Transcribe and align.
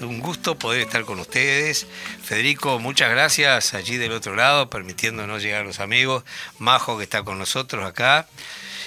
Un 0.00 0.20
gusto 0.20 0.58
poder 0.58 0.80
estar 0.80 1.04
con 1.04 1.18
ustedes. 1.18 1.86
Federico, 2.24 2.78
muchas 2.78 3.10
gracias 3.10 3.74
allí 3.74 3.98
del 3.98 4.12
otro 4.12 4.34
lado, 4.34 4.70
permitiéndonos 4.70 5.42
llegar 5.42 5.60
a 5.60 5.64
los 5.64 5.78
amigos. 5.78 6.24
Majo 6.58 6.96
que 6.96 7.04
está 7.04 7.22
con 7.22 7.38
nosotros 7.38 7.84
acá. 7.84 8.26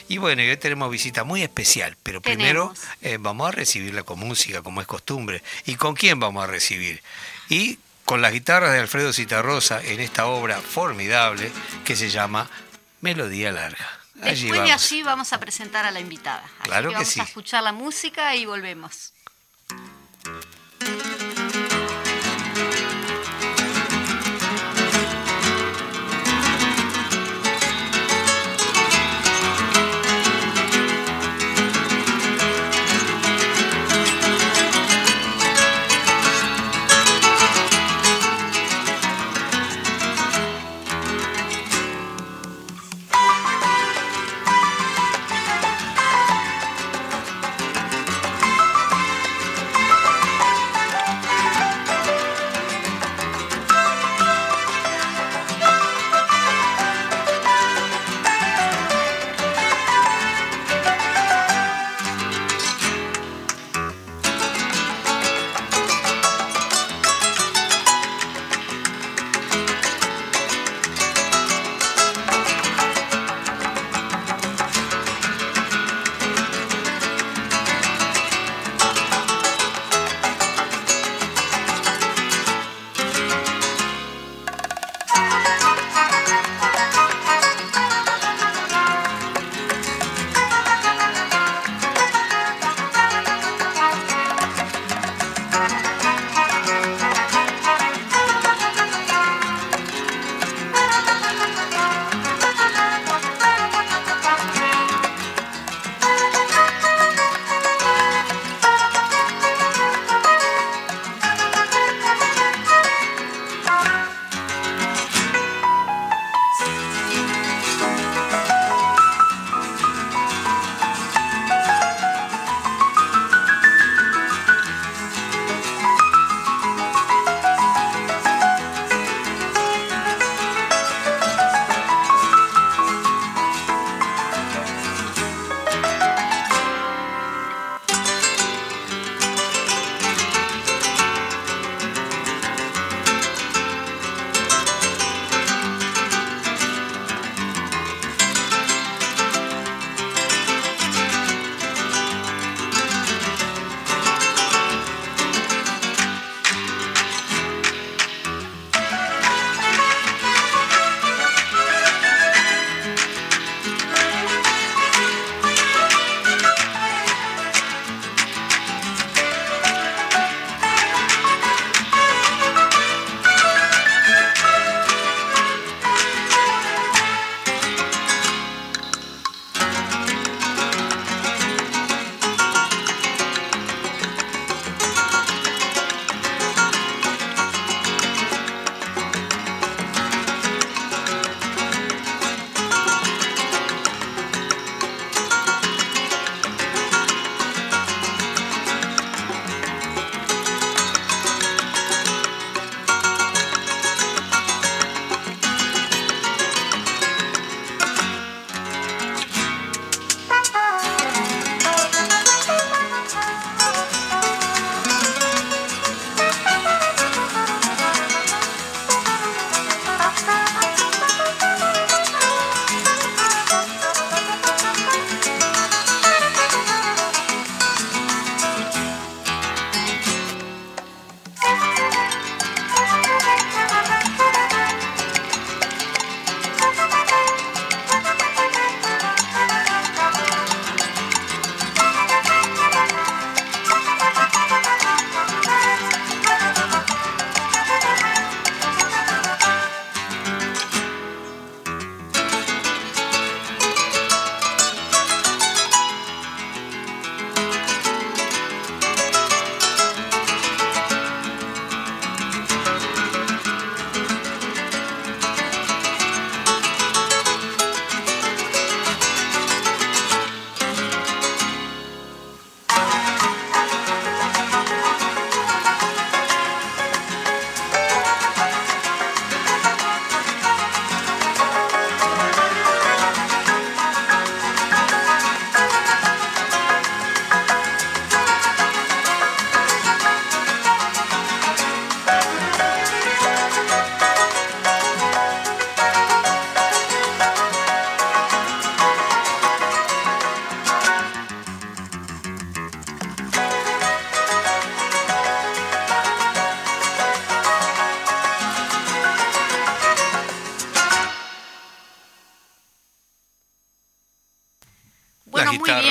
Y 0.08 0.18
bueno, 0.18 0.42
hoy 0.42 0.58
tenemos 0.58 0.90
visita 0.90 1.23
muy 1.23 1.44
especial, 1.44 1.98
pero 2.02 2.20
primero 2.20 2.73
eh, 3.04 3.18
vamos 3.20 3.48
a 3.48 3.52
recibirla 3.52 4.02
con 4.02 4.18
música, 4.18 4.64
como 4.64 4.82
es 4.82 4.88
costumbre. 4.88 5.44
¿Y 5.66 5.76
con 5.76 5.94
quién 5.94 6.20
vamos 6.20 6.44
a 6.44 6.48
recibir? 6.48 7.04
Y 7.48 7.78
con 8.04 8.22
las 8.22 8.32
guitarras 8.32 8.72
de 8.72 8.80
Alfredo 8.80 9.14
Citarrosa 9.14 9.82
en 9.84 10.00
esta 10.00 10.26
obra 10.26 10.59
formidable 10.62 11.52
que 11.84 11.95
se 11.95 12.09
llama 12.09 12.50
Melodía 13.02 13.52
Larga. 13.52 13.88
Después 14.16 14.64
de 14.64 14.72
allí 14.72 15.04
vamos 15.04 15.32
a 15.32 15.40
presentar 15.40 15.86
a 15.86 15.92
la 15.92 16.00
invitada. 16.00 16.44
claro 16.64 16.90
que, 16.90 16.95
vamos 16.95 17.18
a 17.18 17.23
escuchar 17.23 17.62
la 17.62 17.72
música 17.72 18.36
y 18.36 18.45
volvemos. 18.45 19.11
Bueno, 20.86 21.03
muy 21.03 21.14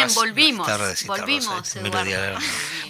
bien, 0.07 0.15
volvimos. 0.15 0.67
volvimos, 1.07 1.75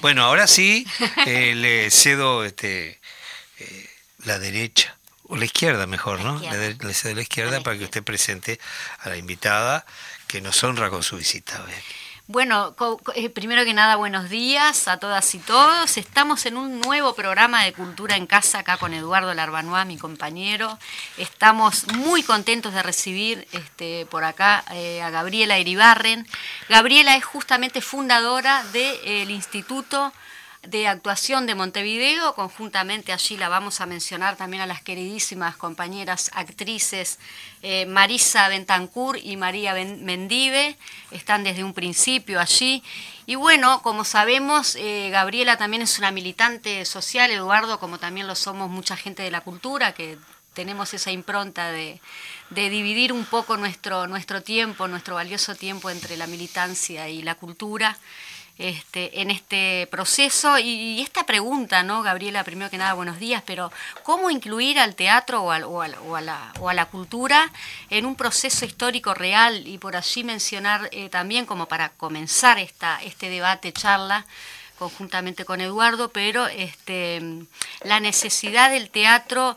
Bueno, 0.00 0.24
ahora 0.24 0.46
sí 0.46 0.86
eh, 1.26 1.54
le 1.54 1.90
cedo 1.90 2.44
este, 2.44 3.00
eh, 3.58 3.90
la 4.24 4.38
derecha, 4.38 4.96
o 5.24 5.36
la 5.36 5.44
izquierda 5.44 5.86
mejor, 5.86 6.20
¿no? 6.20 6.38
Le, 6.38 6.94
cedo 6.94 7.14
la 7.14 7.22
izquierda 7.22 7.60
para 7.62 7.78
que 7.78 7.84
usted 7.84 8.02
presente 8.02 8.60
a 9.00 9.08
la 9.08 9.16
invitada 9.16 9.86
que 10.26 10.40
nos 10.40 10.62
honra 10.64 10.90
con 10.90 11.02
su 11.02 11.16
visita. 11.16 11.64
Bueno, 12.26 12.74
eh, 13.16 13.28
primero 13.28 13.66
que 13.66 13.74
nada, 13.74 13.96
buenos 13.96 14.30
días 14.30 14.88
a 14.88 14.96
todas 14.96 15.34
y 15.34 15.38
todos. 15.40 15.98
Estamos 15.98 16.46
en 16.46 16.56
un 16.56 16.80
nuevo 16.80 17.14
programa 17.14 17.62
de 17.64 17.74
Cultura 17.74 18.16
en 18.16 18.26
Casa 18.26 18.60
acá 18.60 18.78
con 18.78 18.94
Eduardo 18.94 19.34
Larbanois, 19.34 19.84
mi 19.84 19.98
compañero. 19.98 20.78
Estamos 21.18 21.86
muy 21.92 22.22
contentos 22.22 22.72
de 22.72 22.82
recibir 22.82 23.46
este, 23.52 24.06
por 24.06 24.24
acá 24.24 24.64
eh, 24.72 25.02
a 25.02 25.10
Gabriela 25.10 25.58
Iribarren. 25.58 26.26
Gabriela 26.70 27.14
es 27.14 27.26
justamente 27.26 27.82
fundadora 27.82 28.64
del 28.72 29.30
Instituto 29.30 30.10
de 30.66 30.88
actuación 30.88 31.46
de 31.46 31.54
Montevideo. 31.54 32.34
Conjuntamente 32.34 33.12
allí 33.12 33.36
la 33.36 33.48
vamos 33.48 33.80
a 33.80 33.86
mencionar 33.86 34.36
también 34.36 34.62
a 34.62 34.66
las 34.66 34.82
queridísimas 34.82 35.56
compañeras 35.56 36.30
actrices 36.34 37.18
eh, 37.62 37.86
Marisa 37.86 38.48
Bentancur 38.48 39.18
y 39.18 39.36
María 39.36 39.74
Mendive. 39.74 40.76
Están 41.10 41.44
desde 41.44 41.64
un 41.64 41.74
principio 41.74 42.40
allí. 42.40 42.82
Y 43.26 43.36
bueno, 43.36 43.82
como 43.82 44.04
sabemos, 44.04 44.76
eh, 44.76 45.08
Gabriela 45.10 45.56
también 45.56 45.82
es 45.82 45.98
una 45.98 46.10
militante 46.10 46.84
social, 46.84 47.30
Eduardo, 47.30 47.78
como 47.78 47.98
también 47.98 48.26
lo 48.26 48.34
somos 48.34 48.70
mucha 48.70 48.96
gente 48.96 49.22
de 49.22 49.30
la 49.30 49.40
cultura, 49.40 49.92
que 49.94 50.18
tenemos 50.52 50.94
esa 50.94 51.10
impronta 51.10 51.72
de, 51.72 52.00
de 52.50 52.70
dividir 52.70 53.12
un 53.12 53.24
poco 53.24 53.56
nuestro, 53.56 54.06
nuestro 54.06 54.42
tiempo, 54.42 54.88
nuestro 54.88 55.16
valioso 55.16 55.54
tiempo 55.54 55.90
entre 55.90 56.16
la 56.16 56.26
militancia 56.26 57.08
y 57.08 57.22
la 57.22 57.34
cultura. 57.34 57.98
Este, 58.56 59.20
en 59.20 59.32
este 59.32 59.88
proceso. 59.90 60.58
Y, 60.58 61.00
esta 61.02 61.26
pregunta, 61.26 61.82
¿no, 61.82 62.02
Gabriela? 62.02 62.44
Primero 62.44 62.70
que 62.70 62.78
nada, 62.78 62.94
buenos 62.94 63.18
días, 63.18 63.42
pero 63.44 63.72
¿cómo 64.04 64.30
incluir 64.30 64.78
al 64.78 64.94
teatro 64.94 65.42
o, 65.42 65.48
o, 65.48 65.82
a, 66.16 66.72
la, 66.72 66.86
cultura 66.86 67.50
en 67.90 68.06
un 68.06 68.14
proceso 68.14 68.64
histórico 68.64 69.12
real? 69.12 69.66
Y 69.66 69.78
por 69.78 69.96
allí 69.96 70.22
mencionar 70.22 70.88
eh, 70.92 71.08
también, 71.08 71.46
como 71.46 71.66
para 71.66 71.88
comenzar 71.88 72.60
esta, 72.60 73.02
este 73.02 73.28
debate, 73.28 73.72
charla, 73.72 74.24
conjuntamente 74.78 75.44
con 75.44 75.60
Eduardo, 75.60 76.10
pero 76.10 76.46
este, 76.46 77.20
la 77.82 77.98
necesidad 77.98 78.70
del 78.70 78.88
teatro 78.88 79.56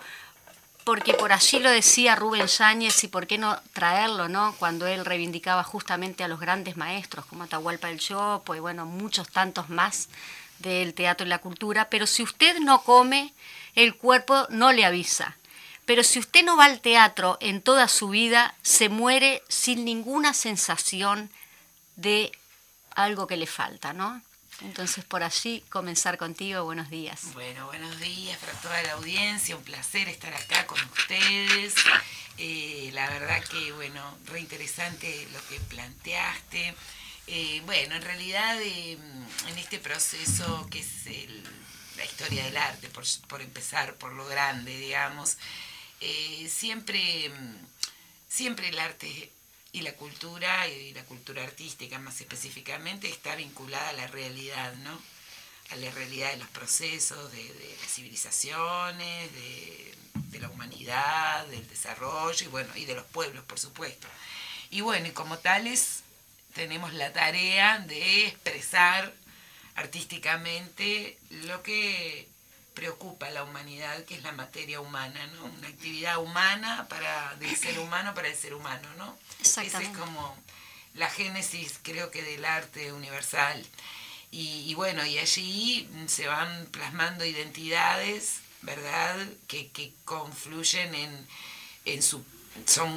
porque 0.88 1.13
por 1.13 1.34
allí 1.34 1.60
lo 1.60 1.69
decía 1.69 2.16
Rubén 2.16 2.48
Yáñez 2.48 3.04
y 3.04 3.10
por 3.10 3.28
qué 3.28 3.38
no 3.38 3.60
traerlo, 3.74 4.30
¿no? 4.30 4.56
Cuando 4.57 4.88
él 4.88 5.04
reivindicaba 5.04 5.62
justamente 5.62 6.24
a 6.24 6.30
los 6.30 6.39
grandes 6.39 6.78
maestros 6.78 7.25
como 7.25 7.44
Atahualpa 7.44 7.89
del 7.89 8.00
Chopo 8.00 8.56
y 8.56 8.62
bueno, 8.62 8.86
muchos 8.86 9.28
tantos 9.28 9.68
más 9.68 10.07
del 10.60 10.94
teatro 10.94 11.28
y 11.28 11.30
la 11.30 11.39
cultura, 11.39 11.89
pero 11.89 12.07
si 12.07 12.24
usted 12.24 12.60
no 12.60 12.84
come, 12.84 13.34
el 13.75 13.98
cuerpo 13.98 14.48
no 14.50 14.72
le 14.72 14.86
avisa. 14.86 15.36
Pero 15.86 16.06
si 16.06 16.19
usted 16.19 16.45
no 16.45 16.56
va 16.56 16.63
al 16.63 16.80
teatro 16.80 17.38
en 17.42 17.62
toda 17.62 17.90
su 17.90 18.07
vida, 18.07 18.56
se 18.62 18.88
muere 18.88 19.44
sin 19.50 19.83
ninguna 19.83 20.33
sensación 20.33 21.30
de 21.98 22.31
algo 22.95 23.28
que 23.28 23.36
le 23.36 23.45
falta, 23.45 23.92
¿no? 23.92 24.22
Entonces, 24.62 25.06
por 25.06 25.24
allí 25.24 25.63
comenzar 25.69 26.18
contigo. 26.18 26.63
Buenos 26.63 26.89
días. 26.89 27.33
Bueno, 27.33 27.68
buenos 27.68 28.00
días 28.00 28.38
para 28.39 28.54
toda 28.54 28.81
la 28.83 28.94
audiencia. 28.94 29.56
Un 29.56 29.63
placer 29.63 30.09
estar 30.09 30.33
acá 30.33 30.65
con 30.65 30.80
ustedes. 30.98 31.75
Eh, 32.38 32.89
la 32.94 33.09
verdad 33.09 33.44
que, 33.44 33.71
bueno, 33.74 34.18
re 34.25 34.39
interesante 34.39 35.27
lo 35.31 35.48
que 35.48 35.59
planteaste. 35.59 36.75
Eh, 37.27 37.62
bueno, 37.65 37.95
en 37.95 38.01
realidad, 38.01 38.59
eh, 38.62 38.98
en 39.48 39.57
este 39.57 39.80
proceso 39.80 40.68
que 40.71 40.80
es 40.80 41.06
la 41.95 42.06
historia 42.06 42.44
del 42.45 42.57
arte, 42.57 42.89
por, 42.89 43.04
por, 43.27 43.42
empezar 43.42 43.95
por 43.95 44.13
lo 44.13 44.25
grande, 44.27 44.75
digamos, 44.77 45.38
siempre, 46.48 47.31
siempre 48.27 48.69
el 48.69 48.80
arte 48.80 49.31
y 49.78 49.82
la 49.82 49.94
cultura, 49.94 50.68
y 50.68 50.92
la 50.94 51.04
cultura 51.04 51.44
artística 51.44 52.00
más 52.00 52.20
específicamente, 52.20 53.08
está 53.10 53.36
vinculada 53.36 53.90
a 53.90 53.94
la 53.94 54.08
realidad, 54.08 54.74
¿no? 54.78 55.00
A 55.70 55.76
la 55.76 55.92
realidad 55.92 56.32
de 56.32 56.38
los 56.38 56.48
procesos, 56.50 57.32
de, 57.32 57.76
las 57.82 57.92
civilizaciones, 57.92 59.32
de, 59.34 59.94
la 60.40 60.50
humanidad, 60.50 61.48
del 61.48 61.68
desarrollo 61.68 62.46
y 62.46 62.50
bueno, 62.50 62.70
y 62.76 62.86
de 62.86 62.94
los 62.94 63.06
pueblos, 63.06 63.44
por 63.46 63.60
supuesto. 63.60 64.08
Y 64.70 64.82
bueno, 64.82 65.08
y 65.08 65.12
como 65.12 65.40
tales 65.40 66.04
tenemos 66.54 66.94
la 66.94 67.12
tarea 67.12 67.80
de 67.80 68.28
expresar 68.28 69.14
artísticamente 69.76 71.18
lo 71.30 71.64
que 71.64 72.28
preocupa 72.78 73.26
a 73.26 73.31
la 73.31 73.44
humanidad, 73.44 74.06
que 74.06 74.14
es 74.14 74.22
la 74.22 74.34
materia 74.34 74.80
humana, 74.80 75.26
¿no? 75.34 75.46
Una 75.46 75.68
actividad 75.68 76.19
humana 76.19 76.86
para 76.88 77.36
del 77.40 77.57
ser 77.57 77.80
humano 77.86 78.14
para 78.14 78.28
el 78.28 78.36
ser 78.36 78.54
humano, 78.54 78.88
¿no? 79.00 79.18
Esa 79.42 79.64
es 79.64 79.90
como 79.98 80.38
la 80.94 81.10
génesis, 81.10 81.80
creo 81.81 82.12
que, 82.12 82.22
del 82.22 82.46
arte 82.46 82.94
universal. 82.94 83.66
Y, 84.30 84.74
bueno, 84.76 85.04
y 85.06 85.18
allí 85.18 85.90
se 86.06 86.28
van 86.28 86.68
plasmando 86.68 87.26
identidades, 87.26 88.42
¿verdad?, 88.62 89.28
que, 89.48 89.72
que 89.72 89.94
confluyen 90.06 90.94
en, 90.94 91.28
en 91.86 92.04
su 92.04 92.24
son 92.66 92.90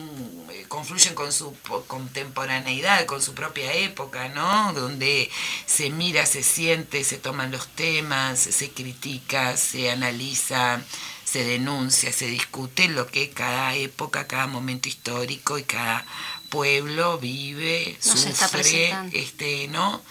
eh, 0.51 0.65
confluyen 0.69 1.15
con 1.15 1.33
su 1.33 1.55
contemporaneidad, 1.87 3.07
con 3.07 3.23
su 3.23 3.35
propia 3.35 3.73
época, 3.73 4.29
¿no? 4.29 4.73
Donde 4.73 5.31
se 5.67 5.91
mira, 5.91 6.27
se 6.27 6.43
siente, 6.43 7.05
se 7.05 7.19
toman 7.19 7.51
los 7.51 7.69
temas, 7.69 8.39
se 8.39 8.71
critica, 8.71 9.57
se 9.57 9.91
analiza, 9.91 10.83
se 11.25 11.45
denuncia, 11.45 12.13
se 12.13 12.27
discute 12.27 12.89
lo 12.89 13.07
que 13.07 13.31
cada 13.31 13.75
época, 13.75 14.27
cada 14.27 14.47
momento 14.47 14.89
histórico 14.89 15.59
y 15.59 15.65
cada 15.65 16.05
pueblo 16.49 17.19
vive, 17.19 17.97
sufre, 18.01 18.95
este, 19.13 19.69
¿no? 19.69 20.03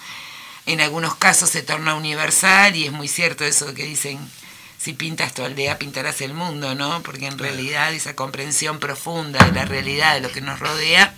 En 0.65 0.81
algunos 0.81 1.15
casos 1.15 1.49
se 1.49 1.63
torna 1.63 1.95
universal 1.95 2.75
y 2.75 2.85
es 2.85 2.91
muy 2.91 3.07
cierto 3.07 3.43
eso 3.43 3.73
que 3.73 3.85
dicen 3.85 4.19
si 4.79 4.93
pintas 4.93 5.33
tu 5.33 5.43
aldea, 5.43 5.77
pintarás 5.77 6.21
el 6.21 6.33
mundo, 6.33 6.73
¿no? 6.73 7.03
Porque 7.03 7.27
en 7.27 7.37
realidad 7.37 7.93
esa 7.93 8.15
comprensión 8.15 8.79
profunda 8.79 9.43
de 9.45 9.51
la 9.51 9.65
realidad, 9.65 10.13
de 10.13 10.21
lo 10.21 10.31
que 10.31 10.41
nos 10.41 10.59
rodea, 10.59 11.13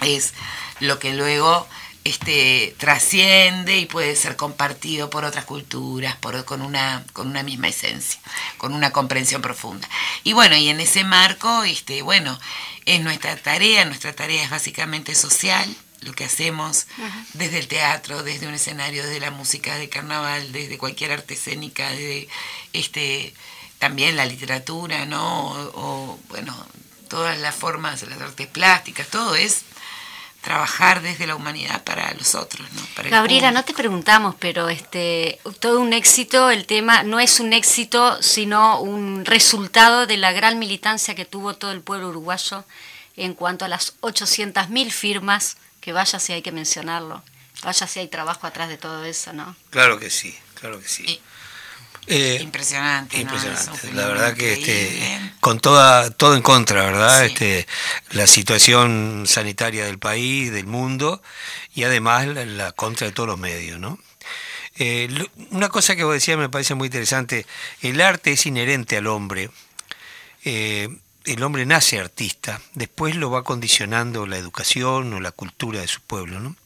es 0.00 0.34
lo 0.80 0.98
que 0.98 1.14
luego 1.14 1.68
este, 2.02 2.74
trasciende 2.76 3.78
y 3.78 3.86
puede 3.86 4.16
ser 4.16 4.34
compartido 4.34 5.08
por 5.08 5.24
otras 5.24 5.44
culturas, 5.44 6.16
por, 6.16 6.44
con, 6.44 6.62
una, 6.62 7.04
con 7.12 7.28
una 7.28 7.44
misma 7.44 7.68
esencia, 7.68 8.20
con 8.58 8.74
una 8.74 8.90
comprensión 8.90 9.40
profunda. 9.40 9.88
Y 10.24 10.32
bueno, 10.32 10.56
y 10.56 10.68
en 10.68 10.80
ese 10.80 11.04
marco, 11.04 11.62
este, 11.62 12.02
bueno, 12.02 12.38
es 12.86 13.00
nuestra 13.00 13.36
tarea, 13.36 13.84
nuestra 13.84 14.12
tarea 14.12 14.42
es 14.42 14.50
básicamente 14.50 15.14
social, 15.14 15.74
lo 16.04 16.12
que 16.12 16.24
hacemos 16.24 16.86
desde 17.32 17.58
el 17.58 17.68
teatro, 17.68 18.22
desde 18.22 18.46
un 18.46 18.54
escenario, 18.54 19.02
desde 19.02 19.20
la 19.20 19.30
música 19.30 19.76
de 19.76 19.88
carnaval, 19.88 20.52
desde 20.52 20.78
cualquier 20.78 21.12
arte 21.12 21.34
escénica, 21.34 21.90
desde 21.90 22.28
este, 22.72 23.34
también 23.78 24.16
la 24.16 24.26
literatura, 24.26 25.06
¿no? 25.06 25.50
O, 25.74 26.18
bueno, 26.28 26.54
todas 27.08 27.38
las 27.38 27.54
formas, 27.54 28.02
las 28.02 28.20
artes 28.20 28.46
plásticas, 28.46 29.08
todo 29.08 29.34
es 29.34 29.62
trabajar 30.44 31.00
desde 31.00 31.26
la 31.26 31.36
humanidad 31.36 31.82
para 31.84 32.12
los 32.14 32.34
otros, 32.34 32.70
¿no? 32.72 32.82
Gabriela, 33.08 33.50
no 33.50 33.64
te 33.64 33.72
preguntamos, 33.72 34.34
pero 34.38 34.68
este 34.68 35.38
todo 35.58 35.80
un 35.80 35.94
éxito, 35.94 36.50
el 36.50 36.66
tema 36.66 37.02
no 37.02 37.18
es 37.18 37.40
un 37.40 37.54
éxito, 37.54 38.22
sino 38.22 38.78
un 38.80 39.24
resultado 39.24 40.06
de 40.06 40.18
la 40.18 40.32
gran 40.32 40.58
militancia 40.58 41.14
que 41.14 41.24
tuvo 41.24 41.54
todo 41.54 41.72
el 41.72 41.80
pueblo 41.80 42.08
uruguayo 42.08 42.64
en 43.16 43.34
cuanto 43.34 43.64
a 43.64 43.68
las 43.68 43.98
800.000 44.00 44.90
firmas 44.90 45.56
que 45.84 45.92
vaya 45.92 46.18
si 46.18 46.32
hay 46.32 46.40
que 46.40 46.50
mencionarlo, 46.50 47.22
vaya 47.62 47.86
si 47.86 48.00
hay 48.00 48.08
trabajo 48.08 48.46
atrás 48.46 48.70
de 48.70 48.78
todo 48.78 49.04
eso, 49.04 49.34
¿no? 49.34 49.54
Claro 49.68 49.98
que 49.98 50.08
sí, 50.08 50.34
claro 50.54 50.80
que 50.80 50.88
sí. 50.88 51.20
Eh, 52.06 52.38
impresionante, 52.40 53.18
impresionante. 53.18 53.92
La 53.92 54.06
verdad 54.06 54.34
que 54.34 54.54
este, 54.54 55.32
con 55.40 55.60
toda 55.60 56.10
todo 56.10 56.36
en 56.36 56.42
contra, 56.42 56.86
¿verdad? 56.86 57.26
Este, 57.26 57.66
la 58.12 58.26
situación 58.26 59.24
sanitaria 59.26 59.84
del 59.84 59.98
país, 59.98 60.50
del 60.52 60.64
mundo 60.64 61.22
y 61.74 61.84
además 61.84 62.28
la, 62.28 62.72
contra 62.72 63.06
de 63.06 63.12
todos 63.12 63.28
los 63.28 63.38
medios, 63.38 63.78
¿no? 63.78 63.98
Eh, 64.76 65.08
una 65.50 65.68
cosa 65.68 65.96
que 65.96 66.04
vos 66.04 66.14
decías 66.14 66.38
me 66.38 66.48
parece 66.48 66.74
muy 66.74 66.86
interesante. 66.86 67.44
El 67.82 68.00
arte 68.00 68.32
es 68.32 68.46
inherente 68.46 68.96
al 68.96 69.06
hombre. 69.06 69.50
Eh, 70.46 70.88
el 71.24 71.42
hombre 71.42 71.66
nace 71.66 71.98
artista, 71.98 72.60
después 72.74 73.16
lo 73.16 73.30
va 73.30 73.44
condicionando 73.44 74.26
la 74.26 74.36
educación 74.36 75.12
o 75.12 75.20
la 75.20 75.32
cultura 75.32 75.80
de 75.80 75.88
su 75.88 76.00
pueblo. 76.00 76.40
¿no? 76.40 76.56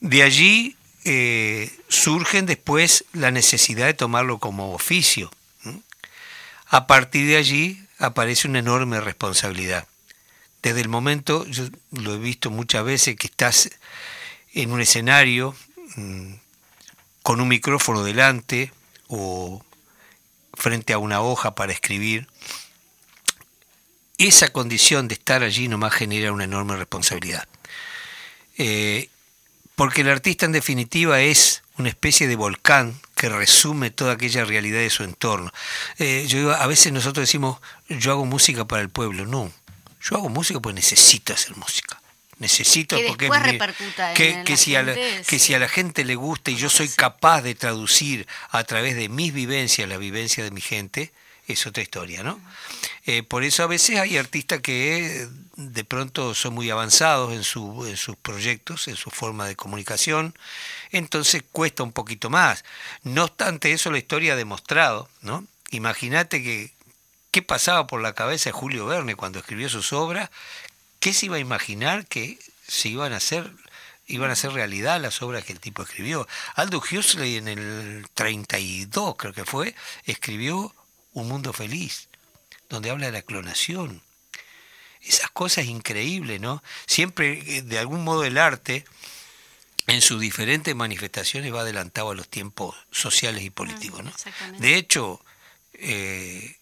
De 0.00 0.22
allí 0.22 0.76
eh, 1.04 1.70
surgen 1.88 2.46
después 2.46 3.04
la 3.12 3.30
necesidad 3.30 3.86
de 3.86 3.94
tomarlo 3.94 4.38
como 4.38 4.72
oficio. 4.72 5.30
A 6.68 6.86
partir 6.86 7.28
de 7.28 7.36
allí 7.36 7.80
aparece 7.98 8.48
una 8.48 8.58
enorme 8.58 9.00
responsabilidad 9.00 9.86
desde 10.66 10.80
el 10.80 10.88
momento, 10.88 11.46
yo 11.46 11.68
lo 11.92 12.14
he 12.14 12.18
visto 12.18 12.50
muchas 12.50 12.84
veces, 12.84 13.14
que 13.14 13.28
estás 13.28 13.70
en 14.52 14.72
un 14.72 14.80
escenario 14.80 15.54
mm, 15.94 16.32
con 17.22 17.40
un 17.40 17.46
micrófono 17.46 18.02
delante 18.02 18.72
o 19.06 19.64
frente 20.54 20.92
a 20.92 20.98
una 20.98 21.20
hoja 21.20 21.54
para 21.54 21.72
escribir, 21.72 22.26
esa 24.18 24.48
condición 24.48 25.08
de 25.08 25.14
estar 25.14 25.42
allí 25.42 25.68
nomás 25.68 25.94
genera 25.94 26.32
una 26.32 26.44
enorme 26.44 26.76
responsabilidad. 26.76 27.46
Eh, 28.58 29.08
porque 29.74 30.00
el 30.00 30.08
artista 30.08 30.46
en 30.46 30.52
definitiva 30.52 31.20
es 31.20 31.62
una 31.76 31.90
especie 31.90 32.26
de 32.26 32.36
volcán 32.36 32.98
que 33.14 33.28
resume 33.28 33.90
toda 33.90 34.14
aquella 34.14 34.44
realidad 34.44 34.78
de 34.78 34.90
su 34.90 35.04
entorno. 35.04 35.52
Eh, 35.98 36.24
yo 36.28 36.54
a 36.54 36.66
veces 36.66 36.92
nosotros 36.92 37.26
decimos, 37.26 37.58
yo 37.88 38.12
hago 38.12 38.24
música 38.24 38.66
para 38.66 38.82
el 38.82 38.88
pueblo. 38.88 39.26
No, 39.26 39.52
yo 40.00 40.16
hago 40.16 40.28
música 40.28 40.60
porque 40.60 40.76
necesito 40.76 41.34
hacer 41.34 41.56
música. 41.56 42.00
Necesito 42.38 42.96
que 42.96 43.28
porque 43.28 43.58
que, 44.14 44.42
que, 44.44 44.56
si 44.58 44.76
a 44.76 44.82
la, 44.82 44.94
que 44.94 45.38
si 45.38 45.54
a 45.54 45.58
la 45.58 45.68
gente 45.68 46.04
le 46.04 46.16
gusta 46.16 46.50
y 46.50 46.56
yo 46.56 46.68
soy 46.68 46.88
capaz 46.88 47.40
de 47.40 47.54
traducir 47.54 48.26
a 48.50 48.62
través 48.64 48.94
de 48.94 49.08
mis 49.08 49.32
vivencias 49.32 49.88
la 49.88 49.96
vivencia 49.96 50.44
de 50.44 50.50
mi 50.50 50.60
gente, 50.60 51.12
es 51.46 51.66
otra 51.66 51.82
historia, 51.82 52.22
¿no? 52.22 52.40
Eh, 53.04 53.22
por 53.22 53.44
eso 53.44 53.62
a 53.62 53.68
veces 53.68 53.98
hay 53.98 54.18
artistas 54.18 54.60
que 54.60 55.28
de 55.56 55.84
pronto 55.84 56.34
son 56.34 56.54
muy 56.54 56.70
avanzados 56.70 57.32
en, 57.32 57.44
su, 57.44 57.86
en 57.86 57.96
sus 57.96 58.16
proyectos, 58.16 58.88
en 58.88 58.96
su 58.96 59.10
forma 59.10 59.46
de 59.46 59.56
comunicación, 59.56 60.34
entonces 60.90 61.44
cuesta 61.52 61.82
un 61.82 61.92
poquito 61.92 62.30
más. 62.30 62.64
No 63.02 63.24
obstante 63.24 63.72
eso, 63.72 63.90
la 63.90 63.98
historia 63.98 64.32
ha 64.32 64.36
demostrado, 64.36 65.08
¿no? 65.22 65.46
Imagínate 65.70 66.42
que 66.42 66.72
qué 67.30 67.42
pasaba 67.42 67.86
por 67.86 68.00
la 68.00 68.14
cabeza 68.14 68.50
de 68.50 68.54
Julio 68.54 68.86
Verne 68.86 69.14
cuando 69.14 69.38
escribió 69.38 69.68
sus 69.68 69.92
obras, 69.92 70.30
qué 71.00 71.12
se 71.12 71.26
iba 71.26 71.36
a 71.36 71.40
imaginar 71.40 72.06
que 72.06 72.38
se 72.66 72.88
iban 72.88 73.12
a 73.12 73.16
hacer 73.16 73.52
iban 74.08 74.30
a 74.30 74.36
ser 74.36 74.52
realidad 74.52 75.00
las 75.00 75.20
obras 75.22 75.44
que 75.44 75.52
el 75.52 75.60
tipo 75.60 75.82
escribió. 75.82 76.28
Aldo 76.54 76.78
Huxley 76.78 77.36
en 77.36 77.48
el 77.48 78.06
32, 78.14 79.16
creo 79.16 79.32
que 79.32 79.44
fue, 79.44 79.74
escribió 80.04 80.72
Un 81.16 81.28
mundo 81.28 81.54
feliz, 81.54 82.08
donde 82.68 82.90
habla 82.90 83.06
de 83.06 83.12
la 83.12 83.22
clonación. 83.22 84.02
Esas 85.00 85.30
cosas 85.30 85.64
increíbles, 85.64 86.42
¿no? 86.42 86.62
Siempre, 86.86 87.56
eh, 87.56 87.62
de 87.62 87.78
algún 87.78 88.04
modo, 88.04 88.24
el 88.24 88.36
arte, 88.36 88.84
en 89.86 90.02
sus 90.02 90.20
diferentes 90.20 90.76
manifestaciones, 90.76 91.54
va 91.54 91.62
adelantado 91.62 92.10
a 92.10 92.14
los 92.14 92.28
tiempos 92.28 92.76
sociales 92.90 93.44
y 93.44 93.48
políticos, 93.50 94.04
¿no? 94.04 94.12
De 94.58 94.76
hecho, 94.76 95.24
eh, 95.72 96.58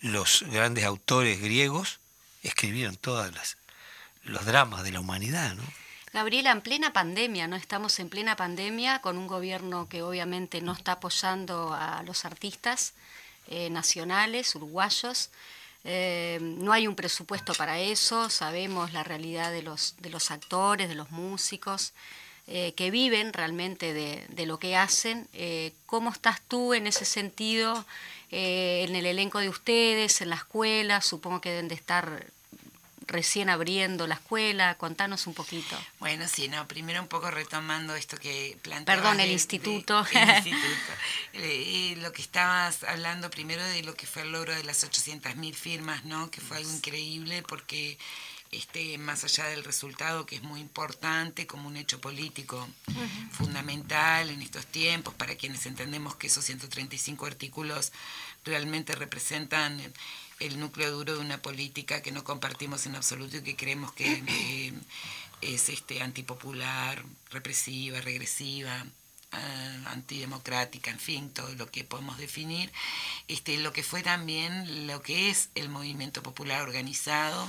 los 0.00 0.44
grandes 0.50 0.84
autores 0.84 1.40
griegos 1.40 2.00
escribieron 2.42 2.96
todos 2.96 3.32
los 4.24 4.44
dramas 4.44 4.82
de 4.82 4.90
la 4.90 4.98
humanidad, 4.98 5.54
¿no? 5.54 5.62
Gabriela, 6.12 6.50
en 6.50 6.60
plena 6.60 6.92
pandemia, 6.92 7.46
¿no? 7.46 7.54
Estamos 7.54 8.00
en 8.00 8.08
plena 8.08 8.34
pandemia 8.34 9.00
con 9.00 9.16
un 9.16 9.28
gobierno 9.28 9.88
que 9.88 10.02
obviamente 10.02 10.60
no 10.60 10.72
está 10.72 10.92
apoyando 10.92 11.72
a 11.72 12.02
los 12.02 12.24
artistas 12.24 12.94
eh, 13.54 13.68
nacionales, 13.68 14.54
uruguayos. 14.54 15.28
Eh, 15.84 16.38
no 16.40 16.72
hay 16.72 16.86
un 16.86 16.94
presupuesto 16.94 17.52
para 17.52 17.78
eso, 17.80 18.30
sabemos 18.30 18.94
la 18.94 19.04
realidad 19.04 19.52
de 19.52 19.60
los, 19.60 19.94
de 19.98 20.08
los 20.08 20.30
actores, 20.30 20.88
de 20.88 20.94
los 20.94 21.10
músicos, 21.10 21.92
eh, 22.46 22.72
que 22.76 22.90
viven 22.90 23.34
realmente 23.34 23.92
de, 23.92 24.24
de 24.30 24.46
lo 24.46 24.58
que 24.58 24.74
hacen. 24.74 25.28
¿Cómo 25.84 26.10
estás 26.10 26.40
tú 26.48 26.72
en 26.72 26.86
ese 26.86 27.04
sentido, 27.04 27.84
en 28.30 28.96
el 28.96 29.04
elenco 29.04 29.38
de 29.38 29.50
ustedes, 29.50 30.22
en 30.22 30.30
la 30.30 30.36
escuela? 30.36 31.02
Supongo 31.02 31.42
que 31.42 31.50
deben 31.50 31.68
de 31.68 31.74
estar 31.74 32.26
recién 33.06 33.50
abriendo 33.50 34.06
la 34.06 34.14
escuela? 34.14 34.76
Contanos 34.76 35.26
un 35.26 35.34
poquito. 35.34 35.76
Bueno, 35.98 36.26
sí, 36.28 36.48
no, 36.48 36.66
primero 36.68 37.00
un 37.00 37.08
poco 37.08 37.30
retomando 37.30 37.94
esto 37.94 38.16
que 38.16 38.56
planteabas. 38.62 39.02
Perdón, 39.02 39.20
el 39.20 39.30
instituto. 39.30 40.06
el 40.12 40.28
instituto. 40.36 40.92
Eh, 41.34 41.94
lo 41.98 42.12
que 42.12 42.22
estabas 42.22 42.84
hablando 42.84 43.30
primero 43.30 43.62
de 43.62 43.82
lo 43.82 43.94
que 43.94 44.06
fue 44.06 44.22
el 44.22 44.32
logro 44.32 44.54
de 44.54 44.64
las 44.64 44.84
800.000 44.84 45.54
firmas, 45.54 46.04
¿no? 46.04 46.30
Que 46.30 46.40
fue 46.40 46.58
algo 46.58 46.72
increíble 46.72 47.42
porque 47.42 47.98
este, 48.52 48.98
más 48.98 49.24
allá 49.24 49.46
del 49.46 49.64
resultado 49.64 50.26
que 50.26 50.36
es 50.36 50.42
muy 50.42 50.60
importante 50.60 51.46
como 51.46 51.68
un 51.68 51.76
hecho 51.78 52.02
político 52.02 52.68
fundamental 53.30 54.28
en 54.28 54.42
estos 54.42 54.66
tiempos 54.66 55.14
para 55.14 55.36
quienes 55.36 55.64
entendemos 55.64 56.16
que 56.16 56.26
esos 56.26 56.44
135 56.44 57.24
artículos 57.24 57.92
realmente 58.44 58.94
representan 58.94 59.80
el 60.42 60.58
núcleo 60.58 60.90
duro 60.90 61.14
de 61.14 61.20
una 61.20 61.40
política 61.40 62.02
que 62.02 62.12
no 62.12 62.24
compartimos 62.24 62.86
en 62.86 62.96
absoluto 62.96 63.36
y 63.36 63.42
que 63.42 63.56
creemos 63.56 63.92
que 63.92 64.22
es 65.40 65.68
este, 65.68 66.02
antipopular, 66.02 67.04
represiva, 67.30 68.00
regresiva, 68.00 68.84
ah, 69.30 69.82
antidemocrática, 69.86 70.90
en 70.90 70.98
fin, 70.98 71.30
todo 71.30 71.54
lo 71.54 71.70
que 71.70 71.84
podemos 71.84 72.18
definir, 72.18 72.72
este, 73.28 73.56
lo 73.58 73.72
que 73.72 73.82
fue 73.84 74.02
también 74.02 74.86
lo 74.86 75.00
que 75.00 75.30
es 75.30 75.48
el 75.54 75.68
movimiento 75.68 76.22
popular 76.22 76.62
organizado, 76.62 77.48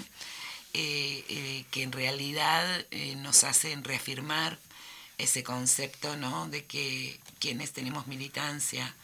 eh, 0.75 1.23
eh, 1.29 1.65
que 1.71 1.83
en 1.83 1.91
realidad 1.91 2.85
eh, 2.91 3.15
nos 3.15 3.43
hacen 3.43 3.83
reafirmar 3.83 4.57
ese 5.17 5.43
concepto 5.43 6.15
¿no? 6.17 6.47
de 6.49 6.65
que 6.65 7.19
quienes 7.39 7.73
tenemos 7.73 8.07
militancia 8.07 8.95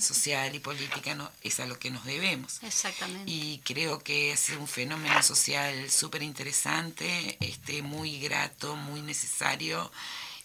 social 0.00 0.54
y 0.54 0.58
política 0.58 1.14
no, 1.14 1.30
es 1.42 1.60
a 1.60 1.66
lo 1.66 1.78
que 1.78 1.90
nos 1.90 2.04
debemos. 2.04 2.62
Exactamente. 2.62 3.30
Y 3.30 3.60
creo 3.64 3.98
que 4.00 4.32
es 4.32 4.50
un 4.50 4.66
fenómeno 4.66 5.22
social 5.22 5.90
súper 5.90 6.22
interesante, 6.22 7.36
este, 7.40 7.82
muy 7.82 8.18
grato, 8.18 8.76
muy 8.76 9.02
necesario 9.02 9.90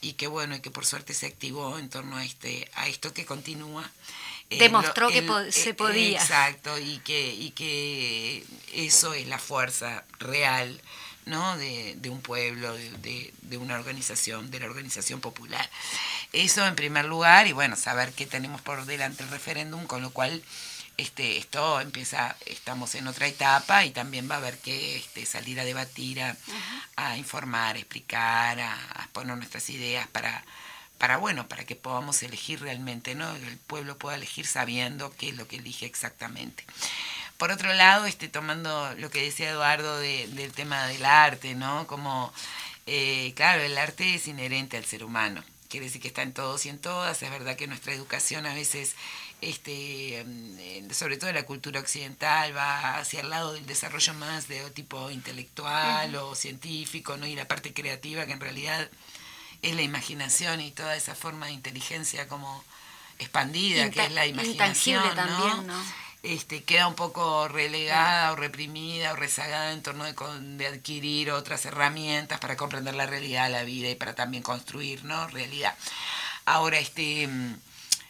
y 0.01 0.13
que 0.13 0.27
bueno, 0.27 0.55
y 0.55 0.59
que 0.59 0.71
por 0.71 0.85
suerte 0.85 1.13
se 1.13 1.27
activó 1.27 1.77
en 1.77 1.89
torno 1.89 2.17
a 2.17 2.25
este, 2.25 2.69
a 2.73 2.87
esto 2.87 3.13
que 3.13 3.25
continúa. 3.25 3.89
Demostró 4.49 5.07
que 5.09 5.25
se 5.51 5.69
eh, 5.69 5.73
podía. 5.73 6.19
Exacto, 6.19 6.77
y 6.77 6.99
que, 6.99 7.33
y 7.33 7.51
que 7.51 8.43
eso 8.73 9.13
es 9.13 9.27
la 9.27 9.39
fuerza 9.39 10.03
real 10.19 10.81
¿no? 11.25 11.57
de, 11.57 11.95
de 11.97 12.09
un 12.09 12.21
pueblo, 12.21 12.73
de, 12.73 13.33
de, 13.41 13.57
una 13.57 13.75
organización, 13.75 14.51
de 14.51 14.59
la 14.59 14.65
organización 14.65 15.21
popular. 15.21 15.69
Eso 16.33 16.65
en 16.65 16.75
primer 16.75 17.05
lugar, 17.05 17.47
y 17.47 17.51
bueno, 17.51 17.75
saber 17.75 18.13
qué 18.13 18.25
tenemos 18.25 18.61
por 18.61 18.85
delante 18.85 19.23
el 19.23 19.29
referéndum, 19.29 19.85
con 19.85 20.01
lo 20.01 20.11
cual 20.11 20.43
este, 20.97 21.37
esto 21.37 21.81
empieza, 21.81 22.35
estamos 22.45 22.95
en 22.95 23.07
otra 23.07 23.27
etapa 23.27 23.85
y 23.85 23.91
también 23.91 24.29
va 24.29 24.35
a 24.35 24.37
haber 24.37 24.57
que 24.59 24.97
este, 24.97 25.25
salir 25.25 25.59
a 25.59 25.65
debatir, 25.65 26.21
a, 26.21 26.35
a 26.95 27.17
informar, 27.17 27.75
a 27.75 27.79
explicar, 27.79 28.59
a, 28.59 28.73
a, 28.73 29.07
poner 29.07 29.35
nuestras 29.37 29.69
ideas 29.69 30.07
para, 30.07 30.43
para, 30.97 31.17
bueno, 31.17 31.47
para 31.47 31.65
que 31.65 31.75
podamos 31.75 32.21
elegir 32.23 32.61
realmente, 32.61 33.15
¿no? 33.15 33.35
El 33.35 33.57
pueblo 33.57 33.97
pueda 33.97 34.15
elegir 34.15 34.45
sabiendo 34.45 35.11
qué 35.17 35.29
es 35.29 35.35
lo 35.35 35.47
que 35.47 35.55
elige 35.55 35.85
exactamente. 35.85 36.65
Por 37.41 37.51
otro 37.51 37.73
lado, 37.73 38.05
este, 38.05 38.29
tomando 38.29 38.93
lo 38.99 39.09
que 39.09 39.23
decía 39.23 39.49
Eduardo 39.49 39.97
del 39.97 40.51
tema 40.51 40.85
del 40.85 41.03
arte, 41.03 41.55
¿no? 41.55 41.87
Como, 41.87 42.31
eh, 42.85 43.33
claro, 43.35 43.63
el 43.63 43.75
arte 43.79 44.13
es 44.13 44.27
inherente 44.27 44.77
al 44.77 44.85
ser 44.85 45.03
humano. 45.03 45.43
Quiere 45.67 45.87
decir 45.87 46.03
que 46.03 46.09
está 46.09 46.21
en 46.21 46.33
todos 46.33 46.67
y 46.67 46.69
en 46.69 46.77
todas. 46.77 47.23
Es 47.23 47.31
verdad 47.31 47.55
que 47.55 47.65
nuestra 47.65 47.93
educación 47.93 48.45
a 48.45 48.53
veces, 48.53 48.93
este, 49.41 50.23
mm, 50.23 50.91
sobre 50.91 51.17
todo 51.17 51.33
la 51.33 51.41
cultura 51.41 51.79
occidental, 51.79 52.55
va 52.55 52.99
hacia 52.99 53.21
el 53.21 53.31
lado 53.31 53.53
del 53.53 53.65
desarrollo 53.65 54.13
más 54.13 54.47
de 54.47 54.69
tipo 54.69 55.09
intelectual 55.09 56.15
o 56.17 56.35
científico, 56.35 57.17
¿no? 57.17 57.25
Y 57.25 57.33
la 57.33 57.47
parte 57.47 57.73
creativa, 57.73 58.27
que 58.27 58.33
en 58.33 58.39
realidad 58.39 58.87
es 59.63 59.75
la 59.75 59.81
imaginación 59.81 60.61
y 60.61 60.69
toda 60.69 60.95
esa 60.95 61.15
forma 61.15 61.47
de 61.47 61.53
inteligencia 61.53 62.27
como 62.27 62.63
expandida, 63.17 63.89
que 63.89 64.05
es 64.05 64.11
la 64.11 64.27
imaginación, 64.27 65.03
¿no? 65.03 65.15
también, 65.15 65.65
¿no? 65.65 65.83
Este, 66.23 66.63
queda 66.63 66.87
un 66.87 66.95
poco 66.95 67.47
relegada 67.47 68.31
o 68.31 68.35
reprimida 68.35 69.13
o 69.13 69.15
rezagada 69.15 69.73
en 69.73 69.81
torno 69.81 70.03
de, 70.05 70.13
de, 70.57 70.67
adquirir 70.67 71.31
otras 71.31 71.65
herramientas 71.65 72.39
para 72.39 72.57
comprender 72.57 72.93
la 72.93 73.07
realidad, 73.07 73.49
la 73.49 73.63
vida 73.63 73.89
y 73.89 73.95
para 73.95 74.13
también 74.13 74.43
construir 74.43 75.03
realidad. 75.27 75.75
Ahora, 76.45 76.79
este, 76.79 77.27
mm, 77.27 77.55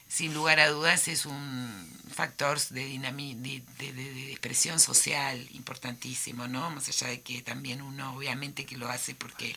sin 0.08 0.34
lugar 0.34 0.60
a 0.60 0.70
dudas, 0.70 1.08
es 1.08 1.26
un 1.26 1.92
factor 2.14 2.60
de, 2.70 3.00
de, 3.00 3.64
de, 3.78 3.94
de, 3.94 4.32
expresión 4.32 4.80
social 4.80 5.48
importantísimo, 5.52 6.48
¿no? 6.48 6.70
Más 6.70 6.90
allá 6.90 7.08
de 7.08 7.22
que 7.22 7.42
también 7.42 7.82
uno, 7.82 8.14
obviamente, 8.16 8.66
que 8.66 8.78
lo 8.78 8.90
hace 8.90 9.16
porque 9.16 9.56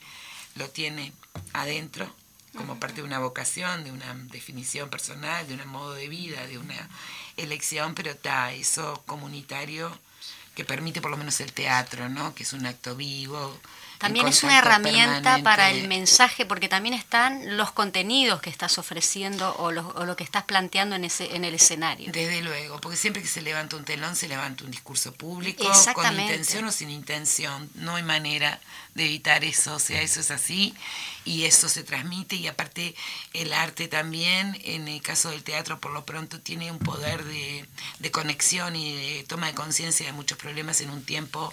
lo 0.54 0.70
tiene 0.70 1.12
adentro, 1.52 2.14
como 2.56 2.78
parte 2.78 2.96
de 2.96 3.06
una 3.06 3.18
vocación, 3.18 3.84
de 3.84 3.92
una 3.92 4.14
definición 4.30 4.88
personal, 4.90 5.46
de 5.46 5.54
un 5.54 5.68
modo 5.68 5.92
de 5.94 6.08
vida, 6.08 6.46
de 6.46 6.58
una 6.58 6.88
elección, 7.36 7.94
pero 7.94 8.10
está 8.10 8.52
eso 8.52 9.02
comunitario 9.06 9.90
que 10.54 10.64
permite 10.64 11.00
por 11.00 11.10
lo 11.10 11.16
menos 11.16 11.40
el 11.40 11.52
teatro, 11.52 12.08
¿no? 12.08 12.34
Que 12.34 12.44
es 12.44 12.52
un 12.52 12.66
acto 12.66 12.94
vivo, 12.94 13.58
También 14.04 14.28
es 14.28 14.42
una 14.42 14.58
herramienta 14.58 15.38
para 15.42 15.70
el 15.70 15.88
mensaje, 15.88 16.44
porque 16.44 16.68
también 16.68 16.94
están 16.94 17.56
los 17.56 17.72
contenidos 17.72 18.40
que 18.42 18.50
estás 18.50 18.76
ofreciendo 18.78 19.54
o 19.56 19.72
lo, 19.72 20.16
que 20.16 20.24
estás 20.24 20.44
planteando 20.44 20.94
en, 20.96 21.04
ese, 21.04 21.34
en 21.34 21.44
el 21.44 21.54
escenario. 21.54 22.12
Desde 22.12 22.42
luego, 22.42 22.80
porque 22.80 22.98
siempre 22.98 23.22
que 23.22 23.28
se 23.28 23.40
levanta 23.40 23.76
un 23.76 23.84
telón, 23.84 24.14
se 24.14 24.28
levanta 24.28 24.64
un 24.64 24.70
discurso 24.70 25.12
público, 25.14 25.64
con 25.94 26.20
intención 26.20 26.66
o 26.66 26.72
sin 26.72 26.90
intención. 26.90 27.70
No 27.74 27.96
hay 27.96 28.02
manera 28.02 28.60
de 28.94 29.06
evitar 29.06 29.42
eso, 29.42 29.76
o 29.76 29.78
sea, 29.78 30.02
eso 30.02 30.20
es 30.20 30.30
así 30.30 30.74
y 31.24 31.44
eso 31.44 31.68
se 31.68 31.82
transmite 31.82 32.36
y 32.36 32.46
aparte 32.46 32.94
el 33.32 33.52
arte 33.52 33.88
también, 33.88 34.60
en 34.64 34.86
el 34.86 35.00
caso 35.00 35.30
del 35.30 35.42
teatro 35.42 35.80
por 35.80 35.92
lo 35.92 36.04
pronto, 36.04 36.40
tiene 36.40 36.70
un 36.70 36.78
poder 36.78 37.24
de, 37.24 37.66
de 37.98 38.10
conexión 38.10 38.76
y 38.76 38.94
de 38.94 39.24
toma 39.24 39.46
de 39.46 39.54
conciencia 39.54 40.06
de 40.06 40.12
muchos 40.12 40.38
problemas 40.38 40.80
en 40.80 40.90
un 40.90 41.04
tiempo 41.04 41.52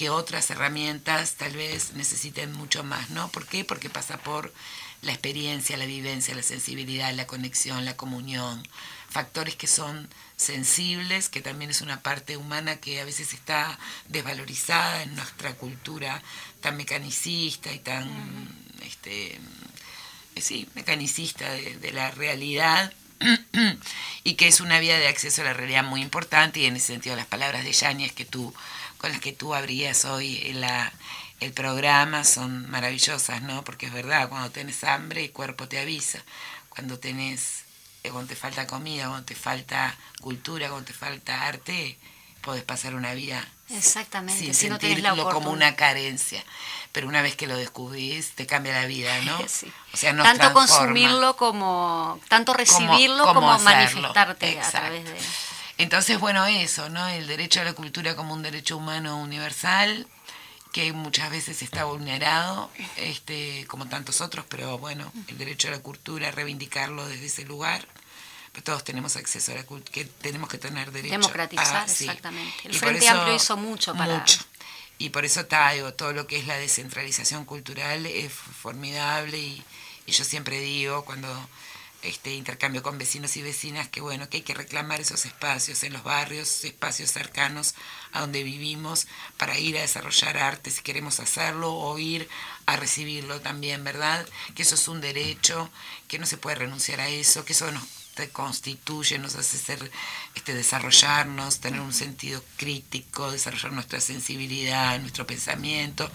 que 0.00 0.08
otras 0.08 0.48
herramientas 0.48 1.34
tal 1.34 1.52
vez 1.52 1.92
necesiten 1.92 2.54
mucho 2.54 2.82
más, 2.82 3.10
¿no? 3.10 3.28
¿Por 3.28 3.46
qué? 3.46 3.66
Porque 3.66 3.90
pasa 3.90 4.16
por 4.16 4.50
la 5.02 5.12
experiencia, 5.12 5.76
la 5.76 5.84
vivencia, 5.84 6.34
la 6.34 6.42
sensibilidad, 6.42 7.12
la 7.12 7.26
conexión, 7.26 7.84
la 7.84 7.98
comunión, 7.98 8.66
factores 9.10 9.56
que 9.56 9.66
son 9.66 10.08
sensibles, 10.38 11.28
que 11.28 11.42
también 11.42 11.70
es 11.70 11.82
una 11.82 12.00
parte 12.00 12.38
humana 12.38 12.76
que 12.76 12.98
a 12.98 13.04
veces 13.04 13.34
está 13.34 13.78
desvalorizada 14.08 15.02
en 15.02 15.14
nuestra 15.16 15.52
cultura 15.52 16.22
tan 16.62 16.78
mecanicista 16.78 17.70
y 17.70 17.80
tan, 17.80 18.08
este, 18.82 19.34
eh, 20.34 20.40
sí, 20.40 20.66
mecanicista 20.74 21.46
de, 21.50 21.92
la 21.92 22.10
realidad 22.10 22.90
y 24.24 24.32
que 24.36 24.48
es 24.48 24.62
una 24.62 24.80
vía 24.80 24.98
de 24.98 25.08
acceso 25.08 25.42
a 25.42 25.44
la 25.44 25.52
realidad 25.52 25.84
muy 25.84 26.00
importante 26.00 26.60
y 26.60 26.64
en 26.64 26.76
ese 26.76 26.86
sentido 26.86 27.16
las 27.16 27.26
palabras 27.26 27.64
de 27.64 27.72
Yáñez 27.72 28.12
que 28.12 28.24
tú, 28.24 28.54
con 29.00 29.10
las 29.10 29.20
que 29.20 29.32
tú 29.32 29.54
abrías 29.54 30.04
hoy 30.04 30.52
la, 30.52 30.92
el 31.40 31.52
programa 31.52 32.22
son 32.24 32.70
maravillosas, 32.70 33.40
¿no? 33.42 33.64
Porque 33.64 33.86
es 33.86 33.92
verdad, 33.92 34.28
cuando 34.28 34.50
tienes 34.50 34.84
hambre 34.84 35.24
el 35.24 35.32
cuerpo 35.32 35.68
te 35.68 35.78
avisa, 35.78 36.22
cuando 36.68 36.98
tenés 36.98 37.64
eh, 38.02 38.10
cuando 38.10 38.28
te 38.28 38.36
falta 38.36 38.66
comida, 38.66 39.08
cuando 39.08 39.24
te 39.24 39.34
falta 39.34 39.96
cultura, 40.20 40.68
cuando 40.68 40.86
te 40.86 40.92
falta 40.92 41.46
arte, 41.46 41.98
podés 42.42 42.62
pasar 42.62 42.94
una 42.94 43.14
vida 43.14 43.46
Exactamente, 43.70 44.38
sin 44.38 44.54
sentirlo 44.54 45.30
como 45.30 45.50
una 45.50 45.76
carencia. 45.76 46.44
Pero 46.92 47.08
una 47.08 47.22
vez 47.22 47.36
que 47.36 47.46
lo 47.46 47.56
descubrís, 47.56 48.32
te 48.32 48.46
cambia 48.46 48.72
la 48.72 48.86
vida, 48.86 49.18
¿no? 49.22 49.38
O 49.92 49.96
sea, 49.96 50.14
tanto 50.16 50.52
consumirlo 50.52 51.36
como, 51.36 52.20
tanto 52.28 52.54
recibirlo 52.54 53.24
como, 53.24 53.58
manifestarte 53.58 54.60
a 54.60 54.70
través 54.70 55.04
de... 55.04 55.16
Entonces, 55.80 56.20
bueno, 56.20 56.44
eso, 56.44 56.90
¿no? 56.90 57.08
El 57.08 57.26
derecho 57.26 57.62
a 57.62 57.64
la 57.64 57.72
cultura 57.72 58.14
como 58.14 58.34
un 58.34 58.42
derecho 58.42 58.76
humano 58.76 59.16
universal, 59.16 60.06
que 60.72 60.92
muchas 60.92 61.30
veces 61.30 61.62
está 61.62 61.84
vulnerado, 61.84 62.70
este, 62.96 63.64
como 63.66 63.88
tantos 63.88 64.20
otros, 64.20 64.44
pero 64.46 64.76
bueno, 64.76 65.10
el 65.28 65.38
derecho 65.38 65.68
a 65.68 65.70
la 65.70 65.78
cultura, 65.78 66.30
reivindicarlo 66.30 67.08
desde 67.08 67.26
ese 67.26 67.44
lugar. 67.46 67.86
Pero 68.52 68.64
todos 68.64 68.84
tenemos 68.84 69.16
acceso 69.16 69.52
a 69.52 69.54
la 69.54 69.64
cultura, 69.64 69.90
que 69.90 70.04
tenemos 70.04 70.50
que 70.50 70.58
tener 70.58 70.92
derecho 70.92 71.12
Democratizar, 71.12 71.88
exactamente. 71.88 72.68
El 72.68 72.74
Frente 72.74 73.08
Amplio 73.08 73.34
hizo 73.34 73.56
mucho 73.56 73.94
para... 73.94 74.18
Mucho. 74.18 74.38
Y 74.98 75.08
por 75.08 75.24
eso 75.24 75.46
digo, 75.72 75.94
todo 75.94 76.12
lo 76.12 76.26
que 76.26 76.36
es 76.36 76.46
la 76.46 76.58
descentralización 76.58 77.46
cultural 77.46 78.04
es 78.04 78.30
formidable 78.30 79.38
y, 79.38 79.64
y 80.04 80.12
yo 80.12 80.24
siempre 80.24 80.60
digo, 80.60 81.06
cuando 81.06 81.48
este 82.02 82.34
intercambio 82.34 82.82
con 82.82 82.98
vecinos 82.98 83.36
y 83.36 83.42
vecinas 83.42 83.88
que 83.88 84.00
bueno 84.00 84.28
que 84.28 84.38
hay 84.38 84.42
que 84.42 84.54
reclamar 84.54 85.00
esos 85.00 85.26
espacios 85.26 85.82
en 85.84 85.92
los 85.92 86.02
barrios 86.02 86.64
espacios 86.64 87.10
cercanos 87.10 87.74
a 88.12 88.20
donde 88.20 88.42
vivimos 88.42 89.06
para 89.36 89.58
ir 89.58 89.76
a 89.76 89.82
desarrollar 89.82 90.38
arte 90.38 90.70
si 90.70 90.82
queremos 90.82 91.20
hacerlo 91.20 91.74
o 91.74 91.98
ir 91.98 92.28
a 92.66 92.76
recibirlo 92.76 93.40
también 93.40 93.84
verdad 93.84 94.26
que 94.54 94.62
eso 94.62 94.74
es 94.76 94.88
un 94.88 95.00
derecho 95.00 95.70
que 96.08 96.18
no 96.18 96.26
se 96.26 96.38
puede 96.38 96.56
renunciar 96.56 97.00
a 97.00 97.08
eso 97.08 97.44
que 97.44 97.52
eso 97.52 97.70
nos 97.70 97.99
constituye, 98.28 99.18
nos 99.18 99.34
hace 99.36 99.56
ser, 99.56 99.90
este, 100.34 100.54
desarrollarnos, 100.54 101.60
tener 101.60 101.80
un 101.80 101.92
sentido 101.92 102.44
crítico, 102.56 103.30
desarrollar 103.30 103.72
nuestra 103.72 104.00
sensibilidad, 104.00 105.00
nuestro 105.00 105.26
pensamiento, 105.26 106.10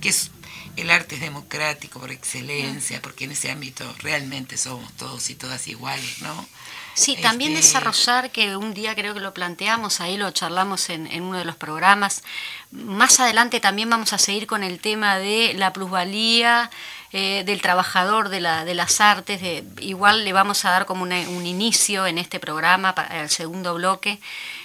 que 0.00 0.08
es 0.08 0.30
el 0.76 0.90
arte 0.90 1.16
es 1.16 1.20
democrático 1.20 2.00
por 2.00 2.10
excelencia, 2.10 3.02
porque 3.02 3.24
en 3.24 3.32
ese 3.32 3.50
ámbito 3.50 3.92
realmente 3.98 4.56
somos 4.56 4.92
todos 4.94 5.28
y 5.30 5.34
todas 5.34 5.68
iguales, 5.68 6.22
¿no? 6.22 6.48
Sí, 6.94 7.16
también 7.16 7.52
este, 7.52 7.66
desarrollar, 7.66 8.30
que 8.30 8.56
un 8.56 8.74
día 8.74 8.94
creo 8.94 9.14
que 9.14 9.20
lo 9.20 9.32
planteamos, 9.32 10.00
ahí 10.00 10.16
lo 10.16 10.30
charlamos 10.32 10.90
en, 10.90 11.08
uno 11.22 11.38
de 11.38 11.44
los 11.44 11.56
programas. 11.56 12.22
Más 12.70 13.20
adelante 13.20 13.60
también 13.60 13.88
vamos 13.88 14.12
a 14.12 14.18
seguir 14.18 14.46
con 14.46 14.62
el 14.62 14.80
tema 14.80 15.18
de 15.18 15.54
la 15.54 15.72
plusvalía 15.72 16.70
eh, 17.12 17.42
del 17.44 17.60
trabajador 17.62 18.28
de, 18.28 18.40
la, 18.40 18.64
de 18.64 18.74
las 18.74 19.00
artes. 19.00 19.40
De, 19.40 19.64
igual 19.80 20.24
le 20.24 20.32
vamos 20.32 20.64
a 20.64 20.70
dar 20.70 20.86
como 20.86 21.04
un 21.04 21.46
inicio 21.46 22.06
en 22.06 22.18
este 22.18 22.40
programa, 22.40 22.94
para 22.94 23.22
el 23.22 23.30
segundo 23.30 23.74
bloque 23.74 24.20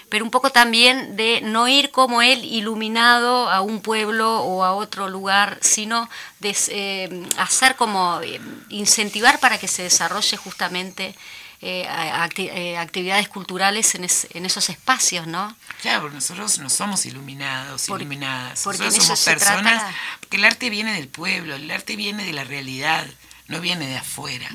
pero 0.09 0.23
un 0.23 0.31
poco 0.31 0.51
también 0.51 1.15
de 1.15 1.41
no 1.41 1.67
ir 1.67 1.91
como 1.91 2.21
él 2.21 2.43
iluminado 2.45 3.49
a 3.49 3.61
un 3.61 3.81
pueblo 3.81 4.39
o 4.41 4.63
a 4.63 4.73
otro 4.73 5.09
lugar, 5.09 5.57
sino 5.61 6.09
de 6.39 6.55
eh, 6.69 7.27
hacer 7.37 7.75
como 7.75 8.21
eh, 8.21 8.39
incentivar 8.69 9.39
para 9.39 9.57
que 9.57 9.67
se 9.67 9.83
desarrolle 9.83 10.37
justamente 10.37 11.15
eh, 11.61 12.77
actividades 12.77 13.27
culturales 13.27 13.95
en, 13.95 14.45
esos 14.45 14.69
espacios, 14.69 15.25
¿no? 15.25 15.55
Claro, 15.81 16.01
porque 16.01 16.15
nosotros 16.15 16.59
no 16.59 16.69
somos 16.69 17.05
iluminados, 17.07 17.89
iluminadas. 17.89 18.61
Porque 18.63 18.83
nosotros 18.83 19.05
somos 19.05 19.23
personas, 19.23 19.83
porque 20.25 20.37
el 20.37 20.45
arte 20.45 20.69
viene 20.71 20.93
del 20.93 21.07
pueblo, 21.07 21.55
el 21.55 21.69
arte 21.69 21.95
viene 21.95 22.25
de 22.25 22.33
la 22.33 22.43
realidad 22.43 23.05
no 23.47 23.61
viene 23.61 23.87
de 23.87 23.97
afuera. 23.97 24.49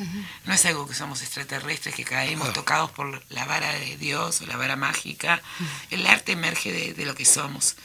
No 0.47 0.53
es 0.53 0.67
algo 0.67 0.87
que 0.87 0.95
somos 0.95 1.23
extraterrestres, 1.23 1.95
que 1.95 2.05
caemos 2.05 2.53
tocados 2.53 2.91
por 2.91 3.23
la 3.29 3.45
vara 3.45 3.73
de 3.73 3.97
Dios 3.97 4.41
o 4.41 4.47
la 4.47 4.57
vara 4.57 4.75
mágica. 4.75 5.41
El 5.91 6.07
arte 6.07 6.33
emerge 6.33 6.93
de, 6.95 7.05
lo 7.05 7.15
que 7.15 7.25
somos. 7.25 7.77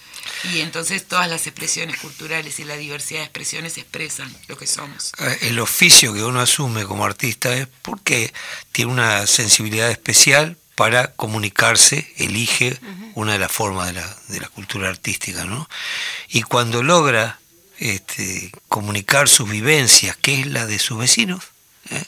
Y 0.51 0.61
entonces 0.61 1.07
todas 1.07 1.29
las 1.29 1.45
expresiones 1.45 1.99
culturales 1.99 2.59
y 2.59 2.63
la 2.63 2.75
diversidad 2.75 3.19
de 3.19 3.25
expresiones 3.25 3.77
expresan 3.77 4.35
lo 4.47 4.57
que 4.57 4.65
somos. 4.65 5.11
Eh, 5.19 5.37
el 5.41 5.59
oficio 5.59 6.11
que 6.11 6.23
uno 6.23 6.39
asume 6.39 6.85
como 6.85 7.05
artista 7.05 7.55
es 7.55 7.67
porque 7.83 8.33
tiene 8.71 8.91
una 8.91 9.27
sensibilidad 9.27 9.91
especial 9.91 10.57
para 10.73 11.13
comunicarse, 11.13 12.11
elige 12.17 12.77
una 13.13 13.33
de 13.33 13.39
las 13.39 13.51
formas 13.51 13.87
de 13.87 13.93
la, 13.93 14.17
de 14.27 14.39
la 14.41 14.49
cultura 14.49 14.89
artística, 14.89 15.45
¿no? 15.45 15.69
Y 16.27 16.41
cuando 16.41 16.83
logra 16.83 17.39
este, 17.79 18.51
comunicar 18.67 19.27
sus 19.29 19.49
vivencias, 19.49 20.15
que 20.17 20.41
es 20.41 20.47
la 20.47 20.65
de 20.65 20.79
sus 20.79 20.97
vecinos. 20.97 21.43
¿eh? 21.89 22.03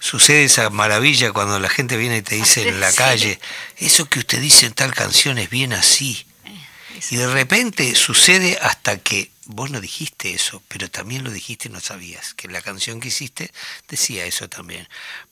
Sucede 0.00 0.44
esa 0.44 0.70
maravilla 0.70 1.32
cuando 1.32 1.58
la 1.58 1.68
gente 1.68 1.96
viene 1.96 2.18
y 2.18 2.22
te 2.22 2.36
dice 2.36 2.68
en 2.68 2.80
la 2.80 2.92
calle, 2.94 3.40
eso 3.76 4.08
que 4.08 4.20
usted 4.20 4.40
dice 4.40 4.66
en 4.66 4.74
tal 4.74 4.94
canción 4.94 5.38
es 5.38 5.50
bien 5.50 5.72
así. 5.72 6.26
Eh, 6.44 7.00
y 7.10 7.16
de 7.16 7.28
repente 7.28 7.94
sucede 7.94 8.58
hasta 8.60 8.98
que 8.98 9.30
vos 9.48 9.70
no 9.70 9.80
dijiste 9.80 10.34
eso, 10.34 10.62
pero 10.68 10.90
también 10.90 11.24
lo 11.24 11.30
dijiste 11.30 11.68
y 11.68 11.72
no 11.72 11.80
sabías, 11.80 12.34
que 12.34 12.48
la 12.48 12.60
canción 12.60 13.00
que 13.00 13.08
hiciste 13.08 13.50
decía 13.88 14.26
eso 14.26 14.48
también. 14.48 14.86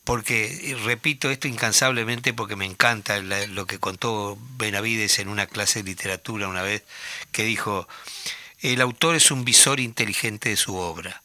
Porque, 0.05 0.75
repito 0.85 1.31
esto 1.31 1.49
incansablemente 1.49 2.33
porque 2.33 2.57
me 2.57 2.65
encanta 2.65 3.19
lo 3.19 3.67
que 3.67 3.79
contó 3.79 4.39
Benavides 4.57 5.19
en 5.19 5.29
una 5.29 5.47
clase 5.47 5.83
de 5.83 5.91
literatura 5.91 6.49
una 6.49 6.63
vez, 6.63 6.83
que 7.31 7.45
dijo, 7.45 7.87
el 8.73 8.81
autor 8.81 9.15
es 9.15 9.31
un 9.31 9.45
visor 9.45 9.81
inteligente 9.81 10.49
de 10.49 10.57
su 10.57 10.77
obra. 10.77 11.23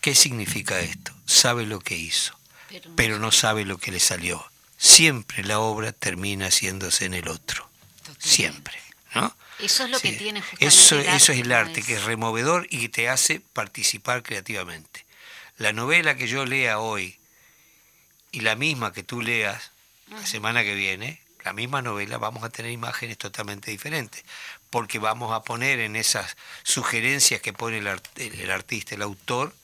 ¿Qué 0.00 0.14
significa 0.14 0.80
esto? 0.80 1.12
Sabe 1.26 1.66
lo 1.66 1.80
que 1.80 1.96
hizo, 1.96 2.38
pero 2.96 3.18
no 3.18 3.32
sabe 3.32 3.64
lo 3.64 3.78
que 3.78 3.90
le 3.90 4.00
salió. 4.00 4.44
Siempre 4.78 5.44
la 5.44 5.58
obra 5.58 5.92
termina 5.92 6.46
haciéndose 6.46 7.04
en 7.04 7.14
el 7.14 7.28
otro. 7.28 7.68
Siempre, 8.18 8.78
¿no? 9.14 9.36
Eso 9.58 9.84
es 9.84 9.90
lo 9.90 10.00
que 10.00 10.12
tiene 10.12 10.40
justamente 10.40 10.66
eso, 10.74 10.98
eso 10.98 11.32
es 11.32 11.40
el 11.40 11.52
arte, 11.52 11.82
que 11.82 11.94
es 11.96 12.04
removedor 12.04 12.66
y 12.70 12.80
que 12.80 12.88
te 12.88 13.08
hace 13.10 13.40
participar 13.52 14.22
creativamente. 14.22 15.04
La 15.58 15.74
novela 15.74 16.16
que 16.16 16.28
yo 16.28 16.46
lea 16.46 16.78
hoy 16.78 17.18
y 18.32 18.40
la 18.40 18.56
misma 18.56 18.94
que 18.94 19.02
tú 19.02 19.20
leas 19.20 19.72
la 20.08 20.24
semana 20.24 20.62
que 20.62 20.74
viene, 20.74 21.20
la 21.44 21.52
misma 21.52 21.82
novela, 21.82 22.16
vamos 22.16 22.42
a 22.42 22.48
tener 22.48 22.72
imágenes 22.72 23.18
totalmente 23.18 23.70
diferentes 23.70 24.24
porque 24.70 24.98
vamos 24.98 25.32
a 25.32 25.42
poner 25.42 25.80
en 25.80 25.96
esas 25.96 26.36
sugerencias 26.62 27.40
que 27.40 27.52
pone 27.52 27.78
el, 27.78 27.88
artista, 28.50 28.94
el 28.94 29.02
autor, 29.02 29.54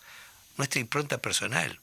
nuestra 0.56 0.80
impronta 0.80 1.18
personal. 1.18 1.78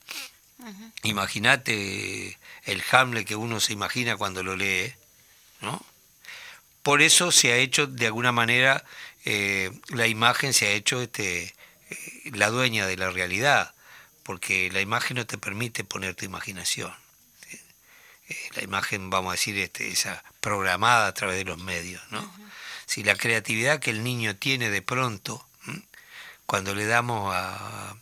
Imagínate 1.03 2.37
el 2.65 2.83
Hamlet 2.91 3.25
que 3.25 3.35
uno 3.35 3.59
se 3.59 3.73
imagina 3.73 4.15
cuando 4.15 4.43
lo 4.43 4.55
lee, 4.55 4.93
¿no? 5.61 5.83
Por 6.83 7.01
eso 7.01 7.31
se 7.31 7.53
ha 7.53 7.57
hecho 7.57 7.87
de 7.87 8.05
alguna 8.07 8.33
manera, 8.33 8.83
eh, 9.23 9.71
la 9.87 10.07
imagen 10.07 10.53
se 10.53 10.67
ha 10.67 10.71
hecho 10.71 11.01
este, 11.01 11.43
eh, 11.89 12.31
la 12.33 12.49
dueña 12.49 12.85
de 12.87 12.97
la 12.97 13.09
realidad, 13.09 13.73
porque 14.23 14.69
la 14.71 14.81
imagen 14.81 15.17
no 15.17 15.25
te 15.25 15.37
permite 15.37 15.85
poner 15.85 16.15
tu 16.15 16.25
imaginación. 16.25 16.93
Eh, 18.27 18.49
la 18.55 18.63
imagen, 18.63 19.09
vamos 19.09 19.31
a 19.31 19.35
decir, 19.35 19.57
este, 19.59 19.89
esa 19.89 20.23
programada 20.41 21.07
a 21.07 21.13
través 21.13 21.37
de 21.37 21.45
los 21.45 21.57
medios, 21.57 22.01
¿no? 22.11 22.42
Si 22.93 23.03
la 23.03 23.15
creatividad 23.15 23.79
que 23.79 23.89
el 23.89 24.03
niño 24.03 24.35
tiene 24.35 24.69
de 24.69 24.83
pronto, 24.83 25.43
cuando 26.45 26.75
le 26.75 26.85
damos 26.85 27.33
a, 27.33 27.95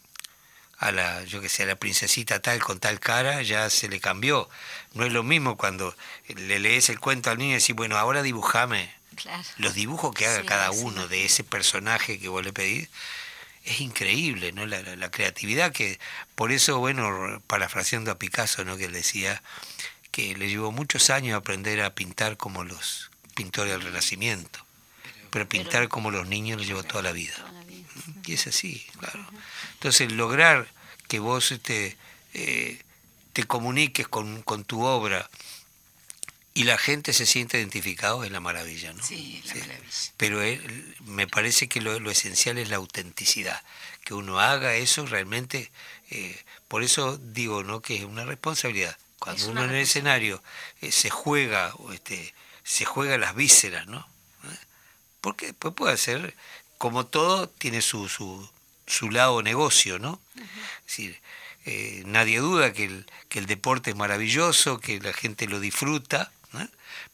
a 0.79 0.91
la, 0.91 1.23
yo 1.23 1.39
que 1.39 1.47
sé, 1.47 1.63
a 1.63 1.67
la 1.67 1.77
princesita 1.77 2.41
tal 2.41 2.61
con 2.61 2.77
tal 2.81 2.99
cara, 2.99 3.41
ya 3.41 3.69
se 3.69 3.87
le 3.87 4.01
cambió. 4.01 4.49
No 4.93 5.05
es 5.05 5.13
lo 5.13 5.23
mismo 5.23 5.55
cuando 5.55 5.95
le 6.27 6.59
lees 6.59 6.89
el 6.89 6.99
cuento 6.99 7.29
al 7.29 7.37
niño 7.37 7.51
y 7.51 7.59
decís, 7.61 7.73
bueno, 7.73 7.97
ahora 7.97 8.21
dibujame. 8.21 8.93
Los 9.55 9.75
dibujos 9.75 10.13
que 10.13 10.25
haga 10.25 10.43
cada 10.43 10.71
uno 10.71 11.07
de 11.07 11.23
ese 11.23 11.45
personaje 11.45 12.19
que 12.19 12.27
vos 12.27 12.43
le 12.43 12.51
pedís, 12.51 12.89
es 13.63 13.79
increíble, 13.79 14.51
¿no? 14.51 14.65
La, 14.65 14.81
la, 14.81 15.09
creatividad 15.09 15.71
que, 15.71 16.01
por 16.35 16.51
eso, 16.51 16.79
bueno, 16.79 17.41
parafraseando 17.47 18.11
a 18.11 18.19
Picasso, 18.19 18.65
¿no? 18.65 18.75
Que 18.75 18.85
él 18.85 18.91
decía 18.91 19.41
que 20.11 20.35
le 20.35 20.49
llevó 20.49 20.73
muchos 20.73 21.09
años 21.09 21.37
aprender 21.37 21.81
a 21.81 21.95
pintar 21.95 22.35
como 22.35 22.65
los 22.65 23.09
pintores 23.35 23.71
del 23.71 23.83
Renacimiento, 23.83 24.65
pero 25.31 25.49
pintar 25.49 25.87
como 25.87 26.11
los 26.11 26.27
niños 26.27 26.59
le 26.59 26.67
llevó 26.67 26.83
toda 26.83 27.01
la 27.01 27.13
vida. 27.13 27.33
Y 28.25 28.33
es 28.33 28.47
así, 28.47 28.85
claro. 28.99 29.25
Entonces, 29.73 30.11
lograr 30.11 30.67
que 31.07 31.19
vos 31.19 31.51
este, 31.51 31.97
eh, 32.33 32.81
te 33.33 33.45
comuniques 33.45 34.07
con, 34.07 34.43
con, 34.43 34.63
tu 34.63 34.83
obra 34.83 35.29
y 36.53 36.65
la 36.65 36.77
gente 36.77 37.13
se 37.13 37.25
siente 37.25 37.57
identificado 37.57 38.23
es 38.23 38.31
la 38.31 38.41
maravilla, 38.41 38.93
¿no? 38.93 39.03
Sí, 39.03 39.41
la 39.47 39.55
maravilla. 39.55 39.81
Pero 40.17 40.39
me 41.05 41.27
parece 41.27 41.67
que 41.67 41.81
lo, 41.81 41.99
lo, 41.99 42.11
esencial 42.11 42.57
es 42.57 42.69
la 42.69 42.75
autenticidad, 42.75 43.61
que 44.03 44.13
uno 44.13 44.39
haga 44.39 44.75
eso 44.75 45.05
realmente, 45.05 45.71
eh, 46.09 46.37
por 46.67 46.83
eso 46.83 47.17
digo, 47.17 47.63
¿no? 47.63 47.81
Que 47.81 47.95
es 47.95 48.03
una 48.03 48.25
responsabilidad. 48.25 48.97
Cuando 49.19 49.49
uno 49.49 49.63
en 49.63 49.69
el 49.69 49.77
escenario 49.77 50.43
eh, 50.81 50.91
se 50.91 51.09
juega, 51.09 51.73
este, 51.93 52.33
se 52.63 52.85
juega 52.85 53.17
las 53.17 53.35
vísceras, 53.35 53.87
¿no? 53.87 54.07
Porque 55.21 55.47
después 55.47 55.73
puede 55.73 55.97
ser, 55.97 56.35
como 56.77 57.05
todo, 57.05 57.47
tiene 57.47 57.81
su, 57.81 58.09
su, 58.09 58.49
su 58.87 59.09
lado 59.09 59.41
negocio, 59.41 59.99
¿no? 59.99 60.19
Es 60.35 60.85
decir, 60.87 61.21
eh, 61.65 62.03
nadie 62.05 62.39
duda 62.39 62.73
que 62.73 62.85
el, 62.85 63.05
que 63.29 63.39
el 63.39 63.45
deporte 63.45 63.91
es 63.91 63.95
maravilloso, 63.95 64.79
que 64.79 64.99
la 64.99 65.13
gente 65.13 65.47
lo 65.47 65.59
disfruta, 65.59 66.31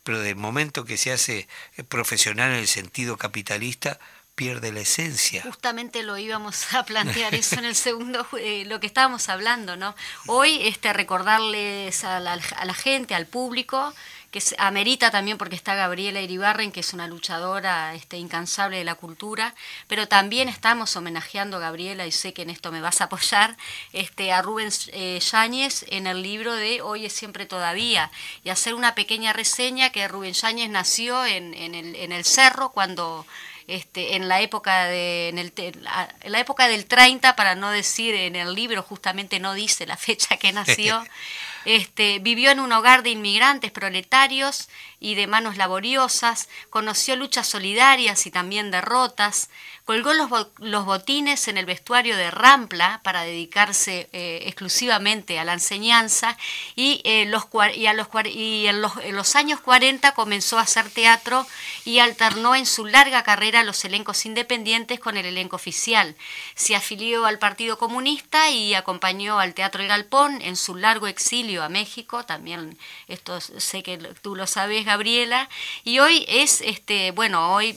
pero 0.04 0.20
del 0.20 0.38
momento 0.38 0.86
que 0.86 0.98
se 0.98 1.12
hace 1.12 1.48
eh, 1.76 1.84
profesional 1.84 2.52
en 2.52 2.60
el 2.60 2.68
sentido 2.68 3.18
capitalista, 3.18 4.00
pierde 4.36 4.72
la 4.72 4.82
esencia. 4.82 5.42
Justamente 5.44 6.04
lo 6.04 6.18
íbamos 6.18 6.74
a 6.74 6.86
plantear 6.86 7.36
eso 7.36 7.56
en 7.56 7.66
el 7.66 7.76
segundo, 7.88 8.26
eh, 8.40 8.64
lo 8.68 8.80
que 8.80 8.88
estábamos 8.88 9.28
hablando, 9.30 9.76
¿no? 9.76 9.96
Hoy 10.28 10.60
este, 10.68 10.94
recordarles 10.94 12.04
a 12.04 12.20
la, 12.20 12.34
a 12.34 12.66
la 12.66 12.74
gente, 12.74 13.16
al 13.16 13.26
público, 13.26 13.94
que 14.32 14.42
amerita 14.58 15.10
también 15.10 15.38
porque 15.38 15.56
está 15.56 15.76
Gabriela 15.76 16.22
Iribarren, 16.22 16.72
que 16.72 16.82
es 16.82 16.94
una 16.94 17.08
luchadora 17.08 17.96
este, 17.96 18.18
incansable 18.18 18.78
de 18.78 18.84
la 18.84 18.96
cultura, 18.96 19.56
pero 19.88 20.08
también 20.08 20.50
estamos 20.50 20.96
homenajeando 20.96 21.58
a 21.58 21.62
Gabriela, 21.62 22.06
y 22.06 22.12
sé 22.12 22.34
que 22.34 22.42
en 22.42 22.50
esto 22.50 22.72
me 22.72 22.82
vas 22.82 23.02
a 23.02 23.06
apoyar, 23.06 23.56
este, 23.94 24.32
a 24.32 24.42
Rubén 24.42 24.70
eh, 24.88 25.20
Yáñez 25.20 25.86
en 25.88 26.08
el 26.08 26.22
libro 26.22 26.54
de 26.56 26.82
Hoy 26.82 27.06
es 27.06 27.14
siempre 27.14 27.46
todavía, 27.46 28.12
y 28.44 28.50
hacer 28.50 28.74
una 28.74 28.96
pequeña 28.96 29.34
reseña 29.34 29.92
que 29.92 30.08
Rubén 30.08 30.34
Yáñez 30.34 30.70
nació 30.70 31.26
en, 31.26 31.54
en, 31.54 31.76
el, 31.76 31.96
en 31.96 32.12
el 32.12 32.26
Cerro 32.26 32.70
cuando... 32.70 33.26
Este, 33.68 34.16
en 34.16 34.30
la 34.30 34.40
época 34.40 34.86
de 34.86 35.28
en, 35.28 35.40
el, 35.40 35.52
en 35.58 36.32
la 36.32 36.40
época 36.40 36.70
del 36.70 36.86
30 36.86 37.36
para 37.36 37.54
no 37.54 37.70
decir 37.70 38.16
en 38.16 38.38
el 38.38 38.54
libro 38.54 38.82
justamente 38.82 39.42
no 39.42 39.54
dice 39.54 39.86
la 39.86 39.98
fecha 39.98 40.38
que 40.38 40.54
nació 40.54 41.04
Este, 41.68 42.20
vivió 42.20 42.50
en 42.50 42.62
un 42.62 42.72
hogar 42.72 43.04
de 43.04 43.10
inmigrantes 43.10 43.74
proletarios 43.74 44.70
y 45.02 45.16
de 45.16 45.28
manos 45.28 45.58
laboriosas, 45.58 46.48
conoció 46.70 47.18
luchas 47.18 47.46
solidarias 47.46 48.26
y 48.26 48.32
también 48.32 48.72
derrotas, 48.72 49.50
colgó 49.84 50.14
los, 50.14 50.86
botines 50.86 51.48
en 51.48 51.58
el 51.58 51.66
vestuario 51.66 52.16
de 52.16 52.32
Rampla 52.32 53.02
para 53.04 53.24
dedicarse 53.24 54.10
eh, 54.12 54.44
exclusivamente 54.46 55.40
a 55.40 55.44
la 55.44 55.54
enseñanza 55.54 56.38
y, 56.76 57.02
eh, 57.04 57.26
los, 57.26 57.48
y, 57.76 57.86
a 57.86 57.94
los, 57.94 58.08
y 58.26 58.68
en, 58.68 58.82
los, 58.82 58.94
en, 59.04 59.16
los, 59.16 59.36
años 59.36 59.60
40 59.60 60.14
comenzó 60.14 60.58
a 60.58 60.64
hacer 60.64 60.90
teatro 60.90 61.46
y 61.84 62.00
alternó 62.00 62.56
en 62.56 62.66
su 62.66 62.86
larga 62.86 63.24
carrera 63.24 63.64
los 63.64 63.84
elencos 63.86 64.26
independientes 64.26 65.00
con 65.00 65.18
el 65.18 65.26
elenco 65.26 65.58
oficial. 65.58 66.16
Se 66.56 66.76
afilió 66.76 67.26
al 67.26 67.40
Partido 67.40 67.78
Comunista 67.78 68.50
y 68.50 68.74
acompañó 68.74 69.40
al 69.40 69.54
Teatro 69.54 69.82
El 69.82 69.90
Galpón 69.90 70.42
en 70.42 70.56
su 70.56 70.76
largo 70.76 71.08
exilio 71.08 71.57
a 71.64 71.70
México, 71.70 72.26
también 72.26 72.78
esto 73.08 73.40
sé 73.42 73.84
que 73.84 73.98
tú 74.22 74.36
lo 74.36 74.48
sabes 74.48 74.86
Gabriela, 74.86 75.50
y 75.84 76.00
hoy 76.00 76.26
es, 76.28 76.62
este, 76.62 77.12
bueno, 77.12 77.54
hoy 77.54 77.76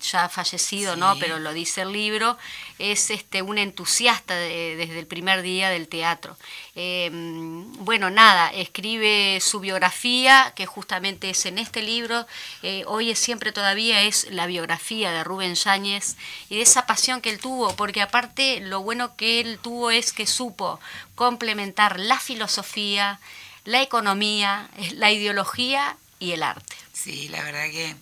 ya 0.00 0.28
fallecido, 0.28 0.96
¿no? 0.96 1.18
Pero 1.18 1.38
lo 1.38 1.52
dice 1.52 1.82
el 1.82 1.92
libro, 1.92 2.36
es 2.78 3.10
este, 3.10 3.42
un 3.42 3.58
entusiasta 3.58 4.36
desde 4.36 4.98
el 4.98 5.06
primer 5.06 5.42
día 5.42 5.70
del 5.70 5.88
teatro. 5.88 6.36
Em, 6.74 7.72
bueno, 7.84 8.10
nada, 8.10 8.50
escribe 8.52 9.38
su 9.40 9.60
biografía, 9.60 10.52
que 10.54 10.66
justamente 10.66 11.30
es 11.30 11.46
en 11.46 11.58
este 11.58 11.82
libro, 11.82 12.26
eh, 12.62 12.84
hoy 12.86 13.10
es 13.10 13.18
siempre 13.18 13.52
todavía 13.52 14.02
es 14.02 14.30
la 14.30 14.46
biografía 14.46 15.10
de 15.12 15.24
Rubén 15.24 15.54
Yáñez 15.54 16.16
y 16.48 16.56
de 16.56 16.62
esa 16.62 16.86
pasión 16.86 17.20
que 17.20 17.30
él 17.30 17.38
tuvo, 17.38 17.74
porque 17.76 18.02
aparte 18.02 18.60
lo 18.60 18.82
bueno 18.82 19.16
que 19.16 19.40
él 19.40 19.58
tuvo 19.62 19.90
es 19.90 20.12
que 20.12 20.26
supo 20.26 20.80
complementar 21.14 21.98
la 21.98 22.18
filosofía, 22.18 23.20
la 23.64 23.82
economía, 23.82 24.68
la 24.94 25.10
ideología 25.10 25.96
y 26.18 26.32
el 26.32 26.42
arte. 26.42 26.76
Sí, 26.92 27.28
la 27.28 27.42
verdad 27.42 27.70
que 27.70 27.96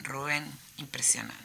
Rubén 0.00 0.61
impresionante. 0.76 1.42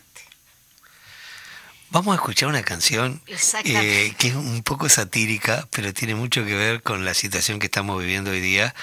Vamos 1.90 2.14
a 2.14 2.16
escuchar 2.16 2.50
una 2.50 2.64
canción 2.64 3.22
eh, 3.64 4.14
que 4.18 4.28
es 4.28 4.36
un 4.36 4.62
poco 4.62 4.90
satírica, 4.90 5.68
pero 5.72 5.94
tiene 5.94 6.16
mucho 6.16 6.44
que 6.46 6.54
ver 6.54 6.84
con 6.84 7.06
la 7.06 7.14
situación 7.14 7.60
que 7.60 7.68
estamos 7.68 8.00
viviendo 8.00 8.32
hoy 8.32 8.42
día. 8.42 8.76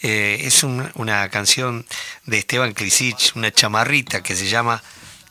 Eh, 0.00 0.40
es 0.44 0.62
una 0.62 1.28
canción 1.28 1.86
de 2.24 2.38
Esteban 2.38 2.72
Klisich, 2.72 3.36
una 3.36 3.52
chamarrita 3.52 4.22
que 4.22 4.34
se 4.34 4.48
llama 4.48 4.82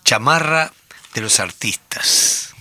Chamarra 0.04 0.72
de 1.14 1.22
los 1.22 1.40
Artistas. 1.40 2.54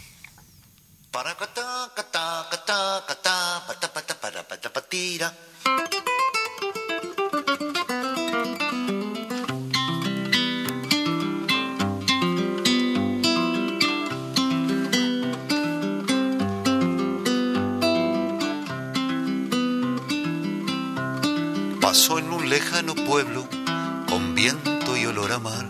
En 21.97 22.31
un 22.31 22.51
lejano 22.51 22.95
pueblo 22.95 23.49
con 24.07 24.35
viento 24.35 24.99
y 24.99 25.07
olor 25.07 25.33
a 25.33 25.39
mar. 25.39 25.67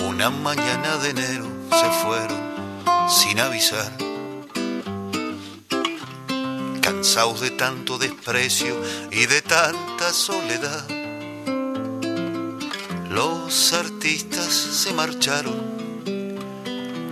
Una 0.00 0.30
mañana 0.30 0.96
de 0.96 1.10
enero 1.10 1.46
se 1.70 1.90
fueron 2.02 2.40
sin 3.08 3.38
avisar. 3.38 3.96
Cansados 6.82 7.40
de 7.40 7.50
tanto 7.50 7.98
desprecio 7.98 8.74
y 9.12 9.26
de 9.26 9.42
tanta 9.42 10.12
soledad, 10.12 10.84
los 13.10 13.72
artistas 13.72 14.52
se 14.52 14.92
marcharon 14.92 16.02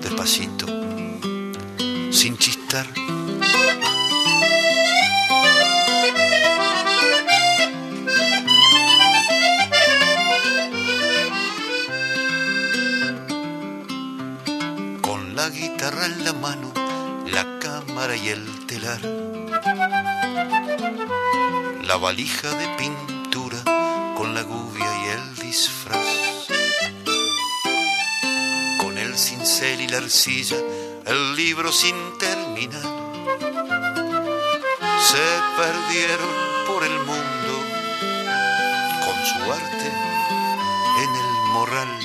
despacito, 0.03 0.67
sin 2.11 2.37
chistar 2.37 3.08
y 18.23 18.29
el 18.29 18.67
telar. 18.67 19.01
La 21.85 21.97
valija 21.97 22.51
de 22.51 22.69
pintura 22.77 23.63
con 24.17 24.35
la 24.35 24.43
gubia 24.43 24.87
y 25.05 25.09
el 25.09 25.37
disfraz. 25.37 26.07
Con 28.79 28.99
el 28.99 29.17
cincel 29.17 29.81
y 29.81 29.89
la 29.89 29.99
arcilla, 29.99 30.57
el 31.07 31.37
libro 31.37 31.73
sin 31.73 31.97
terminar. 32.19 32.83
Se 35.11 35.27
perdieron 35.57 36.29
por 36.67 36.85
el 36.85 36.99
mundo 37.11 37.55
con 39.05 39.27
su 39.27 39.53
arte 39.53 39.89
en 41.03 41.11
el 41.23 41.53
morral 41.53 41.98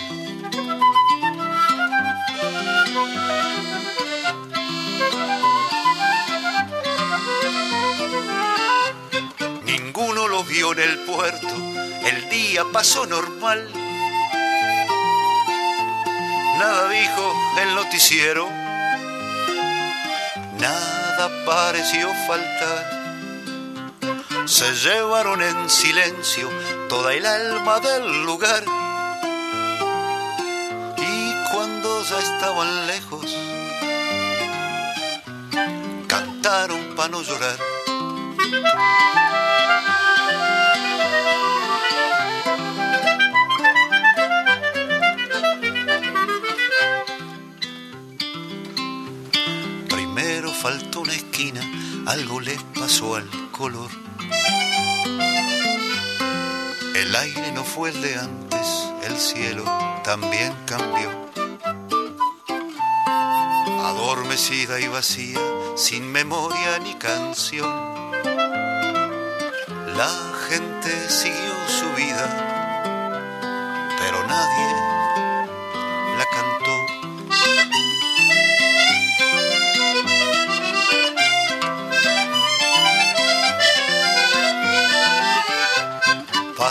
en 10.73 10.79
el 10.79 10.97
puerto, 10.99 11.47
el 12.03 12.29
día 12.29 12.63
pasó 12.71 13.05
normal. 13.05 13.69
nada 16.57 16.89
dijo 16.89 17.33
el 17.61 17.75
noticiero, 17.75 18.49
nada 20.59 21.29
pareció 21.45 22.09
faltar. 22.27 23.03
Se 24.45 24.73
llevaron 24.73 25.43
en 25.43 25.69
silencio 25.69 26.49
toda 26.89 27.13
el 27.13 27.25
alma 27.25 27.79
del 27.79 28.25
lugar. 28.25 28.63
Y 30.97 31.33
cuando 31.51 32.03
ya 32.03 32.19
estaban 32.19 32.87
lejos, 32.87 33.25
cantaron 36.07 36.95
para 36.95 37.09
no 37.09 37.21
llorar. 37.21 37.62
Faltó 50.63 51.01
una 51.01 51.11
esquina, 51.11 51.59
algo 52.05 52.39
le 52.39 52.57
pasó 52.73 53.17
al 53.17 53.29
color. 53.51 53.89
El 56.95 57.13
aire 57.13 57.51
no 57.51 57.65
fue 57.65 57.89
el 57.89 58.01
de 58.01 58.15
antes, 58.15 58.67
el 59.03 59.17
cielo 59.17 59.65
también 60.05 60.53
cambió. 60.65 61.09
Adormecida 63.83 64.79
y 64.79 64.87
vacía, 64.87 65.41
sin 65.75 66.09
memoria 66.09 66.79
ni 66.79 66.93
canción. 66.93 67.69
La 69.97 70.11
gente 70.47 71.09
siguió 71.09 71.55
su 71.67 71.89
vida, 72.01 72.23
pero 73.99 74.25
nadie 74.25 74.92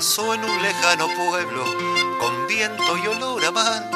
en 0.02 0.44
un 0.44 0.62
lejano 0.62 1.06
pueblo 1.14 1.64
con 2.18 2.48
viento 2.48 2.98
y 2.98 3.06
olor 3.06 3.44
a 3.44 3.52
mar. 3.52 3.90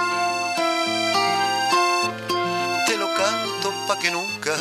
Te 2.87 2.97
lo 2.97 3.12
canto 3.12 3.75
pa' 3.88 3.99
que 3.99 4.12
nunca 4.12 4.55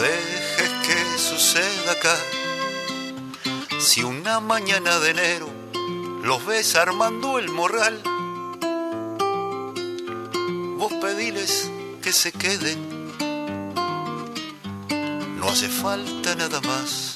dejes 0.00 0.70
que 0.86 1.18
suceda 1.18 1.92
acá. 1.92 2.16
Si 3.78 4.02
una 4.02 4.40
mañana 4.40 4.98
de 5.00 5.10
enero 5.10 5.50
los 6.22 6.46
ves 6.46 6.74
armando 6.74 7.38
el 7.38 7.50
morral, 7.50 8.00
vos 10.78 10.92
pediles 10.94 11.70
que 12.00 12.14
se 12.14 12.32
queden. 12.32 13.12
No 15.36 15.50
hace 15.50 15.68
falta 15.68 16.34
nada 16.36 16.62
más 16.62 17.09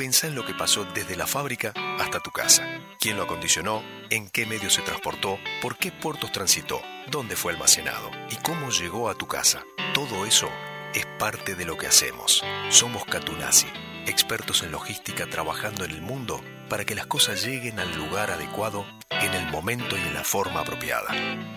pensa 0.00 0.26
en 0.26 0.34
lo 0.34 0.44
que 0.46 0.54
pasó 0.54 0.86
desde 0.86 1.14
la 1.14 1.26
fábrica 1.26 1.74
hasta 1.98 2.20
tu 2.20 2.30
casa. 2.30 2.64
¿Quién 2.98 3.18
lo 3.18 3.24
acondicionó? 3.24 3.82
¿En 4.08 4.30
qué 4.30 4.46
medio 4.46 4.70
se 4.70 4.80
transportó? 4.80 5.38
¿Por 5.60 5.76
qué 5.76 5.92
puertos 5.92 6.32
transitó? 6.32 6.80
¿Dónde 7.10 7.36
fue 7.36 7.52
almacenado? 7.52 8.10
¿Y 8.30 8.36
cómo 8.36 8.70
llegó 8.70 9.10
a 9.10 9.14
tu 9.14 9.26
casa? 9.26 9.62
Todo 9.92 10.24
eso 10.24 10.48
es 10.94 11.04
parte 11.18 11.54
de 11.54 11.66
lo 11.66 11.76
que 11.76 11.86
hacemos. 11.86 12.42
Somos 12.70 13.04
Catunasi, 13.04 13.66
expertos 14.06 14.62
en 14.62 14.72
logística 14.72 15.26
trabajando 15.26 15.84
en 15.84 15.90
el 15.90 16.00
mundo 16.00 16.42
para 16.70 16.86
que 16.86 16.94
las 16.94 17.04
cosas 17.04 17.44
lleguen 17.44 17.78
al 17.78 17.94
lugar 17.94 18.30
adecuado 18.30 18.86
en 19.10 19.34
el 19.34 19.50
momento 19.50 19.98
y 19.98 20.00
en 20.00 20.14
la 20.14 20.24
forma 20.24 20.60
apropiada. 20.60 21.10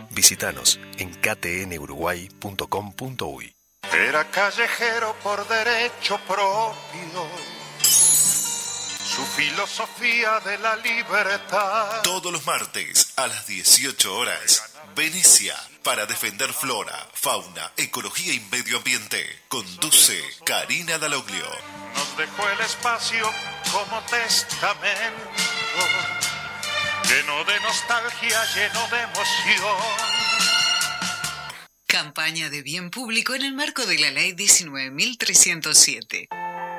Visítanos 0.09 0.81
en 0.97 1.13
ktnuruguay.com.uy. 1.13 3.55
Era 3.93 4.29
callejero 4.29 5.15
por 5.23 5.47
derecho 5.47 6.19
propio. 6.27 7.52
Su 9.15 9.23
filosofía 9.25 10.39
de 10.39 10.57
la 10.57 10.75
libertad. 10.77 12.01
Todos 12.01 12.31
los 12.31 12.43
martes 12.47 13.13
a 13.15 13.27
las 13.27 13.45
18 13.45 14.15
horas. 14.15 14.63
Venecia, 14.95 15.55
para 15.83 16.07
defender 16.07 16.51
flora, 16.51 17.07
fauna, 17.13 17.71
ecología 17.77 18.33
y 18.33 18.39
medio 18.51 18.77
ambiente. 18.77 19.23
Conduce 19.49 20.19
Karina 20.45 20.97
Daloglio. 20.97 21.45
Nos 21.95 22.17
dejó 22.17 22.49
el 22.49 22.59
espacio 22.61 23.31
como 23.71 24.01
testamento, 24.01 25.29
lleno 27.07 27.43
de 27.43 27.59
nostalgia, 27.59 28.43
lleno 28.55 28.87
de 28.87 29.01
emoción 29.01 29.77
Campaña 31.85 32.49
de 32.49 32.63
bien 32.63 32.89
público 32.89 33.35
en 33.35 33.43
el 33.43 33.53
marco 33.53 33.85
de 33.85 33.99
la 33.99 34.09
Ley 34.09 34.31
19.307. 34.31 36.29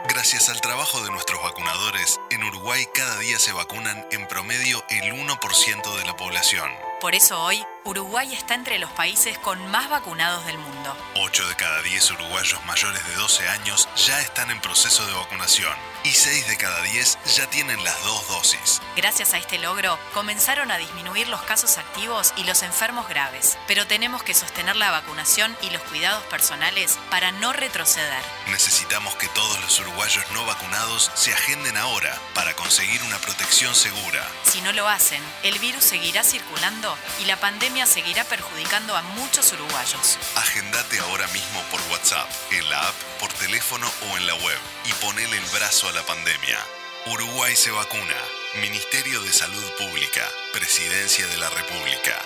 Gracias 0.07 0.51
al 0.51 0.61
trabajo 0.61 1.03
de 1.03 1.11
nuestros 1.11 1.43
vacunadores, 1.43 2.21
en 2.31 2.45
Uruguay 2.45 2.87
cada 2.93 3.17
día 3.19 3.39
se 3.39 3.53
vacunan 3.53 4.07
en 4.13 4.29
promedio 4.29 4.85
el 4.91 5.15
1% 5.15 5.97
de 5.97 6.05
la 6.05 6.15
población. 6.15 6.71
Por 7.01 7.15
eso 7.15 7.41
hoy, 7.41 7.65
Uruguay 7.85 8.35
está 8.35 8.55
entre 8.55 8.79
los 8.79 8.91
países 8.91 9.39
con 9.39 9.67
más 9.69 9.89
vacunados 9.89 10.45
del 10.45 10.59
mundo. 10.59 10.95
8 11.17 11.49
de 11.49 11.55
cada 11.57 11.81
10 11.81 12.11
uruguayos 12.13 12.63
mayores 12.67 13.07
de 13.07 13.15
12 13.15 13.49
años 13.49 13.89
ya 13.97 14.21
están 14.21 14.51
en 14.51 14.61
proceso 14.61 15.07
de 15.07 15.15
vacunación 15.15 15.73
y 16.05 16.13
6 16.13 16.47
de 16.49 16.57
cada 16.59 16.81
10 16.83 17.19
ya 17.35 17.49
tienen 17.49 17.83
las 17.83 18.03
dos 18.05 18.29
dosis. 18.29 18.81
Gracias 18.95 19.33
a 19.33 19.39
este 19.39 19.59
logro, 19.59 19.99
comenzaron 20.13 20.71
a 20.71 20.77
disminuir 20.77 21.29
los 21.29 21.43
casos 21.43 21.79
activos 21.79 22.35
y 22.37 22.45
los 22.45 22.63
enfermos 22.63 23.09
graves, 23.09 23.57
pero 23.67 23.87
tenemos 23.87 24.23
que 24.23 24.35
sostener 24.35 24.77
la 24.77 24.91
vacunación 24.91 25.57
y 25.63 25.71
los 25.71 25.83
cuidados 25.83 26.23
personales 26.25 26.99
para 27.11 27.33
no 27.33 27.53
retroceder. 27.53 28.23
Necesitamos 28.49 29.17
que 29.17 29.29
todos 29.29 29.61
los 29.63 29.81
uruguayos 29.81 30.25
no 30.33 30.45
vacunados 30.45 31.11
se 31.15 31.33
agenden 31.33 31.77
ahora 31.79 32.17
para 32.35 32.55
conseguir 32.55 33.03
una 33.05 33.19
protección 33.19 33.75
segura. 33.75 34.23
Si 34.45 34.61
no 34.61 34.73
lo 34.73 34.87
hacen, 34.87 35.23
el 35.43 35.59
virus 35.59 35.85
seguirá 35.85 36.23
circulando 36.23 36.97
y 37.21 37.25
la 37.25 37.41
pandemia 37.41 37.87
seguirá 37.87 38.25
perjudicando 38.25 38.97
a 38.97 39.03
muchos 39.03 39.53
uruguayos. 39.53 40.19
Agendate 40.37 40.99
ahora 40.99 41.27
mismo 41.29 41.63
por 41.71 41.81
WhatsApp, 41.91 42.29
en 42.51 42.69
la 42.69 42.89
app, 42.89 42.95
por 43.19 43.33
teléfono 43.33 43.91
o 44.11 44.17
en 44.19 44.27
la 44.27 44.35
web 44.35 44.59
y 44.85 44.93
ponele 44.95 45.39
el 45.39 45.45
brazo 45.47 45.89
a 45.89 45.93
la 45.95 46.03
pandemia. 46.03 46.59
Uruguay 47.07 47.55
se 47.55 47.71
vacuna. 47.71 48.17
Ministerio 48.61 49.23
de 49.23 49.33
Salud 49.33 49.65
Pública. 49.79 50.29
Presidencia 50.53 51.25
de 51.29 51.37
la 51.37 51.49
República. 51.51 52.21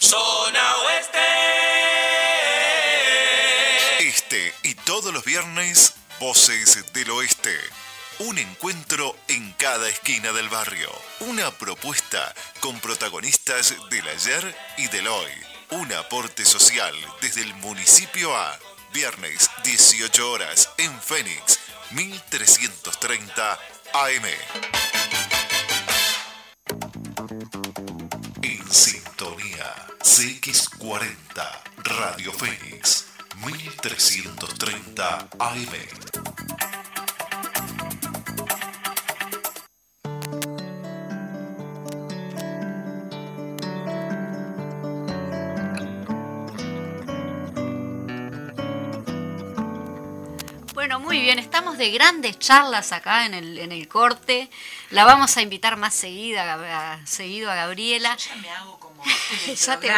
Zona 0.00 0.76
Oeste. 0.76 1.18
Este 3.98 4.54
y 4.62 4.74
todos 4.74 5.12
los 5.12 5.24
viernes 5.24 5.94
Voces 6.20 6.92
del 6.92 7.10
Oeste. 7.10 7.58
Un 8.20 8.38
encuentro 8.38 9.16
en 9.26 9.52
cada 9.54 9.88
esquina 9.88 10.32
del 10.32 10.48
barrio. 10.48 10.90
Una 11.20 11.50
propuesta 11.50 12.32
con 12.60 12.78
protagonistas 12.78 13.74
del 13.90 14.06
ayer 14.08 14.56
y 14.78 14.86
del 14.88 15.08
hoy. 15.08 15.32
Un 15.70 15.92
aporte 15.94 16.44
social 16.44 16.94
desde 17.20 17.42
el 17.42 17.54
municipio 17.54 18.36
a 18.36 18.56
viernes 18.92 19.50
18 19.64 20.30
horas 20.30 20.70
en 20.78 21.00
Fénix 21.02 21.63
1330 21.92 23.58
AM. 23.92 24.24
En 28.42 28.72
sintonía 28.72 29.74
CX40 30.00 31.62
Radio 31.84 32.32
Fénix 32.32 33.06
1330 33.44 35.28
AM. 35.38 36.53
Estamos 51.54 51.78
de 51.78 51.92
grandes 51.92 52.36
charlas 52.40 52.90
acá 52.90 53.26
en 53.26 53.34
el, 53.34 53.58
en 53.58 53.70
el 53.70 53.86
corte. 53.86 54.50
La 54.90 55.04
vamos 55.04 55.36
a 55.36 55.40
invitar 55.40 55.76
más 55.76 55.94
seguida, 55.94 57.00
seguido 57.04 57.48
a 57.48 57.54
Gabriela. 57.54 58.16
ya 58.16 58.34
me 58.34 58.50
hago 58.50 58.76
como 58.80 59.04
ya 59.46 59.78
te, 59.78 59.88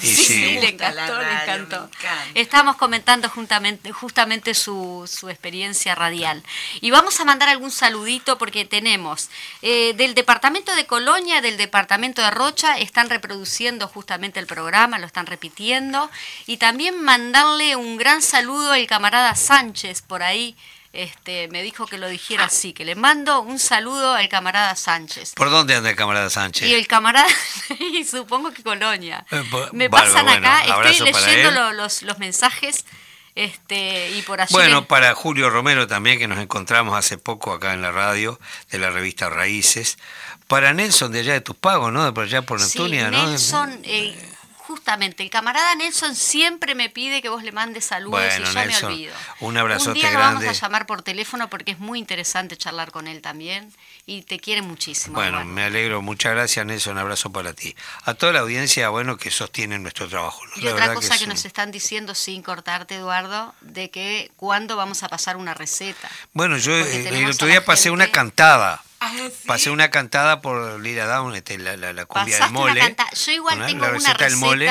sí, 0.00 0.16
sí, 0.16 0.58
le 0.58 0.70
encantó, 0.70 1.22
le 1.22 1.32
encantó. 1.32 1.88
Estamos 2.34 2.74
comentando 2.74 3.28
juntamente, 3.28 3.92
justamente 3.92 4.52
su, 4.52 5.08
su, 5.08 5.28
experiencia 5.28 5.94
radial. 5.94 6.42
Y 6.80 6.90
vamos 6.90 7.20
a 7.20 7.24
mandar 7.24 7.50
algún 7.50 7.70
saludito 7.70 8.36
porque 8.36 8.64
tenemos 8.64 9.30
eh, 9.62 9.94
del 9.94 10.14
departamento 10.14 10.74
de 10.74 10.86
Colonia, 10.86 11.40
del 11.40 11.56
departamento 11.56 12.20
de 12.20 12.32
Rocha, 12.32 12.78
están 12.78 13.10
reproduciendo 13.10 13.86
justamente 13.86 14.40
el 14.40 14.48
programa, 14.48 14.98
lo 14.98 15.06
están 15.06 15.26
repitiendo. 15.26 16.10
Y 16.46 16.56
también 16.56 17.00
mandarle 17.00 17.76
un 17.76 17.96
gran 17.96 18.22
saludo 18.22 18.72
al 18.72 18.88
camarada 18.88 19.36
Sánchez 19.36 20.02
por 20.02 20.24
ahí 20.24 20.56
este, 20.96 21.48
me 21.48 21.62
dijo 21.62 21.86
que 21.86 21.98
lo 21.98 22.08
dijera 22.08 22.44
así, 22.44 22.72
que 22.72 22.84
le 22.84 22.94
mando 22.94 23.40
un 23.40 23.58
saludo 23.58 24.14
al 24.14 24.28
camarada 24.30 24.74
Sánchez. 24.74 25.34
¿Por 25.34 25.50
dónde 25.50 25.74
anda 25.74 25.90
el 25.90 25.96
camarada 25.96 26.30
Sánchez? 26.30 26.66
Y 26.66 26.74
el 26.74 26.86
camarada, 26.86 27.28
supongo 28.10 28.50
que 28.50 28.62
Colonia. 28.62 29.26
Eh, 29.30 29.42
me 29.72 29.90
pasan 29.90 30.28
acá, 30.28 30.64
estoy 30.64 31.12
leyendo 31.12 31.72
los, 31.72 32.02
los 32.02 32.18
mensajes. 32.18 32.86
Este, 33.34 34.10
y 34.12 34.22
por 34.22 34.40
allí 34.40 34.54
bueno, 34.54 34.86
para 34.86 35.14
Julio 35.14 35.50
Romero 35.50 35.86
también, 35.86 36.18
que 36.18 36.26
nos 36.26 36.38
encontramos 36.38 36.96
hace 36.96 37.18
poco 37.18 37.52
acá 37.52 37.74
en 37.74 37.82
la 37.82 37.92
radio, 37.92 38.40
de 38.70 38.78
la 38.78 38.90
revista 38.90 39.28
Raíces. 39.28 39.98
Para 40.46 40.72
Nelson 40.72 41.12
de 41.12 41.20
allá 41.20 41.34
de 41.34 41.42
tus 41.42 41.56
pagos, 41.56 41.92
¿no? 41.92 42.06
De 42.06 42.12
por 42.12 42.24
allá 42.24 42.40
por 42.40 42.62
Antonia, 42.62 43.10
¿no? 43.10 43.26
Nelson, 43.26 43.80
eh, 43.84 44.18
justamente, 44.66 45.22
el 45.22 45.30
camarada 45.30 45.74
Nelson 45.76 46.16
siempre 46.16 46.74
me 46.74 46.90
pide 46.90 47.22
que 47.22 47.28
vos 47.28 47.42
le 47.42 47.52
mandes 47.52 47.84
saludos 47.84 48.20
y 48.38 48.42
yo 48.42 48.52
me 48.52 48.76
olvido. 48.76 49.14
Un 49.40 49.56
abrazote 49.56 49.90
un 49.90 49.94
día 49.94 50.10
lo 50.10 50.18
vamos 50.18 50.44
a 50.44 50.52
llamar 50.52 50.86
por 50.86 51.02
teléfono 51.02 51.48
porque 51.48 51.72
es 51.72 51.78
muy 51.78 51.98
interesante 51.98 52.56
charlar 52.56 52.90
con 52.90 53.06
él 53.06 53.22
también 53.22 53.72
y 54.06 54.22
te 54.22 54.40
quiere 54.40 54.62
muchísimo. 54.62 55.14
Bueno, 55.14 55.44
me 55.44 55.62
alegro, 55.62 56.02
muchas 56.02 56.32
gracias 56.32 56.66
Nelson, 56.66 56.94
un 56.94 56.98
abrazo 56.98 57.30
para 57.30 57.52
ti. 57.52 57.76
A 58.04 58.14
toda 58.14 58.32
la 58.32 58.40
audiencia, 58.40 58.88
bueno, 58.88 59.16
que 59.16 59.30
sostiene 59.30 59.78
nuestro 59.78 60.08
trabajo. 60.08 60.40
Y 60.56 60.66
otra 60.66 60.94
cosa 60.94 61.16
que, 61.16 61.26
nos 61.26 61.44
están 61.44 61.70
diciendo 61.70 62.14
sin 62.14 62.42
cortarte, 62.42 62.96
Eduardo, 62.96 63.54
de 63.60 63.90
que 63.90 64.30
cuándo 64.36 64.76
vamos 64.76 65.02
a 65.02 65.08
pasar 65.08 65.36
una 65.36 65.54
receta. 65.54 66.10
Bueno, 66.32 66.56
yo 66.56 66.72
eh, 66.72 67.08
el 67.08 67.30
otro 67.30 67.46
día 67.46 67.64
pasé 67.64 67.90
una 67.90 68.10
cantada. 68.10 68.82
Ah, 69.08 69.28
pasé 69.46 69.70
una 69.70 69.88
cantada 69.90 70.40
por 70.40 70.80
Lira 70.80 71.06
Down, 71.06 71.36
este, 71.36 71.58
la, 71.58 71.76
la, 71.76 72.06
cumbia 72.06 72.40
del 72.40 72.50
mole. 72.50 72.96
Yo 73.24 73.32
igual 73.32 73.64
tengo 73.66 73.86
una 73.86 73.92
receta 73.92 74.24
del 74.24 74.36
mole. 74.36 74.68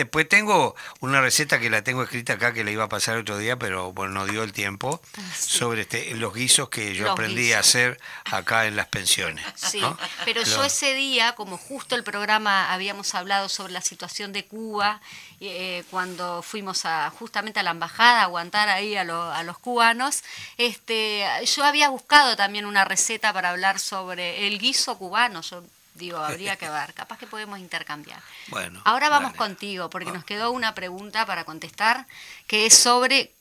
Después 0.00 0.26
tengo 0.26 0.74
una 1.00 1.20
receta 1.20 1.60
que 1.60 1.68
la 1.68 1.82
tengo 1.82 2.02
escrita 2.02 2.32
acá 2.32 2.54
que 2.54 2.64
la 2.64 2.70
iba 2.70 2.84
a 2.84 2.88
pasar 2.88 3.18
otro 3.18 3.36
día, 3.36 3.58
pero 3.58 3.92
bueno, 3.92 4.14
no 4.14 4.24
dio 4.24 4.42
el 4.42 4.54
tiempo, 4.54 5.02
ah, 5.18 5.20
sobre 5.38 5.82
este, 5.82 6.14
los 6.14 6.32
guisos 6.32 6.70
que 6.70 6.94
yo 6.94 7.12
aprendí 7.12 7.52
a 7.52 7.58
hacer 7.58 8.00
acá 8.24 8.64
en 8.64 8.76
las 8.76 8.86
pensiones. 8.86 9.44
Sí, 9.56 9.82
pero 10.24 10.42
yo 10.42 10.64
ese 10.64 10.94
día, 10.94 11.34
como 11.34 11.58
justo 11.58 11.96
el 11.96 12.02
programa 12.02 12.72
habíamos 12.72 13.14
hablado 13.14 13.50
sobre 13.50 13.74
la 13.74 13.82
situación 13.82 14.32
de 14.32 14.46
Cuba, 14.46 15.02
eh, 15.38 15.84
cuando 15.90 16.42
fuimos 16.42 16.86
a, 16.86 17.10
justamente 17.10 17.60
a 17.60 17.62
la 17.62 17.72
embajada 17.72 18.20
a 18.20 18.22
aguantar 18.22 18.70
ahí 18.70 18.96
a, 18.96 19.02
a 19.02 19.42
los 19.42 19.58
cubanos, 19.58 20.24
este, 20.56 21.26
yo 21.44 21.62
había 21.62 21.90
buscado 21.90 22.36
también 22.36 22.64
una 22.64 22.86
receta 22.86 23.34
para 23.34 23.50
hablar 23.50 23.78
sobre 23.78 24.46
el 24.46 24.58
guiso 24.58 24.96
cubano. 24.96 25.42
Yo 25.42 25.62
digo, 25.94 26.18
habría 26.18 26.56
que 26.56 26.68
ver, 26.68 26.94
capaz 26.94 27.18
que 27.18 27.26
podemos 27.26 27.58
intercambiar. 27.58 28.22
Bueno. 28.48 28.82
Ahora 28.84 29.08
vamos 29.08 29.34
contigo, 29.34 29.90
porque 29.90 30.10
nos 30.10 30.24
quedó 30.24 30.50
una 30.50 30.74
pregunta 30.74 31.24
para 31.26 31.44
contestar, 31.44 32.06
que 32.48 32.66
es 32.66 32.74
sobre 32.74 33.32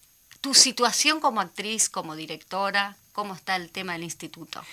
tu 0.41 0.53
situación 0.53 1.19
como 1.19 1.41
actriz, 1.41 1.89
como 1.89 2.15
directora, 2.15 2.95
cómo 3.11 3.33
está 3.33 3.55
el 3.55 3.71
tema 3.71 3.93
del 3.93 4.03
instituto. 4.03 4.63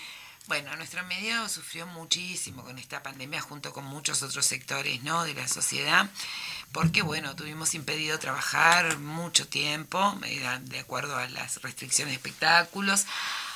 Bueno, 0.46 0.76
nuestro 0.76 1.02
medio 1.04 1.48
sufrió 1.48 1.86
muchísimo 1.88 2.62
con 2.62 2.78
esta 2.78 3.02
pandemia 3.02 3.40
junto 3.40 3.72
con 3.72 3.84
muchos 3.84 4.22
otros 4.22 4.46
sectores 4.46 5.02
¿no? 5.02 5.24
de 5.24 5.34
la 5.34 5.48
sociedad, 5.48 6.08
porque 6.70 7.02
bueno, 7.02 7.34
tuvimos 7.34 7.74
impedido 7.74 8.18
trabajar 8.20 8.98
mucho 8.98 9.48
tiempo, 9.48 10.16
de 10.60 10.78
acuerdo 10.78 11.16
a 11.16 11.26
las 11.28 11.62
restricciones 11.62 12.12
de 12.12 12.16
espectáculos. 12.16 13.06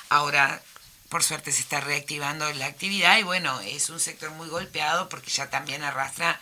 Ahora 0.09 0.61
por 1.10 1.24
suerte 1.24 1.52
se 1.52 1.60
está 1.60 1.80
reactivando 1.80 2.50
la 2.54 2.66
actividad 2.66 3.18
y 3.18 3.24
bueno, 3.24 3.60
es 3.60 3.90
un 3.90 4.00
sector 4.00 4.30
muy 4.30 4.48
golpeado 4.48 5.08
porque 5.08 5.30
ya 5.30 5.50
también 5.50 5.82
arrastra 5.82 6.40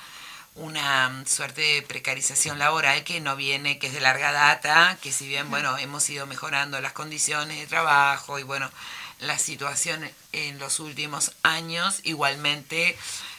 una 0.54 1.08
mm, 1.08 1.26
suerte 1.26 1.62
de 1.62 1.82
precarización 1.82 2.58
laboral 2.58 3.02
que 3.02 3.20
no 3.20 3.34
viene, 3.34 3.78
que 3.78 3.88
es 3.88 3.94
de 3.94 4.00
larga 4.00 4.30
data, 4.30 4.98
que 5.02 5.10
si 5.10 5.26
bien, 5.26 5.50
bueno, 5.50 5.76
hemos 5.78 6.08
ido 6.10 6.26
mejorando 6.26 6.80
las 6.80 6.92
condiciones 6.92 7.58
de 7.58 7.66
trabajo 7.66 8.38
y 8.38 8.42
bueno, 8.42 8.70
la 9.20 9.38
situación 9.38 10.08
en 10.32 10.58
los 10.58 10.80
últimos 10.80 11.32
años, 11.42 12.00
igualmente, 12.04 12.96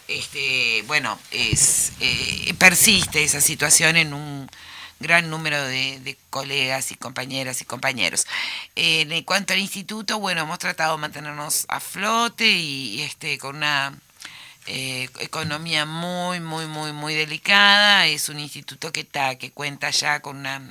este, 0.07 0.83
bueno, 0.87 1.19
es, 1.31 1.93
eh, 1.99 2.53
persiste 2.57 3.23
esa 3.23 3.39
situación 3.39 3.97
en 3.97 4.13
un 4.13 4.49
gran 4.99 5.29
número 5.29 5.63
de, 5.65 6.17
colegas 6.29 6.91
y 6.91 6.95
compañeras 6.95 7.61
y 7.61 7.65
compañeros. 7.65 8.25
en 8.75 9.23
cuanto 9.23 9.53
al 9.53 9.59
instituto, 9.59 10.19
bueno, 10.19 10.41
hemos 10.41 10.59
tratado 10.59 10.95
de 10.95 11.01
mantenernos 11.01 11.65
a 11.69 11.79
flote 11.79 12.45
y, 12.49 13.01
este 13.01 13.37
con 13.37 13.57
una 13.57 13.93
eh, 14.67 15.09
economía 15.19 15.85
muy, 15.85 16.39
muy, 16.39 16.67
muy, 16.67 16.93
muy 16.93 17.15
delicada. 17.15 18.05
Es 18.07 18.29
un 18.29 18.39
instituto 18.39 18.91
que, 18.91 19.01
está, 19.01 19.35
que 19.35 19.51
cuenta 19.51 19.89
ya 19.89 20.19
con 20.21 20.37
una 20.37 20.61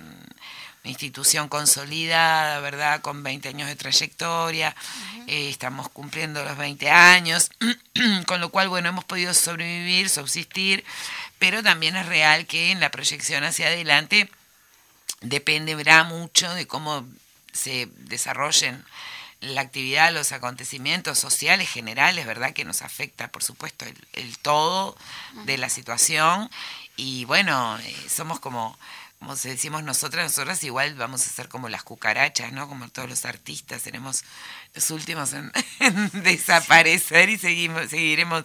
institución 0.85 1.49
consolidada, 1.49 2.61
¿verdad? 2.61 3.01
Con 3.01 3.23
20 3.23 3.49
años 3.49 3.69
de 3.69 3.77
trayectoria, 3.77 4.75
eh, 5.27 5.49
estamos 5.49 5.89
cumpliendo 5.89 6.45
los 6.45 6.57
20 6.57 6.91
años, 6.91 7.51
con 8.27 8.41
lo 8.41 8.51
cual, 8.51 8.69
bueno, 8.69 8.89
hemos 8.89 9.05
podido 9.05 9.35
sobrevivir, 9.35 10.09
subsistir, 10.09 10.85
pero 11.39 11.63
también 11.63 11.97
es 11.97 12.07
real 12.07 12.47
que 12.47 12.71
en 12.71 12.81
la 12.81 12.91
proyección 12.91 13.45
hacia 13.45 13.67
adelante 13.67 14.31
dependerá 15.21 16.05
mucho 16.05 16.53
de 16.55 16.67
cómo 16.67 17.07
se 17.53 17.89
desarrollen 17.97 18.85
la 19.41 19.61
actividad, 19.61 20.13
los 20.13 20.33
acontecimientos 20.33 21.19
sociales 21.19 21.69
generales, 21.69 22.27
¿verdad? 22.27 22.53
Que 22.53 22.65
nos 22.65 22.83
afecta, 22.83 23.29
por 23.29 23.45
supuesto, 23.45 23.85
el, 23.85 23.97
el 24.15 24.39
todo 24.39 24.97
de 25.45 25.59
la 25.59 25.69
situación. 25.69 26.51
Y 26.97 27.25
bueno, 27.25 27.79
eh, 27.79 27.97
somos 28.09 28.41
como 28.41 28.77
como 29.19 29.35
decimos 29.35 29.83
nosotras, 29.83 30.25
nosotras 30.25 30.63
igual 30.63 30.95
vamos 30.95 31.27
a 31.27 31.31
ser 31.31 31.49
como 31.49 31.69
las 31.69 31.83
cucarachas, 31.83 32.53
¿no? 32.53 32.69
Como 32.69 32.89
todos 32.89 33.09
los 33.09 33.25
artistas, 33.25 33.83
tenemos 33.83 34.23
los 34.75 34.91
últimos 34.93 35.33
en, 35.33 35.51
desaparecer 36.23 37.29
y 37.29 37.37
seguimos, 37.37 37.91
seguiremos 37.91 38.45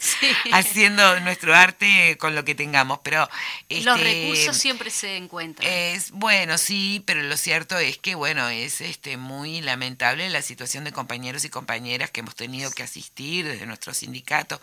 haciendo 0.51 1.19
nuestro 1.19 1.53
arte 1.53 2.17
con 2.19 2.33
lo 2.33 2.43
que 2.43 2.55
tengamos. 2.55 2.99
Pero 3.03 3.29
los 3.69 3.97
este, 3.97 4.03
recursos 4.03 4.57
siempre 4.57 4.89
se 4.89 5.15
encuentran. 5.15 5.69
Es 5.71 6.09
bueno, 6.09 6.57
sí, 6.57 7.03
pero 7.05 7.21
lo 7.21 7.37
cierto 7.37 7.77
es 7.77 7.99
que 7.99 8.15
bueno, 8.15 8.49
es 8.49 8.81
este 8.81 9.17
muy 9.17 9.61
lamentable 9.61 10.27
la 10.31 10.41
situación 10.41 10.85
de 10.85 10.91
compañeros 10.91 11.45
y 11.45 11.49
compañeras 11.49 12.09
que 12.09 12.21
hemos 12.21 12.35
tenido 12.35 12.71
que 12.71 12.81
asistir 12.81 13.47
desde 13.47 13.67
nuestro 13.67 13.93
sindicato, 13.93 14.59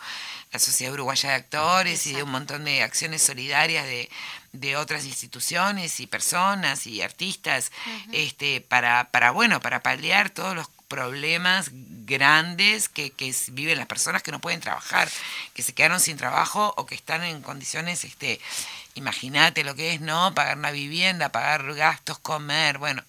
la 0.53 0.59
Sociedad 0.59 0.93
Uruguaya 0.93 1.31
de 1.31 1.35
Actores 1.37 2.05
y 2.09 2.15
de 2.15 2.25
un 2.25 2.33
montón 2.33 2.65
de 2.65 2.83
acciones 2.83 3.23
solidarias 3.23 3.87
de 3.87 4.11
de 4.53 4.77
otras 4.77 5.05
instituciones 5.05 6.01
y 6.01 6.07
personas 6.07 6.87
y 6.87 7.03
artistas 7.03 7.71
este 8.13 8.61
para 8.61 9.11
para 9.11 9.31
bueno 9.31 9.61
para 9.61 9.81
paliar 9.81 10.31
todos 10.31 10.57
los 10.57 10.69
problemas 10.91 11.71
grandes 11.73 12.89
que, 12.89 13.13
que, 13.13 13.33
viven 13.53 13.79
las 13.79 13.87
personas 13.87 14.25
que 14.25 14.33
no 14.33 14.41
pueden 14.41 14.59
trabajar, 14.59 15.09
que 15.55 15.63
se 15.63 15.73
quedaron 15.73 16.01
sin 16.01 16.17
trabajo 16.17 16.75
o 16.77 16.85
que 16.85 16.97
están 16.97 17.23
en 17.23 17.43
condiciones 17.43 18.03
este, 18.03 18.41
imagínate 18.95 19.65
lo 19.65 19.75
que 19.75 19.95
es, 19.95 20.01
¿no? 20.01 20.35
Pagar 20.35 20.59
una 20.59 20.71
vivienda, 20.71 21.31
pagar 21.31 21.75
gastos, 21.75 22.19
comer, 22.19 22.79
bueno, 22.79 23.03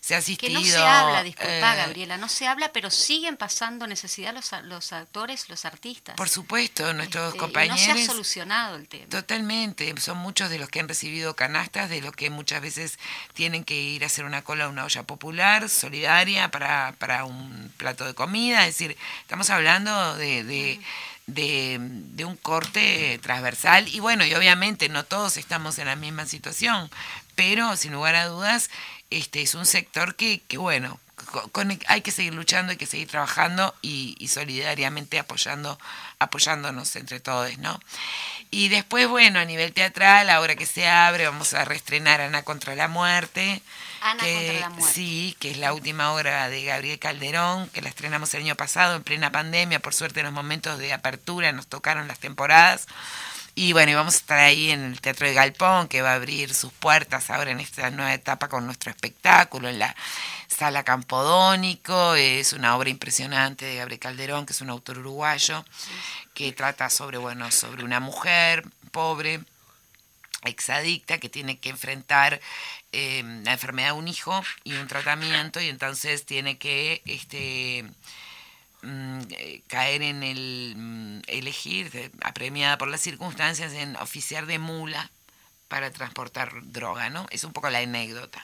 se 0.00 0.14
ha 0.14 0.18
asistido... 0.18 0.60
Que 0.60 0.66
no 0.66 0.72
se 0.72 0.78
habla, 0.78 1.22
disculpa, 1.22 1.74
eh, 1.74 1.76
Gabriela, 1.76 2.16
no 2.16 2.28
se 2.28 2.46
habla, 2.46 2.72
pero 2.72 2.90
siguen 2.90 3.36
pasando 3.36 3.86
necesidad 3.86 4.32
los, 4.32 4.50
los 4.62 4.92
actores, 4.92 5.48
los 5.48 5.64
artistas. 5.64 6.16
Por 6.16 6.28
supuesto, 6.28 6.92
nuestros 6.94 7.34
compañeros... 7.34 7.80
Este, 7.80 7.92
no 7.92 7.98
se 7.98 8.04
ha 8.04 8.06
solucionado 8.06 8.76
el 8.76 8.88
tema. 8.88 9.06
Totalmente, 9.08 9.92
son 10.00 10.18
muchos 10.18 10.50
de 10.50 10.58
los 10.58 10.68
que 10.68 10.80
han 10.80 10.88
recibido 10.88 11.34
canastas, 11.36 11.90
de 11.90 12.00
los 12.00 12.12
que 12.12 12.30
muchas 12.30 12.60
veces 12.60 12.98
tienen 13.34 13.64
que 13.64 13.74
ir 13.74 14.04
a 14.04 14.06
hacer 14.06 14.24
una 14.24 14.42
cola 14.42 14.64
a 14.64 14.68
una 14.68 14.84
olla 14.84 15.02
popular, 15.02 15.68
solidaria, 15.68 16.50
para, 16.50 16.94
para 16.98 17.24
un 17.24 17.72
plato 17.76 18.04
de 18.04 18.14
comida, 18.14 18.66
es 18.66 18.78
decir, 18.78 18.96
estamos 19.22 19.50
hablando 19.50 20.16
de... 20.16 20.44
de 20.44 20.80
de, 21.26 21.78
de, 21.80 22.24
un 22.24 22.36
corte 22.36 23.18
transversal 23.22 23.88
y 23.88 24.00
bueno, 24.00 24.24
y 24.24 24.34
obviamente 24.34 24.88
no 24.88 25.04
todos 25.04 25.36
estamos 25.36 25.78
en 25.78 25.86
la 25.86 25.96
misma 25.96 26.26
situación, 26.26 26.90
pero 27.34 27.76
sin 27.76 27.92
lugar 27.92 28.14
a 28.14 28.26
dudas 28.26 28.70
este 29.10 29.42
es 29.42 29.54
un 29.54 29.66
sector 29.66 30.14
que, 30.16 30.40
que 30.48 30.58
bueno, 30.58 31.00
con, 31.52 31.78
hay 31.86 32.00
que 32.02 32.10
seguir 32.10 32.34
luchando, 32.34 32.72
hay 32.72 32.76
que 32.76 32.86
seguir 32.86 33.08
trabajando 33.08 33.74
y, 33.82 34.28
solidariamente 34.28 35.18
apoyando, 35.18 35.78
apoyándonos 36.18 36.94
entre 36.96 37.20
todos, 37.20 37.56
¿no? 37.58 37.80
Y 38.50 38.68
después, 38.68 39.08
bueno, 39.08 39.40
a 39.40 39.44
nivel 39.44 39.72
teatral, 39.72 40.30
ahora 40.30 40.54
que 40.54 40.66
se 40.66 40.88
abre, 40.88 41.26
vamos 41.26 41.54
a 41.54 41.64
reestrenar 41.64 42.20
Ana 42.20 42.42
contra 42.42 42.74
la 42.74 42.88
muerte, 42.88 43.60
Ana 44.10 44.22
contra 44.24 44.52
la 44.60 44.70
muerte. 44.70 44.94
Sí, 44.94 45.36
que 45.38 45.50
es 45.50 45.56
la 45.58 45.72
última 45.72 46.12
obra 46.12 46.48
de 46.48 46.64
Gabriel 46.64 46.98
Calderón, 46.98 47.68
que 47.70 47.82
la 47.82 47.88
estrenamos 47.88 48.32
el 48.34 48.42
año 48.42 48.54
pasado 48.54 48.96
en 48.96 49.02
plena 49.02 49.32
pandemia. 49.32 49.80
Por 49.80 49.94
suerte, 49.94 50.20
en 50.20 50.26
los 50.26 50.34
momentos 50.34 50.78
de 50.78 50.92
apertura 50.92 51.52
nos 51.52 51.66
tocaron 51.66 52.08
las 52.08 52.18
temporadas. 52.18 52.86
Y 53.58 53.72
bueno, 53.72 53.90
y 53.90 53.94
vamos 53.94 54.14
a 54.14 54.18
estar 54.18 54.38
ahí 54.38 54.70
en 54.70 54.84
el 54.84 55.00
Teatro 55.00 55.26
de 55.26 55.32
Galpón, 55.32 55.88
que 55.88 56.02
va 56.02 56.12
a 56.12 56.16
abrir 56.16 56.52
sus 56.52 56.74
puertas 56.74 57.30
ahora 57.30 57.50
en 57.50 57.58
esta 57.58 57.90
nueva 57.90 58.12
etapa 58.12 58.50
con 58.50 58.66
nuestro 58.66 58.90
espectáculo, 58.90 59.70
en 59.70 59.78
la 59.78 59.96
Sala 60.46 60.84
Campodónico. 60.84 62.14
Es 62.16 62.52
una 62.52 62.76
obra 62.76 62.90
impresionante 62.90 63.64
de 63.64 63.76
Gabriel 63.76 63.98
Calderón, 63.98 64.44
que 64.44 64.52
es 64.52 64.60
un 64.60 64.68
autor 64.68 64.98
uruguayo, 64.98 65.64
que 66.34 66.52
trata 66.52 66.90
sobre, 66.90 67.16
bueno, 67.16 67.50
sobre 67.50 67.82
una 67.82 67.98
mujer 67.98 68.62
pobre, 68.92 69.40
exadicta, 70.44 71.16
que 71.16 71.30
tiene 71.30 71.58
que 71.58 71.70
enfrentar 71.70 72.40
eh, 72.98 73.22
la 73.44 73.52
enfermedad 73.52 73.88
de 73.88 73.98
un 73.98 74.08
hijo 74.08 74.42
y 74.64 74.72
un 74.72 74.86
tratamiento 74.86 75.60
y 75.60 75.68
entonces 75.68 76.24
tiene 76.24 76.56
que 76.56 77.02
este, 77.04 77.84
mm, 78.80 79.20
caer 79.66 80.00
en 80.00 80.22
el 80.22 80.72
mm, 80.74 81.20
elegir, 81.26 82.10
apremiada 82.22 82.78
por 82.78 82.88
las 82.88 83.02
circunstancias, 83.02 83.74
en 83.74 83.96
oficiar 83.96 84.46
de 84.46 84.58
mula 84.58 85.10
para 85.68 85.90
transportar 85.90 86.52
droga, 86.62 87.10
¿no? 87.10 87.26
Es 87.28 87.44
un 87.44 87.52
poco 87.52 87.68
la 87.68 87.80
anécdota. 87.80 88.42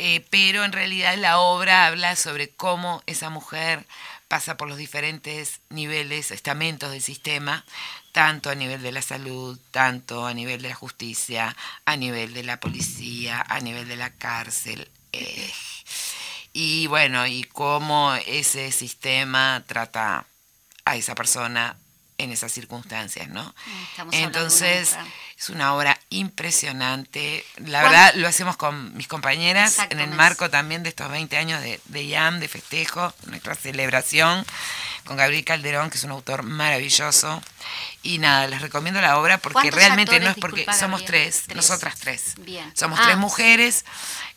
Eh, 0.00 0.26
pero 0.28 0.64
en 0.64 0.72
realidad 0.72 1.16
la 1.16 1.38
obra 1.38 1.86
habla 1.86 2.16
sobre 2.16 2.48
cómo 2.48 3.04
esa 3.06 3.30
mujer 3.30 3.86
pasa 4.28 4.56
por 4.56 4.68
los 4.68 4.76
diferentes 4.76 5.60
niveles, 5.70 6.30
estamentos 6.30 6.90
del 6.90 7.02
sistema, 7.02 7.64
tanto 8.12 8.50
a 8.50 8.54
nivel 8.54 8.82
de 8.82 8.92
la 8.92 9.02
salud, 9.02 9.58
tanto 9.70 10.26
a 10.26 10.34
nivel 10.34 10.62
de 10.62 10.68
la 10.68 10.74
justicia, 10.74 11.56
a 11.86 11.96
nivel 11.96 12.34
de 12.34 12.44
la 12.44 12.60
policía, 12.60 13.44
a 13.48 13.60
nivel 13.60 13.88
de 13.88 13.96
la 13.96 14.10
cárcel. 14.10 14.90
Eh, 15.12 15.52
y 16.52 16.86
bueno, 16.86 17.26
y 17.26 17.44
cómo 17.44 18.14
ese 18.14 18.70
sistema 18.70 19.64
trata 19.66 20.26
a 20.84 20.96
esa 20.96 21.14
persona 21.14 21.76
en 22.18 22.32
esas 22.32 22.52
circunstancias, 22.52 23.28
¿no? 23.28 23.54
Entonces, 24.12 24.96
es 25.38 25.50
una 25.50 25.74
obra 25.74 25.97
impresionante. 26.10 27.44
La 27.56 27.82
verdad, 27.82 28.14
lo 28.14 28.28
hacemos 28.28 28.56
con 28.56 28.96
mis 28.96 29.08
compañeras 29.08 29.78
en 29.90 30.00
el 30.00 30.10
marco 30.10 30.48
también 30.48 30.82
de 30.82 30.88
estos 30.88 31.10
20 31.10 31.36
años 31.36 31.60
de, 31.60 31.80
de 31.84 32.04
IAM, 32.04 32.40
de 32.40 32.48
festejo, 32.48 33.12
nuestra 33.26 33.54
celebración, 33.54 34.44
con 35.04 35.16
Gabriel 35.18 35.44
Calderón, 35.44 35.90
que 35.90 35.98
es 35.98 36.04
un 36.04 36.12
autor 36.12 36.44
maravilloso. 36.44 37.42
Y 38.02 38.18
nada, 38.18 38.46
les 38.46 38.62
recomiendo 38.62 39.00
la 39.02 39.18
obra 39.18 39.38
porque 39.38 39.70
realmente 39.70 40.18
no 40.20 40.30
es 40.30 40.36
porque 40.36 40.66
somos 40.78 41.04
tres, 41.04 41.44
nosotras 41.54 41.98
tres. 41.98 42.36
Somos 42.74 42.98
tres 43.00 43.14
ah. 43.14 43.16
mujeres. 43.16 43.84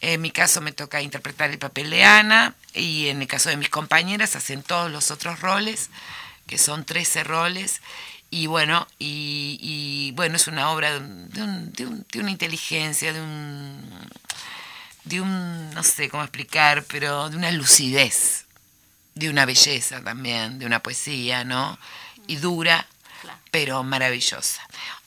En 0.02 0.20
mi 0.20 0.32
caso 0.32 0.60
me 0.60 0.74
toca 0.74 1.02
interpretar 1.02 1.52
el 1.52 1.60
papel 1.60 1.90
de 1.90 2.04
Ana 2.04 2.54
y 2.74 3.08
en 3.08 3.22
el 3.22 3.28
caso 3.28 3.50
de 3.50 3.56
mis 3.56 3.70
compañeras 3.70 4.36
hacen 4.36 4.62
todos 4.62 4.92
los 4.92 5.10
otros 5.10 5.40
roles, 5.40 5.90
que 6.48 6.58
son 6.58 6.84
13 6.84 7.24
roles 7.24 7.82
y 8.34 8.48
bueno, 8.48 8.88
y, 8.98 10.14
bueno, 10.16 10.38
es 10.38 10.48
una 10.48 10.72
obra 10.72 10.98
de, 11.00 12.20
una 12.20 12.32
inteligencia, 12.32 13.12
de 13.12 13.22
un, 13.22 14.10
de 15.04 15.20
un, 15.20 15.70
no 15.72 15.84
sé 15.84 16.08
cómo 16.08 16.24
explicar, 16.24 16.86
pero 16.86 17.30
de 17.30 17.36
una 17.36 17.52
lucidez, 17.52 18.46
de 19.16 19.30
una 19.30 19.46
belleza 19.46 20.02
también, 20.02 20.60
de 20.60 20.66
una 20.66 20.82
poesía, 20.82 21.44
¿no? 21.44 21.78
Y 22.26 22.38
dura, 22.38 22.88
pero 23.52 23.84
maravillosa. 23.84 24.62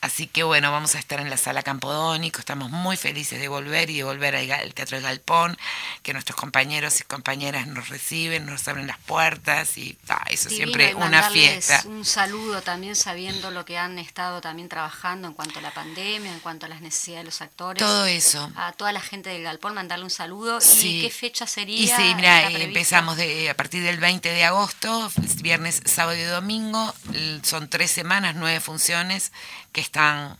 Así 0.05 0.27
que 0.27 0.43
bueno, 0.43 0.71
vamos 0.71 0.95
a 0.97 0.99
estar 0.99 1.19
en 1.19 1.31
la 1.31 1.39
sala 1.39 1.63
Campodónico, 1.63 2.39
estamos 2.39 2.71
muy 2.71 2.99
felices 2.99 3.41
de 3.41 3.49
volver 3.49 3.89
y 3.89 3.97
de 3.97 4.05
volver 4.05 4.37
al 4.37 4.75
Teatro 4.75 4.99
del 4.99 5.05
Galpón, 5.05 5.57
que 6.03 6.13
nuestros 6.13 6.37
compañeros 6.37 7.01
y 7.01 7.05
compañeras 7.05 7.67
nos 7.69 7.89
reciben, 7.89 8.45
nos 8.45 8.69
abren 8.69 8.87
las 8.87 8.99
puertas 8.99 9.79
y 9.79 9.97
eso 10.29 10.51
siempre 10.51 10.95
una 10.95 11.31
fiesta. 11.31 11.83
Un 11.87 12.05
saludo 12.05 12.61
también 12.61 12.97
sabiendo 12.97 13.51
lo 13.51 13.65
que 13.65 13.79
han 13.79 13.99
estado 13.99 14.43
también 14.43 14.69
trabajando 14.69 15.27
en 15.27 15.33
cuanto 15.33 15.61
a 15.61 15.63
la 15.63 15.73
pandemia, 15.73 16.31
en 16.31 16.41
cuanto 16.41 16.67
a 16.67 16.69
las 16.69 16.83
necisidades 16.83 17.23
de 17.23 17.25
los 17.25 17.41
actores. 17.41 17.83
Todo 17.83 18.05
eso. 18.05 18.53
A 18.57 18.73
toda 18.73 18.93
la 18.93 19.01
gente 19.01 19.31
del 19.31 19.43
Galpón 19.43 19.73
mandarle 19.73 20.05
un 20.05 20.11
saludo. 20.11 20.59
¿Y 20.83 21.01
qué 21.01 21.09
fecha 21.09 21.47
sería? 21.47 21.81
Y 21.81 21.89
sí, 21.89 22.15
mira, 22.15 22.51
empezamos 22.51 23.17
de, 23.17 23.49
a 23.49 23.57
partir 23.57 23.83
del 23.83 23.97
20 23.97 24.29
de 24.29 24.45
agosto, 24.45 25.11
viernes, 25.41 25.81
sábado 25.87 26.19
y 26.19 26.25
domingo, 26.25 26.95
son 27.43 27.71
tres 27.71 27.91
semanas, 27.91 28.34
nueve 28.35 28.61
funciones 28.61 29.33
que 29.73 29.81
están 29.81 30.39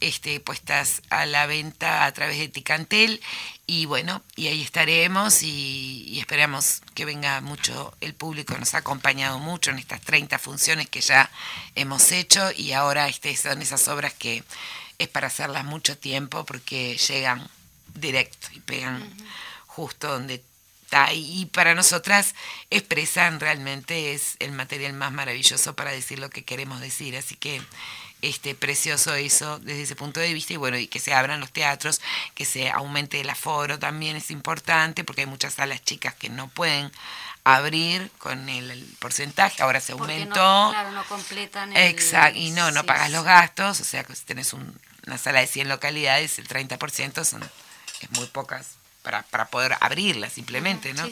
este, 0.00 0.38
puestas 0.40 1.02
a 1.08 1.24
la 1.24 1.46
venta 1.46 2.04
a 2.04 2.12
través 2.12 2.38
de 2.38 2.48
Ticantel. 2.48 3.20
Y 3.66 3.86
bueno, 3.86 4.22
y 4.36 4.48
ahí 4.48 4.62
estaremos 4.62 5.42
y, 5.42 6.18
esperamos 6.18 6.82
que 6.94 7.04
venga 7.04 7.40
mucho 7.40 7.96
el 8.00 8.14
público, 8.14 8.56
nos 8.58 8.74
ha 8.74 8.78
acompañado 8.78 9.38
mucho 9.38 9.70
en 9.70 9.78
estas 9.78 10.00
30 10.02 10.38
funciones 10.38 10.88
que 10.88 11.00
ya 11.00 11.30
hemos 11.74 12.12
hecho 12.12 12.50
y 12.54 12.72
ahora 12.72 13.08
este, 13.08 13.34
son 13.36 13.62
esas 13.62 13.88
obras 13.88 14.12
que 14.12 14.44
es 14.98 15.08
para 15.08 15.28
hacerlas 15.28 15.64
mucho 15.64 15.96
tiempo 15.96 16.44
porque 16.44 16.96
llegan 16.96 17.48
directo 17.94 18.48
y 18.52 18.60
pegan 18.60 19.02
justo 19.66 20.08
donde 20.08 20.42
está. 20.94 21.12
Y 21.12 21.46
para 21.46 21.74
nosotras 21.74 22.34
expresan 22.70 23.40
realmente 23.40 24.12
es 24.14 24.36
el 24.38 24.52
material 24.52 24.92
más 24.92 25.12
maravilloso 25.12 25.74
para 25.74 25.90
decir 25.90 26.18
lo 26.18 26.30
que 26.30 26.44
queremos 26.44 26.80
decir, 26.80 27.16
así 27.16 27.36
que 27.36 27.60
este, 28.22 28.54
precioso 28.54 29.14
eso 29.14 29.58
desde 29.58 29.82
ese 29.82 29.96
punto 29.96 30.20
de 30.20 30.32
vista. 30.32 30.52
Y 30.52 30.56
bueno, 30.56 30.78
y 30.78 30.86
que 30.86 31.00
se 31.00 31.12
abran 31.12 31.40
los 31.40 31.52
teatros, 31.52 32.00
que 32.34 32.44
se 32.44 32.70
aumente 32.70 33.20
el 33.20 33.28
aforo 33.28 33.78
también 33.78 34.16
es 34.16 34.30
importante 34.30 35.04
porque 35.04 35.22
hay 35.22 35.26
muchas 35.26 35.54
salas 35.54 35.82
chicas 35.82 36.14
que 36.14 36.28
no 36.28 36.48
pueden 36.48 36.90
abrir 37.46 38.10
con 38.18 38.48
el, 38.48 38.86
porcentaje, 39.00 39.62
ahora 39.62 39.78
se 39.78 39.92
aumentó. 39.92 40.70
claro, 40.70 40.92
no 40.92 41.04
completan 41.04 41.76
Exacto, 41.76 42.38
y 42.38 42.52
no, 42.52 42.70
no 42.70 42.84
pagas 42.84 43.10
los 43.10 43.22
gastos, 43.22 43.80
o 43.80 43.84
sea 43.84 44.02
que 44.02 44.16
si 44.16 44.24
tenés 44.24 44.54
una 44.54 45.18
sala 45.18 45.40
de 45.40 45.46
100 45.46 45.68
localidades, 45.68 46.38
el 46.38 46.48
30% 46.48 47.22
son, 47.22 47.42
es 48.00 48.10
muy 48.12 48.26
pocas 48.28 48.78
para, 49.04 49.22
para 49.24 49.44
poder 49.46 49.76
abrirla 49.80 50.30
simplemente, 50.30 50.94
¿no? 50.94 51.06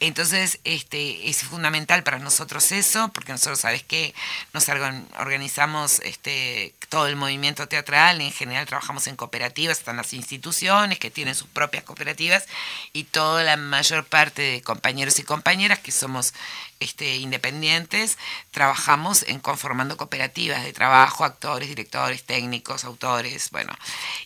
Entonces, 0.00 0.58
este, 0.64 1.30
es 1.30 1.44
fundamental 1.44 2.02
para 2.02 2.18
nosotros 2.18 2.72
eso, 2.72 3.08
porque 3.14 3.30
nosotros, 3.32 3.60
¿sabes 3.60 3.84
qué? 3.84 4.12
Nos 4.52 4.68
organizamos 4.68 6.00
este, 6.00 6.74
todo 6.88 7.06
el 7.06 7.14
movimiento 7.14 7.68
teatral, 7.68 8.20
en 8.20 8.32
general 8.32 8.66
trabajamos 8.66 9.06
en 9.06 9.14
cooperativas, 9.14 9.78
están 9.78 9.96
las 9.96 10.12
instituciones 10.12 10.98
que 10.98 11.10
tienen 11.10 11.36
sus 11.36 11.46
propias 11.46 11.84
cooperativas 11.84 12.46
y 12.92 13.04
toda 13.04 13.44
la 13.44 13.56
mayor 13.56 14.04
parte 14.04 14.42
de 14.42 14.62
compañeros 14.62 15.18
y 15.20 15.22
compañeras 15.22 15.78
que 15.78 15.92
somos 15.92 16.34
este, 16.80 17.16
independientes, 17.16 18.18
trabajamos 18.50 19.22
en 19.24 19.38
conformando 19.38 19.96
cooperativas 19.96 20.64
de 20.64 20.72
trabajo, 20.72 21.24
actores, 21.24 21.68
directores, 21.68 22.24
técnicos, 22.24 22.84
autores, 22.84 23.50
bueno, 23.50 23.72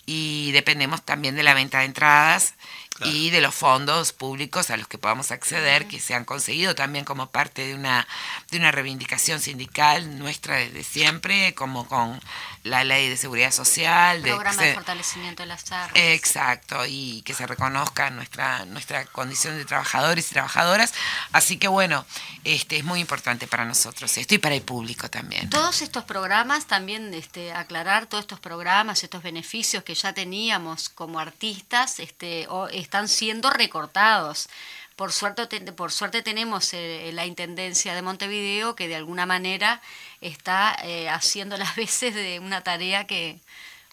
y 0.07 0.53
dependemos 0.53 1.03
también 1.03 1.35
de 1.35 1.43
la 1.43 1.55
venta 1.55 1.81
de 1.81 1.87
entradas 1.87 2.55
y 3.01 3.31
de 3.31 3.41
los 3.41 3.55
fondos 3.55 4.13
públicos 4.13 4.71
a 4.71 4.77
los 4.77 4.87
que 4.87 4.99
podamos 4.99 5.33
acceder, 5.33 5.89
que 5.89 5.99
se 5.99 6.15
han 6.15 6.25
conseguido 6.25 6.77
también 6.77 7.05
como 7.05 7.31
parte 7.31 7.67
de 7.67 7.75
una, 7.75 8.07
de 8.51 8.59
una 8.59 8.71
reivindicación 8.71 9.41
sindical 9.41 10.19
nuestra 10.19 10.57
desde 10.57 10.85
siempre, 10.85 11.55
como 11.55 11.89
con 11.89 12.21
la 12.65 12.83
ley 12.83 13.11
de 13.11 13.17
seguridad 13.17 13.53
social. 13.53 14.23
Programa 14.23 14.63
de, 14.63 14.75
fortalecimiento 14.75 15.43
de 15.43 15.47
las 15.47 15.71
artes. 15.71 16.03
Exacto, 16.03 16.85
y 16.87 17.23
que 17.23 17.35
se 17.35 17.47
reconozca 17.47 18.09
nuestra, 18.11 18.65
nuestra 18.65 19.05
condición 19.05 19.57
de 19.59 19.67
trabajadores 19.67 20.31
y 20.31 20.35
trabajadoras. 20.35 20.95
Así 21.33 21.59
que 21.59 21.69
bueno, 21.69 22.07
este, 22.43 22.79
es 22.79 22.85
muy 22.85 23.01
importante 23.01 23.47
para 23.47 23.67
nosotros 23.67 24.17
esto 24.17 24.35
y 24.35 24.39
para 24.39 24.55
el 24.55 24.63
público 24.63 25.11
también. 25.11 25.51
Todos 25.51 25.83
estos 25.83 26.05
programas, 26.05 26.67
también 26.67 27.13
este, 27.13 27.53
aclarar 27.53 28.07
todos 28.07 28.25
estos 28.25 28.41
programas, 28.41 29.05
estos 29.05 29.23
beneficios 29.23 29.85
que 29.85 29.95
ya 29.95 30.15
teníamos 30.15 30.89
como 30.89 31.21
artistas, 31.21 32.01
este, 32.01 32.49
están 32.73 33.09
siendo 33.09 33.51
recortados. 33.51 34.49
Por 34.97 35.13
suerte, 35.13 35.47
por 35.73 35.91
suerte 35.91 36.23
tenemos 36.23 36.73
eh, 36.73 37.11
la 37.13 37.27
Intendencia 37.27 37.95
de 37.95 38.03
Montevideo 38.03 38.77
que 38.77 38.87
de 38.87 38.97
alguna 38.97 39.27
manera 39.27 39.83
está 40.21 40.77
eh, 40.85 41.09
haciendo 41.09 41.57
las 41.57 41.75
veces 41.77 42.15
de 42.15 42.39
una 42.39 42.63
tarea 42.63 43.07
que 43.07 43.41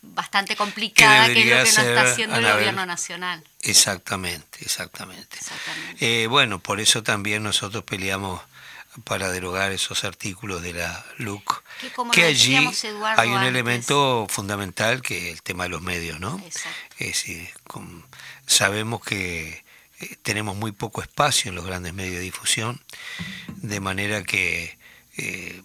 bastante 0.03 0.55
complicada, 0.55 1.27
que, 1.27 1.41
es 1.41 1.45
lo 1.45 1.63
que 1.63 1.83
no 1.83 1.89
está 1.89 2.11
haciendo 2.11 2.35
el 2.37 2.51
gobierno 2.51 2.85
nacional. 2.85 3.43
Exactamente, 3.61 4.59
exactamente. 4.61 5.37
Eh, 5.99 6.27
bueno, 6.27 6.59
por 6.59 6.79
eso 6.79 7.03
también 7.03 7.43
nosotros 7.43 7.83
peleamos 7.83 8.41
para 9.03 9.31
derogar 9.31 9.71
esos 9.71 10.03
artículos 10.03 10.61
de 10.61 10.73
la 10.73 11.05
LUC, 11.17 11.63
que, 12.11 12.25
allí 12.25 12.57
hay 13.15 13.29
un 13.29 13.43
elemento 13.43 14.27
fundamental 14.29 15.01
que 15.01 15.29
es 15.29 15.33
el 15.35 15.41
tema 15.43 15.63
de 15.63 15.69
los 15.69 15.81
medios, 15.81 16.19
¿no? 16.19 16.41
sabemos 18.45 19.01
que 19.01 19.63
eh, 20.01 20.17
tenemos 20.21 20.55
muy 20.55 20.71
poco 20.71 21.01
espacio 21.01 21.49
en 21.49 21.55
los 21.55 21.65
grandes 21.65 21.93
medios 21.93 22.15
de 22.15 22.21
difusión, 22.21 22.81
de 23.57 23.79
manera 23.79 24.23
que 24.23 24.77
eh, 25.17 25.61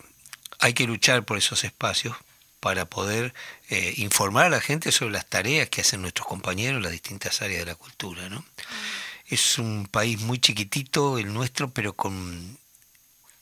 hay 0.58 0.74
que 0.74 0.86
luchar 0.86 1.24
por 1.24 1.38
esos 1.38 1.64
espacios 1.64 2.16
para 2.60 2.86
poder 2.86 3.34
eh, 3.68 3.94
informar 3.96 4.46
a 4.46 4.50
la 4.50 4.60
gente 4.60 4.92
sobre 4.92 5.12
las 5.12 5.26
tareas 5.26 5.68
que 5.68 5.82
hacen 5.82 6.02
nuestros 6.02 6.26
compañeros 6.26 6.78
en 6.78 6.82
las 6.82 6.92
distintas 6.92 7.42
áreas 7.42 7.60
de 7.60 7.66
la 7.66 7.74
cultura. 7.74 8.28
¿no? 8.28 8.44
Es 9.26 9.58
un 9.58 9.86
país 9.86 10.20
muy 10.20 10.38
chiquitito 10.38 11.18
el 11.18 11.32
nuestro, 11.32 11.70
pero 11.70 11.94
con 11.94 12.58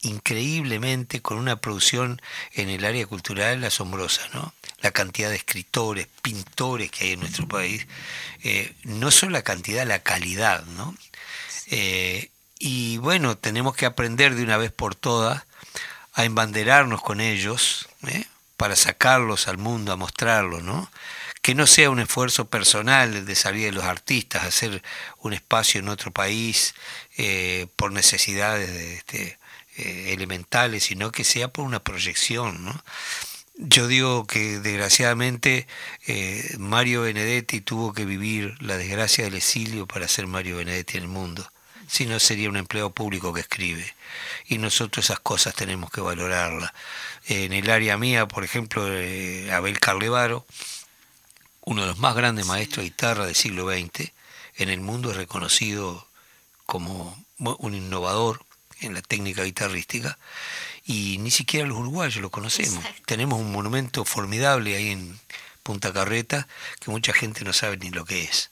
increíblemente 0.05 1.23
con 1.23 1.39
una 1.39 1.57
producción 1.57 2.21
en 2.53 2.69
el 2.69 2.85
área 2.85 3.07
cultural 3.07 3.65
asombrosa, 3.65 4.23
¿no? 4.33 4.55
La 4.81 4.91
cantidad 4.91 5.31
de 5.31 5.37
escritores, 5.37 6.09
pintores 6.23 6.91
que 6.91 7.05
hay 7.05 7.13
en 7.13 7.21
nuestro 7.21 7.49
país, 7.49 7.87
eh, 8.43 8.75
no 8.85 9.11
solo 9.11 9.33
la 9.33 9.43
cantidad, 9.43 9.87
la 9.87 10.03
calidad, 10.03 10.65
¿no? 10.67 10.95
Eh, 11.69 12.31
y 12.59 12.99
bueno, 12.99 13.37
tenemos 13.37 13.75
que 13.75 13.87
aprender 13.87 14.35
de 14.35 14.45
una 14.45 14.59
vez 14.59 14.73
por 14.73 14.95
todas 14.95 15.45
a 16.13 16.25
embanderarnos 16.25 17.03
con 17.03 17.21
ellos, 17.21 17.89
¿eh? 18.07 18.25
para 18.57 18.77
sacarlos 18.77 19.49
al 19.49 19.59
mundo, 19.59 19.93
a 19.93 19.97
mostrarlos, 19.97 20.63
¿no? 20.63 20.91
Que 21.43 21.55
no 21.55 21.67
sea 21.67 21.91
un 21.91 22.01
esfuerzo 22.01 22.47
personal 22.47 23.27
de 23.27 23.35
salir 23.35 23.67
de 23.67 23.73
los 23.73 23.85
artistas, 23.85 24.45
hacer 24.45 24.83
un 25.19 25.33
espacio 25.33 25.81
en 25.81 25.89
otro 25.89 26.11
país 26.11 26.75
por 27.77 27.93
necesidades 27.93 28.73
de, 28.73 28.95
este, 28.95 29.39
eh, 29.77 30.13
elementales, 30.13 30.85
sino 30.85 31.13
que 31.13 31.25
sea 31.25 31.49
por 31.49 31.65
una 31.65 31.83
proyección. 31.83 32.83
Yo 33.57 33.87
digo 33.87 34.27
que 34.27 34.59
desgraciadamente 34.59 35.69
eh, 36.07 36.57
Mario 36.59 37.03
Benedetti 37.03 37.61
tuvo 37.61 37.93
que 37.93 38.05
vivir 38.05 38.57
la 38.61 38.77
desgracia 38.77 39.25
del 39.25 39.35
exilio 39.35 39.87
para 39.87 40.09
ser 40.09 40.27
Mario 40.27 40.57
Benedetti 40.57 40.97
en 40.97 41.05
el 41.05 41.09
mundo. 41.09 41.49
Si 41.87 42.07
no 42.07 42.19
sería 42.19 42.49
un 42.49 42.57
empleado 42.57 42.91
público 42.91 43.33
que 43.33 43.43
escribe. 43.43 43.95
Y 44.47 44.59
nosotros 44.59 45.05
esas 45.05 45.21
cosas 45.21 45.55
tenemos 45.55 45.91
que 45.91 46.01
valorarlas. 46.01 46.73
En 47.27 47.53
el 47.53 47.71
área 47.71 47.97
mía, 47.97 48.27
por 48.27 48.43
ejemplo, 48.43 48.87
eh, 48.89 49.53
Abel 49.53 49.79
Carlevaro, 49.79 50.47
uno 51.61 51.83
de 51.83 51.89
los 51.89 51.99
más 51.99 52.15
grandes 52.17 52.47
maestros 52.47 52.85
de 52.85 52.91
guitarra 52.91 53.27
del 53.27 53.37
siglo 53.37 53.71
XX, 53.71 54.13
en 54.57 54.69
el 54.69 54.81
mundo 54.81 55.11
es 55.11 55.17
reconocido 55.17 56.09
como 56.67 57.17
un 57.39 57.75
innovador, 57.75 58.45
en 58.87 58.95
la 58.95 59.03
técnica 59.03 59.45
guitarrística 59.45 60.19
y 60.85 61.19
ni 61.19 61.31
siquiera 61.31 61.67
los 61.67 61.79
uruguayos 61.79 62.17
lo 62.17 62.31
conocemos. 62.31 62.85
Tenemos 63.07 63.41
un 63.41 63.53
monumento 63.53 64.05
formidable 64.05 64.77
ahí 64.77 64.91
en 64.91 65.19
Punta 65.63 65.93
Carreta 65.93 66.47
que 66.81 66.91
mucha 66.91 67.13
gente 67.13 67.45
no 67.45 67.53
sabe 67.53 67.77
ni 67.79 67.91
lo 67.91 68.05
que 68.05 68.23
es. 68.23 68.51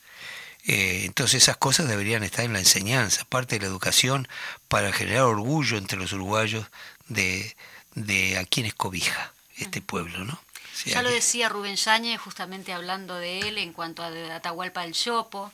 Eh, 0.64 1.02
entonces 1.04 1.42
esas 1.42 1.56
cosas 1.56 1.88
deberían 1.88 2.22
estar 2.22 2.44
en 2.44 2.52
la 2.52 2.60
enseñanza, 2.60 3.24
parte 3.24 3.56
de 3.56 3.62
la 3.62 3.66
educación, 3.66 4.28
para 4.68 4.92
generar 4.92 5.24
orgullo 5.24 5.76
entre 5.76 5.98
los 5.98 6.12
uruguayos 6.12 6.66
de, 7.08 7.56
de 7.94 8.38
a 8.38 8.44
quienes 8.44 8.74
cobija 8.74 9.32
este 9.56 9.82
pueblo, 9.82 10.24
¿no? 10.24 10.40
ya 10.86 11.02
lo 11.02 11.10
decía 11.10 11.48
Rubén 11.48 11.76
Yáñez, 11.76 12.20
justamente 12.20 12.72
hablando 12.72 13.16
de 13.16 13.40
él 13.40 13.58
en 13.58 13.72
cuanto 13.72 14.02
a 14.02 14.08
Atahualpa 14.34 14.82
del 14.82 14.92
Chopo, 14.92 15.52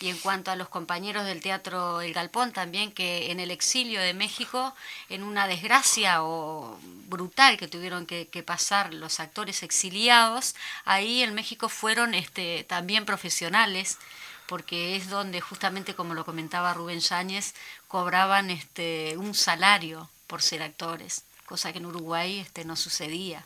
y 0.00 0.08
en 0.08 0.18
cuanto 0.18 0.50
a 0.50 0.56
los 0.56 0.70
compañeros 0.70 1.26
del 1.26 1.42
Teatro 1.42 2.00
El 2.00 2.14
Galpón 2.14 2.52
también, 2.52 2.90
que 2.90 3.30
en 3.30 3.38
el 3.38 3.50
exilio 3.50 4.00
de 4.00 4.14
México, 4.14 4.74
en 5.10 5.22
una 5.22 5.46
desgracia 5.46 6.22
o 6.24 6.78
brutal 7.06 7.58
que 7.58 7.68
tuvieron 7.68 8.06
que, 8.06 8.42
pasar 8.42 8.94
los 8.94 9.20
actores 9.20 9.62
exiliados, 9.62 10.54
ahí 10.86 11.22
en 11.22 11.34
México 11.34 11.68
fueron 11.68 12.14
este, 12.14 12.64
también 12.64 13.04
profesionales, 13.04 13.98
porque 14.46 14.96
es 14.96 15.10
donde 15.10 15.42
justamente, 15.42 15.94
como 15.94 16.14
lo 16.14 16.24
comentaba 16.24 16.72
Rubén 16.72 17.00
Yáñez, 17.00 17.54
cobraban 17.86 18.50
este, 18.50 19.18
un 19.18 19.34
salario 19.34 20.08
por 20.26 20.40
ser 20.40 20.62
actores, 20.62 21.24
cosa 21.44 21.72
que 21.72 21.78
en 21.78 21.86
Uruguay 21.86 22.38
este, 22.38 22.64
no 22.64 22.74
sucedía. 22.74 23.44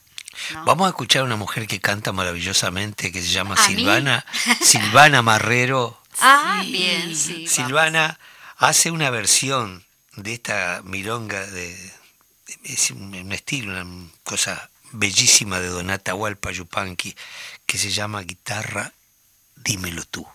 Vamos 0.64 0.86
a 0.86 0.90
escuchar 0.90 1.22
a 1.22 1.24
una 1.24 1.36
mujer 1.36 1.66
que 1.66 1.80
canta 1.80 2.12
maravillosamente, 2.12 3.12
que 3.12 3.22
se 3.22 3.28
llama 3.28 3.56
Silvana, 3.56 4.24
Silvana 4.60 5.22
Marrero. 5.22 6.00
Ah, 6.20 6.62
bien, 6.66 7.14
sí. 7.16 7.46
Silvana 7.46 8.18
hace 8.56 8.90
una 8.90 9.10
versión 9.10 9.84
de 10.16 10.34
esta 10.34 10.82
milonga 10.84 11.46
de, 11.46 11.92
es 12.64 12.90
un, 12.90 13.32
estilo, 13.32 13.72
una 13.72 14.10
cosa 14.22 14.70
bellísima 14.92 15.60
de 15.60 15.68
Donata 15.68 16.14
Hualpa 16.14 16.52
Yupanqui 16.52 17.16
que 17.66 17.78
se 17.78 17.90
llama 17.90 18.22
Guitarra, 18.22 18.92
dímelo 19.56 20.04
tú. 20.04 20.26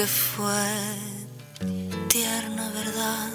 que 0.00 0.06
fue 0.06 0.64
tierna 2.08 2.70
verdad, 2.70 3.28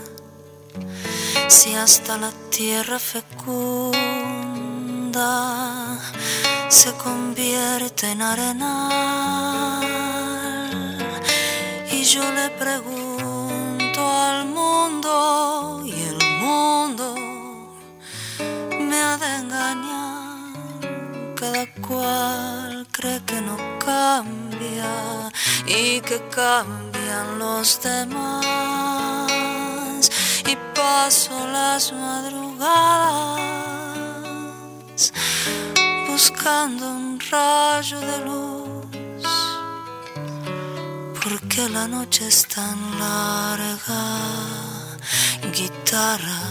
si 1.48 1.76
hasta 1.76 2.18
la 2.18 2.32
tierra 2.50 2.98
fecunda 2.98 4.10
se 6.68 6.92
convierte 6.94 8.10
en 8.10 8.24
arenal. 8.24 9.84
Y 11.92 12.04
yo 12.04 12.24
le 12.32 12.50
pregunto 12.64 14.02
al 14.28 14.48
mundo 14.48 15.84
y 15.86 15.92
el 15.92 16.18
mundo 16.46 17.14
me 18.90 18.98
ha 19.04 19.18
de 19.18 19.36
engañar, 19.42 20.56
cada 21.36 21.66
cual 21.88 22.88
cree 22.92 23.22
que 23.24 23.40
no 23.40 23.56
cambia 23.78 25.15
y 25.68 26.00
que 26.02 26.22
cambian 26.30 27.40
los 27.40 27.82
demás. 27.82 28.46
Y 30.48 30.56
paso 30.76 31.48
las 31.48 31.92
madrugadas 31.92 33.42
buscando 36.08 36.90
un 36.90 37.20
rayo 37.32 38.00
de 38.00 38.18
luz. 38.26 39.26
Porque 41.24 41.68
la 41.70 41.88
noche 41.88 42.28
es 42.28 42.48
tan 42.48 42.78
larga, 43.00 44.04
guitarra, 45.52 46.42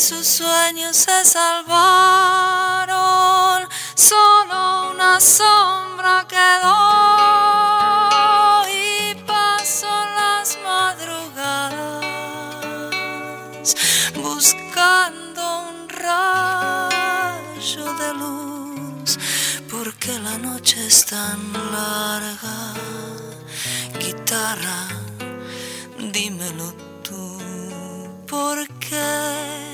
sus 0.00 0.26
sueños 0.26 0.96
se 0.96 1.24
salvaron, 1.26 1.68
solo 3.94 4.92
una 4.92 5.20
sombra 5.20 6.26
quedó 6.26 6.74
y 8.66 9.14
pasó 9.26 9.90
las 10.16 10.56
madrugadas 10.64 11.76
buscando 14.14 15.68
un 15.68 15.86
rayo 15.90 17.84
de 18.00 18.14
luz, 18.14 19.18
porque 19.70 20.18
la 20.18 20.38
noche 20.38 20.86
es 20.86 21.04
tan 21.04 21.52
larga, 21.52 22.72
guitarra 23.98 24.88
dímelo 26.10 26.72
tú, 27.02 27.38
porque 28.26 29.69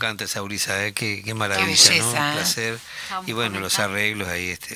Canta 0.03 0.25
esa 0.25 0.41
¿eh? 0.85 0.91
qué, 0.93 1.21
qué, 1.23 1.33
maravilla, 1.33 1.97
¿no? 1.97 2.09
Un 2.09 2.15
¿eh? 2.17 2.31
placer. 2.33 2.79
Y 3.25 3.31
bueno, 3.31 3.61
los 3.61 3.79
arreglos 3.79 4.27
ahí, 4.27 4.49
este 4.49 4.75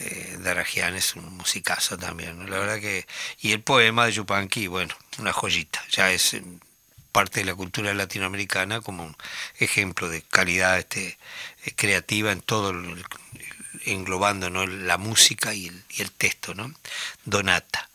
eh, 0.00 0.38
Darajian 0.40 0.96
es 0.96 1.14
un 1.14 1.36
musicazo 1.36 1.96
también, 1.96 2.50
la 2.50 2.58
verdad 2.58 2.80
que... 2.80 3.06
Y 3.38 3.52
el 3.52 3.62
poema 3.62 4.06
de 4.06 4.12
Yupanqui, 4.12 4.66
bueno, 4.66 4.92
una 5.18 5.32
joyita, 5.32 5.80
ya 5.88 6.10
es 6.10 6.36
parte 7.12 7.40
de 7.40 7.46
la 7.46 7.54
cultura 7.54 7.94
latinoamericana 7.94 8.80
como 8.80 9.04
un 9.04 9.16
ejemplo 9.60 10.08
de 10.08 10.22
calidad 10.22 10.80
este, 10.80 11.16
eh, 11.64 11.72
creativa 11.76 12.32
en 12.32 12.40
todo, 12.40 12.72
englobando 13.84 14.50
¿no? 14.50 14.66
la 14.66 14.98
música 14.98 15.54
y 15.54 15.68
el, 15.68 15.84
y 15.90 16.02
el 16.02 16.10
texto, 16.10 16.56
¿no? 16.56 16.74
Donata. 17.24 17.88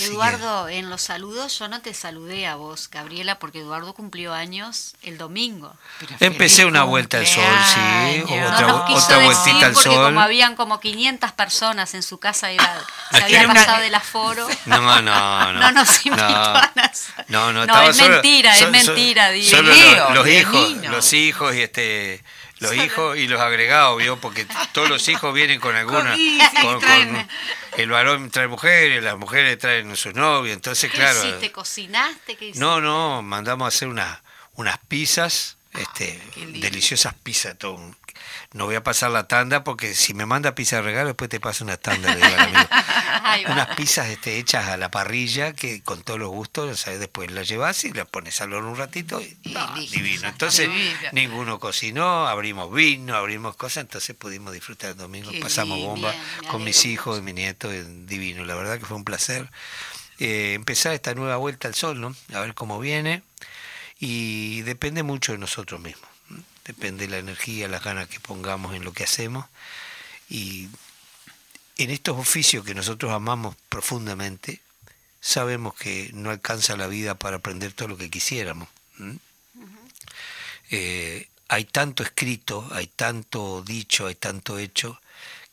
Eduardo, 0.00 0.68
en 0.68 0.90
los 0.90 1.02
saludos 1.02 1.58
yo 1.58 1.68
no 1.68 1.80
te 1.80 1.94
saludé 1.94 2.46
a 2.46 2.56
vos, 2.56 2.88
Gabriela, 2.90 3.38
porque 3.38 3.60
Eduardo 3.60 3.94
cumplió 3.94 4.32
años 4.32 4.94
el 5.02 5.18
domingo. 5.18 5.74
Empecé 6.20 6.64
una 6.64 6.84
vuelta 6.84 7.18
al 7.18 7.26
sol, 7.26 7.44
sí, 7.74 8.22
otra, 8.22 8.84
otra 8.84 9.18
vueltita 9.18 9.66
al 9.66 9.72
porque 9.72 9.90
sol. 9.90 10.04
Como 10.06 10.20
habían 10.20 10.56
como 10.56 10.80
500 10.80 11.32
personas 11.32 11.94
en 11.94 12.02
su 12.02 12.18
casa, 12.18 12.50
era, 12.50 12.80
se 13.10 13.22
había 13.22 13.46
pasado 13.46 13.82
del 13.82 13.94
aforo. 13.94 14.46
No, 14.66 14.80
no, 14.80 15.02
no. 15.02 15.52
no 15.60 15.72
nos 15.72 16.06
invitó 16.06 16.24
a 16.24 16.72
No, 17.28 17.52
no, 17.52 17.66
no 17.66 17.82
es 17.82 17.96
mentira, 17.96 18.56
es 18.56 18.70
mentira, 18.70 19.30
solo 19.48 19.72
los, 19.74 20.14
los 20.14 20.28
hijos, 20.28 20.76
los 20.88 21.12
hijos 21.12 21.54
y 21.54 21.62
este 21.62 22.24
los 22.62 22.74
hijos 22.74 23.18
y 23.18 23.26
los 23.28 23.40
agregados, 23.40 23.98
¿vio? 23.98 24.16
Porque 24.18 24.46
todos 24.72 24.88
los 24.88 25.06
hijos 25.08 25.34
vienen 25.34 25.60
con 25.60 25.74
alguna. 25.74 26.16
Con, 26.62 27.28
el 27.78 27.90
varón 27.90 28.30
trae 28.30 28.48
mujeres, 28.48 29.02
las 29.02 29.16
mujeres 29.16 29.58
traen 29.58 29.96
sus 29.96 30.14
novios, 30.14 30.54
entonces, 30.54 30.90
¿Qué 30.90 30.96
claro. 30.96 31.18
Hiciste? 31.18 31.52
¿Cocinaste? 31.52 32.36
¿Qué 32.36 32.46
hiciste? 32.46 32.60
No, 32.60 32.80
no, 32.80 33.22
mandamos 33.22 33.64
a 33.64 33.68
hacer 33.68 33.88
unas, 33.88 34.20
unas 34.54 34.78
pizzas, 34.88 35.56
este, 35.72 36.20
deliciosas 36.36 37.14
pizzas, 37.14 37.56
todo 37.56 37.78
no 38.54 38.66
voy 38.66 38.74
a 38.74 38.82
pasar 38.82 39.10
la 39.10 39.26
tanda 39.28 39.64
porque 39.64 39.94
si 39.94 40.12
me 40.12 40.26
manda 40.26 40.54
pizza 40.54 40.76
de 40.76 40.82
regalo, 40.82 41.08
después 41.08 41.30
te 41.30 41.40
paso 41.40 41.64
una 41.64 41.78
tanda. 41.78 42.14
Unas 43.48 43.74
pizzas 43.76 44.08
este, 44.08 44.38
hechas 44.38 44.68
a 44.68 44.76
la 44.76 44.90
parrilla 44.90 45.54
que 45.54 45.82
con 45.82 46.02
todos 46.02 46.20
los 46.20 46.28
gustos, 46.28 46.80
¿sabes? 46.80 47.00
después 47.00 47.30
las 47.30 47.48
llevas 47.48 47.84
y 47.84 47.92
las 47.92 48.06
pones 48.06 48.40
al 48.42 48.52
horno 48.52 48.70
un 48.70 48.76
ratito 48.76 49.22
y, 49.22 49.38
divino. 49.90 50.28
Entonces, 50.28 50.68
ninguno 51.12 51.58
cocinó, 51.58 52.26
abrimos 52.26 52.72
vino, 52.72 53.16
abrimos 53.16 53.56
cosas, 53.56 53.82
entonces 53.84 54.14
pudimos 54.14 54.52
disfrutar 54.52 54.90
el 54.90 54.96
domingo. 54.98 55.30
Pasamos 55.40 55.78
bomba 55.80 56.14
con 56.50 56.62
mis 56.62 56.84
hijos 56.84 57.18
y 57.18 57.22
mi 57.22 57.32
nieto, 57.32 57.70
divino. 57.70 58.44
La 58.44 58.54
verdad 58.54 58.78
que 58.78 58.84
fue 58.84 58.98
un 58.98 59.04
placer 59.04 59.50
eh, 60.18 60.52
empezar 60.54 60.92
esta 60.92 61.14
nueva 61.14 61.36
vuelta 61.36 61.68
al 61.68 61.74
sol, 61.74 62.00
¿no? 62.00 62.14
A 62.34 62.40
ver 62.40 62.54
cómo 62.54 62.78
viene. 62.78 63.22
Y 63.98 64.60
depende 64.62 65.02
mucho 65.02 65.32
de 65.32 65.38
nosotros 65.38 65.80
mismos 65.80 66.11
depende 66.64 67.06
de 67.06 67.12
la 67.12 67.18
energía, 67.18 67.68
las 67.68 67.84
ganas 67.84 68.08
que 68.08 68.20
pongamos 68.20 68.74
en 68.74 68.84
lo 68.84 68.92
que 68.92 69.04
hacemos. 69.04 69.46
Y 70.28 70.68
en 71.78 71.90
estos 71.90 72.18
oficios 72.18 72.64
que 72.64 72.74
nosotros 72.74 73.12
amamos 73.12 73.56
profundamente, 73.68 74.60
sabemos 75.20 75.74
que 75.74 76.10
no 76.12 76.30
alcanza 76.30 76.76
la 76.76 76.86
vida 76.86 77.14
para 77.14 77.36
aprender 77.36 77.72
todo 77.72 77.88
lo 77.88 77.96
que 77.96 78.10
quisiéramos. 78.10 78.68
Eh, 80.70 81.28
hay 81.48 81.64
tanto 81.64 82.02
escrito, 82.02 82.68
hay 82.72 82.86
tanto 82.86 83.62
dicho, 83.62 84.06
hay 84.06 84.14
tanto 84.14 84.58
hecho, 84.58 85.00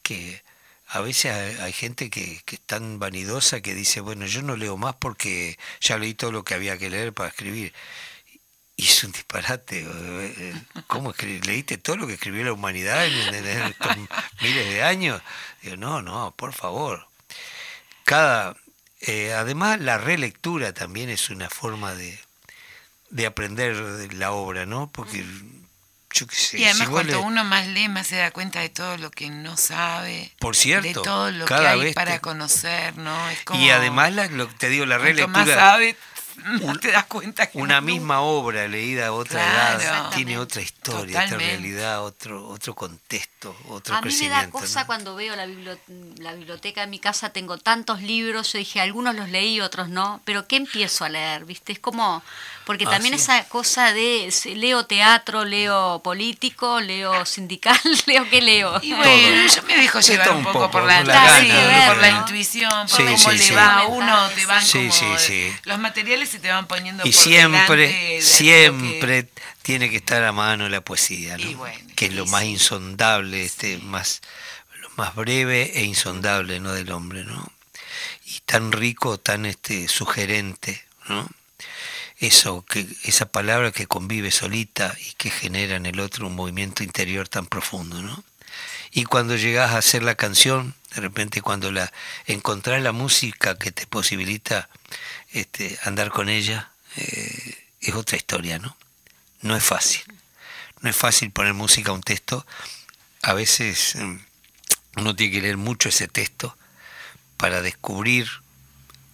que 0.01 0.41
a 0.87 1.01
veces 1.01 1.59
hay, 1.59 1.73
gente 1.73 2.09
que, 2.09 2.41
que, 2.45 2.55
es 2.55 2.61
tan 2.61 2.99
vanidosa 2.99 3.61
que 3.61 3.75
dice, 3.75 4.01
bueno, 4.01 4.25
yo 4.25 4.41
no 4.41 4.55
leo 4.55 4.75
más 4.77 4.95
porque 4.95 5.59
ya 5.81 5.97
leí 5.97 6.13
todo 6.15 6.31
lo 6.31 6.43
que 6.43 6.55
había 6.55 6.77
que 6.77 6.89
leer 6.89 7.13
para 7.13 7.29
escribir. 7.29 7.73
Y 8.79 8.85
es 8.85 9.03
un 9.03 9.11
disparate. 9.11 9.81
Eh, 9.81 9.85
eh, 10.37 10.53
¿Cómo 10.87 11.13
leíste 11.21 11.77
todo 11.77 11.97
lo 11.97 12.07
que 12.07 12.13
escribió 12.13 12.45
la 12.45 12.53
humanidad 12.53 13.05
en, 13.05 13.45
estos 13.45 13.97
miles 14.41 14.69
de 14.69 14.83
años? 14.83 15.21
Digo, 15.61 15.75
no, 15.75 16.01
no, 16.01 16.33
por 16.37 16.53
favor. 16.53 17.05
Cada, 18.05 18.55
eh, 19.01 19.33
además, 19.33 19.81
la 19.81 19.97
relectura 19.97 20.71
también 20.73 21.09
es 21.09 21.29
una 21.29 21.49
forma 21.49 21.93
de, 21.93 22.17
de 23.09 23.25
aprender 23.25 24.13
la 24.13 24.31
obra, 24.31 24.65
¿no? 24.65 24.89
Porque 24.89 25.25
yo 26.13 26.25
qué 26.27 26.35
sé. 26.37 26.59
Y 26.59 26.63
además, 26.63 26.87
cuanto 26.87 27.21
uno 27.21 27.43
más 27.43 27.67
lee, 27.67 27.89
más 27.89 28.07
se 28.07 28.15
da 28.15 28.31
cuenta 28.31 28.61
de 28.61 28.69
todo 28.69 28.95
lo 28.95 29.11
que 29.11 29.29
no 29.29 29.57
sabe. 29.57 30.31
Por 30.39 30.55
cierto. 30.55 30.87
De 30.87 30.93
todo 30.93 31.31
lo 31.31 31.45
que 31.45 31.53
hay 31.53 31.93
para 31.93 32.19
conocer, 32.19 32.95
¿no? 32.95 33.13
y 33.55 33.71
además, 33.71 34.13
lo, 34.31 34.47
te 34.47 34.69
digo, 34.69 34.85
la 34.85 34.97
relectura. 34.97 35.45
Más 35.45 35.49
sabe, 35.49 35.97
te 36.81 36.91
das 36.91 37.05
cuenta 37.05 37.47
que 37.47 37.57
una 37.57 37.81
misma 37.81 38.21
obra 38.21 38.67
leída 38.67 39.07
a 39.07 39.11
otra 39.13 39.41
edad 39.45 40.09
tiene 40.11 40.37
otra 40.37 40.61
historia, 40.61 41.23
otra 41.25 41.37
realidad, 41.37 42.03
otro 42.03 42.47
otro 42.47 42.75
contexto, 42.75 43.55
otro 43.69 43.95
a 43.95 44.01
crecimiento. 44.01 44.35
A 44.35 44.37
mí 44.39 44.45
me 44.45 44.51
da 44.51 44.51
cosa 44.51 44.85
cuando 44.85 45.15
veo 45.15 45.35
la, 45.35 45.47
la 46.17 46.33
biblioteca 46.33 46.81
de 46.81 46.87
mi 46.87 46.99
casa, 46.99 47.29
tengo 47.29 47.57
tantos 47.57 48.01
libros, 48.01 48.53
yo 48.53 48.59
dije, 48.59 48.81
algunos 48.81 49.15
los 49.15 49.29
leí, 49.29 49.61
otros 49.61 49.89
no, 49.89 50.21
pero 50.25 50.47
¿qué 50.47 50.57
empiezo 50.57 51.05
a 51.05 51.09
leer? 51.09 51.45
¿Viste? 51.45 51.71
Es 51.73 51.79
como 51.79 52.23
porque 52.65 52.85
Ah, 52.85 52.91
también 52.91 53.15
sí. 53.17 53.21
esa 53.23 53.43
cosa 53.49 53.93
de 53.93 54.31
leo 54.55 54.85
teatro, 54.85 55.43
leo 55.43 56.01
político, 56.03 56.79
leo 56.81 57.25
sindical, 57.25 57.79
leo 58.05 58.29
qué 58.29 58.41
leo. 58.41 58.79
Y 58.83 58.93
bueno, 58.93 59.47
yo 59.53 59.63
me 59.63 59.75
dejo 59.77 60.01
Sí, 60.01 60.11
llevar 60.11 60.31
un 60.31 60.37
un 60.37 60.43
poco, 60.43 60.59
poco, 60.59 60.71
por 60.71 60.83
la, 60.83 60.97
por 60.99 61.07
la 61.07 61.13
gana, 61.13 61.39
sí, 61.39 61.47
¿no? 61.49 61.85
por 61.87 61.97
la 61.97 62.09
intuición, 62.09 62.71
por 62.87 62.89
Sí, 62.89 63.03
cómo 63.03 63.17
sí, 63.17 63.31
le 63.31 63.37
sí. 63.43 63.53
va 63.55 63.79
a 63.79 63.85
uno, 63.87 64.29
te 64.35 64.45
van 64.45 64.63
Sí, 64.63 64.87
como 64.89 64.91
sí, 64.93 65.05
sí. 65.17 65.53
los 65.63 65.79
materiales 65.79 66.28
se 66.29 66.39
te 66.39 66.49
van 66.49 66.67
poniendo 66.67 67.03
Y 67.05 67.11
por 67.11 67.23
siempre, 67.23 68.21
siempre 68.21 69.25
que- 69.25 69.41
tiene 69.61 69.89
que 69.89 69.97
estar 69.97 70.23
a 70.23 70.31
mano 70.31 70.69
la 70.69 70.81
poesía, 70.81 71.37
¿no? 71.37 71.57
Bueno, 71.57 71.79
que 71.95 72.05
es 72.07 72.13
lo 72.13 72.25
más 72.27 72.43
sí. 72.43 72.49
insondable, 72.49 73.43
este, 73.43 73.77
más, 73.79 74.21
lo 74.81 74.89
más 74.95 75.15
breve 75.15 75.71
e 75.75 75.83
insondable 75.83 76.59
¿no? 76.59 76.71
del 76.73 76.91
hombre, 76.91 77.23
¿no? 77.23 77.51
Y 78.25 78.39
tan 78.45 78.71
rico, 78.71 79.19
tan 79.19 79.45
este, 79.45 79.87
sugerente, 79.87 80.83
¿no? 81.07 81.27
Eso, 82.19 82.65
que, 82.65 82.85
esa 83.03 83.25
palabra 83.31 83.71
que 83.71 83.87
convive 83.87 84.29
solita 84.31 84.93
y 85.09 85.13
que 85.13 85.29
genera 85.29 85.75
en 85.77 85.85
el 85.85 85.99
otro 85.99 86.27
un 86.27 86.35
movimiento 86.35 86.83
interior 86.83 87.27
tan 87.29 87.45
profundo, 87.45 88.01
¿no? 88.01 88.23
Y 88.91 89.05
cuando 89.05 89.35
llegas 89.35 89.71
a 89.71 89.77
hacer 89.77 90.03
la 90.03 90.15
canción, 90.15 90.75
de 90.95 91.01
repente 91.01 91.41
cuando 91.41 91.71
la 91.71 91.91
encontrás 92.25 92.81
la 92.81 92.91
música 92.91 93.57
que 93.57 93.71
te 93.71 93.85
posibilita 93.85 94.67
este, 95.31 95.77
andar 95.83 96.09
con 96.09 96.29
ella, 96.29 96.71
eh, 96.95 97.57
es 97.81 97.93
otra 97.93 98.17
historia, 98.17 98.59
¿no? 98.59 98.75
No 99.41 99.55
es 99.55 99.63
fácil. 99.63 100.03
No 100.81 100.89
es 100.89 100.95
fácil 100.95 101.31
poner 101.31 101.53
música 101.53 101.91
a 101.91 101.93
un 101.93 102.01
texto. 102.01 102.45
A 103.21 103.33
veces 103.33 103.95
mm, 103.95 104.17
uno 104.97 105.15
tiene 105.15 105.33
que 105.33 105.41
leer 105.41 105.57
mucho 105.57 105.89
ese 105.89 106.07
texto 106.07 106.57
para 107.37 107.61
descubrir 107.61 108.29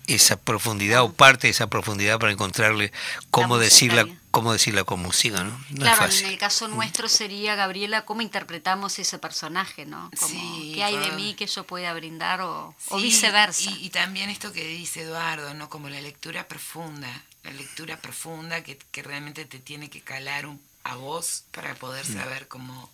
esa 0.07 0.37
profundidad 0.37 1.03
o 1.03 1.13
parte 1.13 1.47
de 1.47 1.51
esa 1.51 1.67
profundidad 1.67 2.19
para 2.19 2.31
encontrarle 2.31 2.91
cómo 3.31 3.57
decirla, 3.57 4.05
cómo 4.31 4.53
decirla 4.53 4.83
con 4.83 4.99
música, 5.01 5.43
¿no? 5.43 5.51
No 5.69 5.77
claro, 5.77 5.93
es 5.93 5.97
fácil. 5.99 6.25
en 6.25 6.31
el 6.33 6.37
caso 6.37 6.67
nuestro 6.67 7.07
sería, 7.09 7.55
Gabriela, 7.55 8.05
cómo 8.05 8.21
interpretamos 8.21 8.99
ese 8.99 9.17
personaje, 9.17 9.85
¿no? 9.85 10.11
Como, 10.19 10.27
Sí, 10.33 10.71
¿Qué 10.75 10.83
hay 10.83 10.97
de 10.97 11.11
mí 11.11 11.33
que 11.35 11.47
yo 11.47 11.63
pueda 11.65 11.93
brindar 11.93 12.41
o, 12.41 12.75
viceversa? 12.97 13.69
Y, 13.71 13.85
y 13.85 13.89
también 13.89 14.29
esto 14.29 14.51
que 14.53 14.65
dice 14.67 15.01
Eduardo, 15.01 15.53
¿no? 15.53 15.69
Como 15.69 15.89
la 15.89 16.01
lectura 16.01 16.47
profunda, 16.47 17.09
la 17.43 17.51
lectura 17.51 17.97
profunda 17.97 18.63
que, 18.63 18.77
que 18.91 19.03
realmente 19.03 19.45
te 19.45 19.59
tiene 19.59 19.89
que 19.89 20.01
calar 20.01 20.45
un- 20.45 20.61
a 20.83 20.95
vos 20.95 21.45
para 21.51 21.73
poder 21.75 22.05
saber 22.05 22.47
cómo 22.47 22.91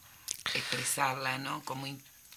expresarla, 0.53 1.38
¿no? 1.38 1.62
Cómo, 1.66 1.88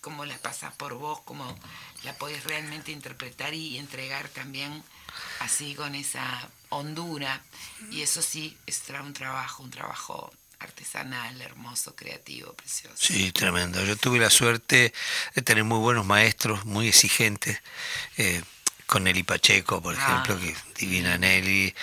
cómo 0.01 0.25
la 0.25 0.37
pasas 0.39 0.75
por 0.75 0.95
vos, 0.95 1.21
cómo 1.25 1.57
la 2.05 2.15
podés 2.15 2.45
realmente 2.45 2.93
interpretar 2.93 3.55
y 3.55 3.79
entregar 3.79 4.29
también 4.29 4.83
así 5.41 5.75
con 5.75 5.95
esa 5.95 6.49
hondura. 6.69 7.43
Y 7.91 8.03
eso 8.03 8.23
sí, 8.23 8.57
es 8.67 8.83
un 9.03 9.13
trabajo, 9.13 9.63
un 9.63 9.71
trabajo 9.71 10.33
artesanal, 10.59 11.41
hermoso, 11.41 11.95
creativo, 11.95 12.53
precioso. 12.55 12.97
Sí, 12.99 13.33
tremendo. 13.33 13.85
Yo 13.85 13.97
tuve 13.97 14.19
la 14.19 14.31
suerte 14.31 14.93
de 15.35 15.43
tener 15.43 15.65
muy 15.65 15.79
buenos 15.79 16.07
maestros, 16.07 16.65
muy 16.65 16.89
exigentes, 16.89 17.61
eh, 18.17 18.43
con 18.87 19.05
Nelly 19.05 19.23
Pacheco, 19.23 19.83
por 19.83 19.97
Ah. 19.99 20.23
ejemplo, 20.23 20.39
que 20.41 20.55
divina 20.79 21.19
Nelly. 21.19 21.75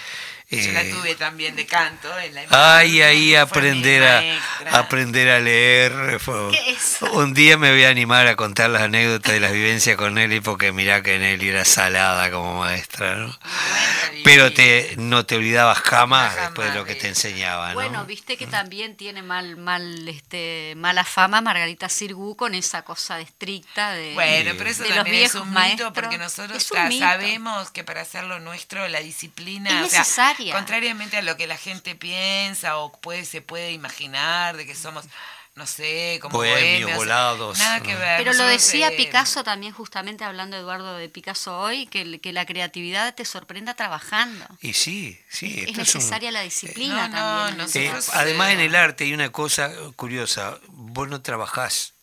Yo 0.52 0.72
la 0.74 0.82
eh, 0.82 0.92
tuve 0.92 1.16
también 1.16 1.56
de 1.56 1.66
canto 1.66 2.10
en 2.20 2.36
la 2.36 2.44
Ay, 2.50 3.02
ahí 3.02 3.36
aprender 3.36 4.04
a, 4.04 4.80
aprender 4.80 5.30
a 5.30 5.40
leer. 5.40 6.20
fue- 6.20 6.52
¿Qué 6.52 6.72
es? 6.72 6.98
Un 7.14 7.34
día 7.34 7.58
me 7.58 7.72
voy 7.72 7.86
a 7.86 7.90
animar 7.90 8.28
a 8.28 8.36
contar 8.36 8.70
las 8.70 8.82
anécdotas 8.82 9.32
de 9.32 9.40
las 9.40 9.54
vivencias 9.54 9.96
con 9.96 10.14
Nelly, 10.16 10.42
porque 10.42 10.72
mirá 10.74 11.02
que 11.02 11.18
Nelly 11.20 11.50
era 11.50 11.64
salada 11.66 12.30
como 12.32 12.60
maestra, 12.60 13.16
¿no? 13.16 13.28
Bueno, 13.28 14.22
Pero 14.26 14.54
te, 14.54 14.96
no 14.98 15.26
te 15.26 15.36
olvidabas 15.36 15.80
jamás, 15.80 16.32
Jamás, 16.34 16.50
después 16.50 16.70
de 16.74 16.78
lo 16.80 16.86
que 16.86 16.96
te 16.96 17.02
sí. 17.02 17.08
enseñaba, 17.08 17.70
¿no? 17.70 17.74
Bueno, 17.76 18.06
viste 18.06 18.36
que 18.38 18.46
también 18.46 18.96
tiene 18.98 19.22
mal, 19.24 19.56
mal, 19.58 20.08
este, 20.08 20.74
mala 20.76 21.04
fama 21.06 21.42
Margarita 21.42 21.88
Sirgu 21.90 22.36
con 22.36 22.54
esa 22.56 22.82
cosa 22.84 23.20
estricta 23.20 23.92
de, 23.94 24.14
Bueno, 24.14 24.52
pero 24.58 24.70
eso 24.70 24.84
de 24.84 24.90
los 24.90 24.98
también 24.98 25.16
es 25.24 25.32
viejos 25.34 25.48
un 25.48 25.54
maestros. 25.54 25.90
mito 25.92 25.94
porque 26.02 26.18
nosotros 26.18 26.58
Es 26.58 26.70
un 26.72 26.78
sa- 26.78 26.86
mito. 26.86 27.06
sabemos 27.06 27.72
que 27.72 27.84
para 27.84 28.02
hacer 28.02 28.26
lo 28.26 28.40
nuestro 28.40 28.88
la 28.90 29.00
disciplina 29.00 29.82
Es 29.82 29.88
o 29.88 29.90
sea, 29.90 30.04
contrariamente 30.50 31.18
a 31.18 31.22
lo 31.22 31.38
que 31.38 31.48
la 31.48 31.58
gente 31.58 31.96
piensa 31.96 32.78
o 32.78 32.92
puede 32.92 33.26
se 33.26 33.42
puede 33.42 33.72
imaginar 33.72 34.58
de 34.58 34.66
que 34.66 34.76
somos 34.76 35.06
no 35.54 35.68
sé, 35.68 36.18
como 36.22 36.38
Bohemios, 36.38 36.62
bohemios, 36.62 36.96
volados, 36.96 37.60
Nada 37.60 37.82
que 37.82 37.94
ver. 37.94 38.18
Pero 38.24 38.34
lo 38.34 38.46
decía 38.46 38.88
eh, 38.88 38.96
Picasso 38.96 39.44
también, 39.44 39.74
justamente 39.74 40.24
hablando 40.24 40.56
Eduardo 40.56 40.96
de 40.96 41.10
Picasso 41.10 41.60
hoy, 41.60 41.88
que, 41.88 42.06
la 42.32 42.46
creatividad 42.46 43.14
te 43.14 43.26
sorprenda 43.26 43.74
trabajando. 43.74 44.46
Y 44.62 44.74
sí, 44.74 45.20
sí. 45.30 45.60
es 45.60 45.70
esto 45.70 45.82
es 45.82 45.96
un- 45.96 46.00
necesaria 46.00 46.32
la 46.32 46.42
disciplina 46.42 47.10
no, 47.10 47.16
no, 47.16 47.18
también. 47.18 47.58
no, 47.58 47.64
Eh, 47.64 47.86
Nosotros, 47.90 48.16
además 48.16 48.50
eh, 48.50 48.54
en 48.54 48.60
el 48.62 48.76
arte 48.76 49.04
hay 49.04 49.14
una 49.14 49.30
cosa 49.32 49.72
curiosa, 49.98 50.58
vos 50.70 51.10
no 51.10 51.22
trabajás 51.22 51.96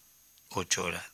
ocho 0.51 0.85
horas. 0.85 1.05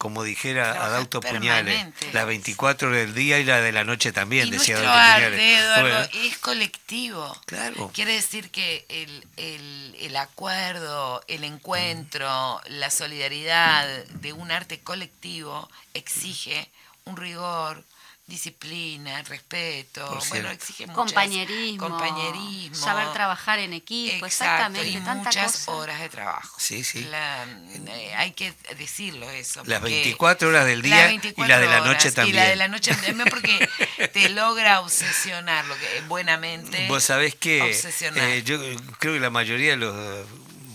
Como 0.00 0.22
dijera 0.24 0.82
Adauto 0.86 1.20
Puñales, 1.20 1.86
las 2.14 2.26
24 2.26 2.88
horas 2.88 3.00
del 3.00 3.14
día 3.14 3.38
y 3.38 3.44
la 3.44 3.60
de 3.60 3.70
la 3.70 3.84
noche 3.84 4.12
también, 4.12 4.48
y 4.48 4.50
decía 4.52 4.76
nuestro 4.76 4.90
Adauto 4.92 5.26
arte, 5.26 5.36
Puñales. 5.36 5.60
Eduardo, 5.60 5.82
Bueno, 5.82 6.26
es 6.26 6.38
colectivo. 6.38 7.40
Claro. 7.44 7.90
Quiere 7.92 8.14
decir 8.14 8.50
que 8.50 8.86
el, 8.88 9.26
el, 9.36 9.96
el 10.00 10.16
acuerdo, 10.16 11.22
el 11.28 11.44
encuentro, 11.44 12.60
la 12.68 12.90
solidaridad 12.90 13.86
de 14.06 14.32
un 14.32 14.50
arte 14.50 14.80
colectivo 14.80 15.68
exige 15.92 16.70
un 17.04 17.18
rigor, 17.18 17.84
disciplina, 18.30 19.22
respeto, 19.24 20.18
bueno, 20.30 20.48
exige 20.50 20.86
muchas- 20.86 20.96
compañerismo, 20.96 21.88
compañerismo, 21.90 22.74
saber 22.76 23.12
trabajar 23.12 23.58
en 23.58 23.74
equipo, 23.74 24.24
Exacto, 24.24 24.26
exactamente, 24.26 24.88
y 24.88 24.94
tanta 25.04 25.24
muchas 25.28 25.52
cosa. 25.52 25.70
horas 25.72 26.00
de 26.00 26.08
trabajo. 26.08 26.56
Sí, 26.58 26.82
sí. 26.84 27.04
La- 27.04 27.44
eh, 27.44 28.14
hay 28.16 28.32
que 28.32 28.54
decirlo 28.78 29.28
eso. 29.30 29.62
Las 29.66 29.80
porque 29.80 29.94
24 29.96 30.48
horas 30.48 30.64
del 30.64 30.80
día 30.80 30.96
las 30.96 31.04
y 31.06 31.08
24 31.18 31.48
la 31.48 31.58
de 31.60 31.66
la 31.66 31.80
noche 31.80 32.08
horas, 32.08 32.14
también. 32.14 32.36
Y 32.36 32.38
la 32.38 32.48
de 32.48 32.56
la 32.56 32.68
noche 32.68 32.94
también 32.94 33.28
porque 33.28 33.68
te 34.14 34.28
logra 34.30 34.80
obsesionar, 34.80 35.66
lo 35.66 35.76
que 35.76 36.00
buenamente. 36.08 36.86
Vos 36.88 37.04
sabés 37.04 37.34
que 37.34 37.70
eh, 38.14 38.42
yo 38.44 38.58
creo 38.98 39.14
que 39.14 39.20
la 39.20 39.30
mayoría 39.30 39.72
de 39.72 39.76
los 39.76 40.26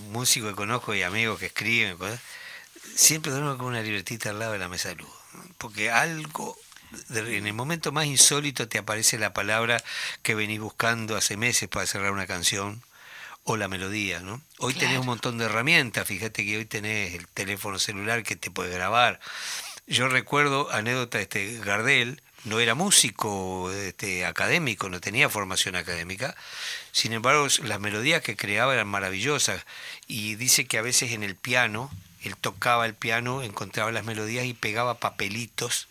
músicos 0.10 0.50
que 0.52 0.56
conozco 0.56 0.94
y 0.94 1.02
amigos 1.04 1.40
que 1.40 1.48
escriben, 1.48 1.98
cosas, 1.98 2.20
siempre 2.96 3.32
duermen 3.32 3.58
con 3.58 3.68
una 3.68 3.82
libretita 3.82 4.30
al 4.30 4.40
lado 4.40 4.52
de 4.54 4.60
la 4.60 4.68
mesa 4.70 4.90
de 4.90 4.96
luz. 4.96 5.10
Porque 5.58 5.90
algo, 5.92 6.58
en 7.14 7.48
el 7.48 7.54
momento 7.54 7.92
más 7.92 8.06
insólito 8.06 8.68
te 8.68 8.78
aparece 8.78 9.18
la 9.18 9.34
palabra 9.34 9.84
que 10.24 10.36
venís 10.36 10.60
buscando 10.60 11.16
hace 11.16 11.38
meses 11.38 11.70
para 11.70 11.86
cerrar 11.86 12.12
una 12.12 12.28
canción 12.28 12.82
o 13.44 13.58
la 13.58 13.68
melodía, 13.68 14.22
¿no? 14.22 14.42
Hoy 14.58 14.74
tenés 14.74 14.90
Claro. 14.90 15.02
un 15.02 15.08
montón 15.08 15.38
de 15.38 15.46
herramientas, 15.46 16.08
fíjate 16.08 16.44
que 16.46 16.58
hoy 16.58 16.66
tenés 16.66 17.14
el 17.14 17.28
teléfono 17.28 17.78
celular 17.78 18.24
que 18.24 18.36
te 18.36 18.50
puede 18.50 18.72
grabar. 18.74 19.20
Yo 19.88 20.08
recuerdo 20.08 20.72
anécdota 20.72 21.20
este 21.20 21.60
Gardel, 21.60 22.22
no 22.44 22.60
era 22.60 22.74
músico 22.74 23.72
este, 23.72 24.26
académico, 24.26 24.90
no 24.90 25.00
tenía 25.00 25.30
formación 25.30 25.76
académica, 25.76 26.36
sin 26.92 27.14
embargo 27.14 27.48
las 27.64 27.80
melodías 27.80 28.22
que 28.24 28.36
creaba 28.36 28.74
eran 28.74 28.88
maravillosas 28.88 29.64
y 30.08 30.36
dice 30.36 30.66
que 30.66 30.78
a 30.80 30.82
veces 30.82 31.12
en 31.12 31.22
el 31.24 31.36
piano, 31.36 31.92
él 32.24 32.36
tocaba 32.38 32.88
el 32.88 32.96
piano, 32.96 33.44
encontraba 33.44 33.92
las 33.92 34.06
melodías 34.06 34.46
y 34.46 34.54
pegaba 34.56 35.00
papelitos, 35.00 35.88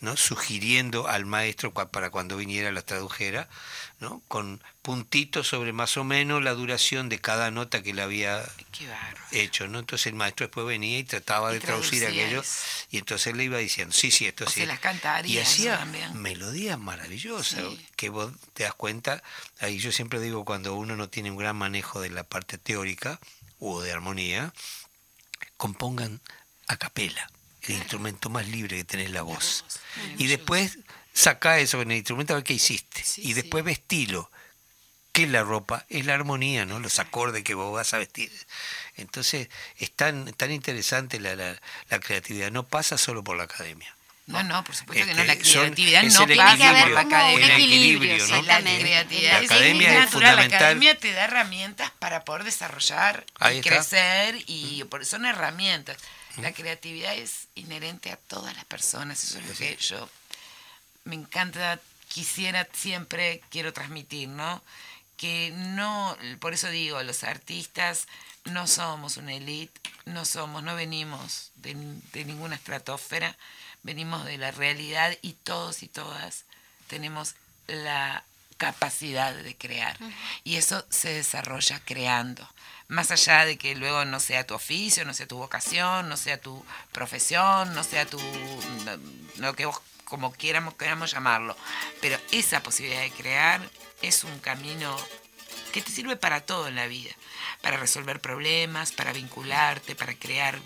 ¿no? 0.00 0.16
sugiriendo 0.16 1.08
al 1.08 1.26
maestro 1.26 1.72
para 1.74 2.10
cuando 2.10 2.36
viniera 2.36 2.70
las 2.70 2.84
tradujera, 2.84 3.48
¿no? 3.98 4.22
con 4.28 4.62
puntitos 4.82 5.48
sobre 5.48 5.72
más 5.72 5.96
o 5.96 6.04
menos 6.04 6.42
la 6.42 6.52
duración 6.54 7.08
de 7.08 7.20
cada 7.20 7.50
nota 7.50 7.82
que 7.82 7.92
le 7.92 8.02
había 8.02 8.44
hecho, 9.32 9.66
¿no? 9.66 9.80
Entonces 9.80 10.06
el 10.06 10.14
maestro 10.14 10.46
después 10.46 10.66
venía 10.66 10.98
y 10.98 11.04
trataba 11.04 11.50
Y 11.50 11.54
de 11.54 11.60
traducir 11.60 12.06
aquello 12.06 12.42
eso. 12.42 12.86
y 12.90 12.98
entonces 12.98 13.34
le 13.36 13.44
iba 13.44 13.58
diciendo, 13.58 13.92
sí, 13.92 14.10
sí, 14.12 14.26
esto 14.26 14.44
O 14.44 14.48
sí. 14.48 14.60
se 14.60 14.66
las 14.66 14.78
cantaría 14.78 15.34
y 15.34 15.42
hacía 15.42 15.84
melodías 16.14 16.78
maravillosas 16.78 17.58
Sí. 17.60 17.86
que 17.96 18.08
vos 18.08 18.32
te 18.54 18.62
das 18.62 18.74
cuenta, 18.74 19.22
ahí 19.58 19.78
yo 19.78 19.90
siempre 19.90 20.20
digo 20.20 20.44
cuando 20.44 20.74
uno 20.76 20.94
no 20.96 21.08
tiene 21.08 21.30
un 21.32 21.36
gran 21.38 21.56
manejo 21.56 22.00
de 22.00 22.10
la 22.10 22.22
parte 22.22 22.56
teórica 22.56 23.18
o 23.58 23.82
de 23.82 23.90
armonía, 23.92 24.52
compongan 25.56 26.20
a 26.68 26.76
capela, 26.76 27.30
el 27.72 27.78
instrumento 27.78 28.30
más 28.30 28.46
libre 28.48 28.76
que 28.76 28.84
tenés 28.84 29.10
la 29.10 29.22
voz. 29.22 29.64
Y 30.16 30.26
después 30.26 30.78
saca 31.12 31.58
eso 31.58 31.82
en 31.82 31.90
el 31.90 31.98
instrumento 31.98 32.32
a 32.32 32.36
ver 32.36 32.44
qué 32.44 32.54
hiciste. 32.54 33.02
Sí, 33.02 33.22
y 33.24 33.32
después 33.32 33.64
vestilo. 33.64 34.30
¿Qué 35.12 35.24
es 35.24 35.30
la 35.30 35.42
ropa? 35.42 35.84
Es 35.88 36.06
la 36.06 36.14
armonía, 36.14 36.64
¿no? 36.64 36.78
Los 36.78 36.98
acordes 36.98 37.42
que 37.42 37.54
vos 37.54 37.72
vas 37.72 37.92
a 37.94 37.98
vestir. 37.98 38.30
Entonces, 38.96 39.48
es 39.78 39.90
tan, 39.90 40.32
tan 40.34 40.52
interesante 40.52 41.18
la, 41.18 41.34
la, 41.34 41.60
la 41.88 41.98
creatividad. 41.98 42.52
No 42.52 42.68
pasa 42.68 42.98
solo 42.98 43.24
por 43.24 43.36
la 43.36 43.44
academia. 43.44 43.94
No, 44.28 44.42
no, 44.42 44.62
por 44.62 44.76
supuesto 44.76 45.06
que 45.06 45.14
no. 45.14 45.24
La 45.24 45.32
este, 45.32 45.50
creatividad 45.50 46.02
no 46.02 46.26
pasa 46.36 46.82
por 46.82 46.90
la 46.90 47.00
academia. 47.00 47.54
Equilibrio, 47.56 48.26
¿no? 48.28 48.42
La 48.42 48.60
creatividad 48.60 49.42
es, 49.42 49.50
natural. 49.50 50.36
La 50.36 50.42
academia 50.42 50.98
te 50.98 51.12
da 51.12 51.24
herramientas 51.24 51.90
para 51.98 52.24
poder 52.24 52.44
desarrollar 52.44 53.24
y 53.54 53.60
crecer 53.62 54.36
y 54.46 54.84
por, 54.84 55.06
son 55.06 55.24
herramientas. 55.24 55.96
La 56.42 56.52
creatividad 56.52 57.14
es 57.16 57.48
inherente 57.54 58.10
a 58.10 58.16
todas 58.16 58.54
las 58.54 58.64
personas. 58.64 59.22
Eso 59.22 59.38
es 59.38 59.46
lo 59.46 59.54
que 59.54 59.76
yo 59.76 60.08
me 61.04 61.14
encanta, 61.14 61.80
quisiera 62.08 62.68
siempre, 62.72 63.40
quiero 63.50 63.72
transmitir, 63.72 64.28
¿no? 64.28 64.62
Que 65.16 65.52
no, 65.54 66.16
por 66.40 66.54
eso 66.54 66.68
digo, 66.70 67.02
los 67.02 67.24
artistas 67.24 68.06
no 68.44 68.66
somos 68.66 69.16
una 69.16 69.34
élite, 69.34 69.80
no 70.04 70.24
somos, 70.24 70.62
no 70.62 70.74
venimos 70.76 71.50
de, 71.56 71.74
de 72.12 72.24
ninguna 72.24 72.54
estratosfera 72.54 73.36
venimos 73.82 74.24
de 74.24 74.38
la 74.38 74.50
realidad 74.50 75.16
y 75.22 75.32
todos 75.32 75.82
y 75.82 75.88
todas 75.88 76.44
tenemos 76.88 77.34
la 77.66 78.24
capacidad 78.56 79.34
de 79.34 79.56
crear. 79.56 79.96
Y 80.44 80.56
eso 80.56 80.84
se 80.90 81.12
desarrolla 81.12 81.80
creando. 81.84 82.46
Más 82.88 83.10
allá 83.10 83.44
de 83.44 83.58
que 83.58 83.74
luego 83.74 84.04
no 84.04 84.18
sea 84.18 84.46
tu 84.46 84.54
oficio, 84.54 85.04
no 85.04 85.12
sea 85.12 85.28
tu 85.28 85.36
vocación, 85.36 86.08
no 86.08 86.16
sea 86.16 86.40
tu 86.40 86.64
profesión, 86.92 87.74
no 87.74 87.84
sea 87.84 88.06
tu 88.06 88.18
lo 89.36 89.54
que 89.54 89.66
vos 89.66 89.80
como 90.04 90.32
quieramos, 90.32 90.74
queramos 90.74 91.12
llamarlo. 91.12 91.56
Pero 92.00 92.18
esa 92.32 92.62
posibilidad 92.62 93.02
de 93.02 93.10
crear 93.10 93.60
es 94.00 94.24
un 94.24 94.38
camino 94.38 94.96
que 95.72 95.82
te 95.82 95.90
sirve 95.90 96.16
para 96.16 96.40
todo 96.40 96.68
en 96.68 96.76
la 96.76 96.86
vida, 96.86 97.10
para 97.60 97.76
resolver 97.76 98.20
problemas, 98.20 98.92
para 98.92 99.12
vincularte, 99.12 99.94
para 99.94 100.14
crear 100.14 100.58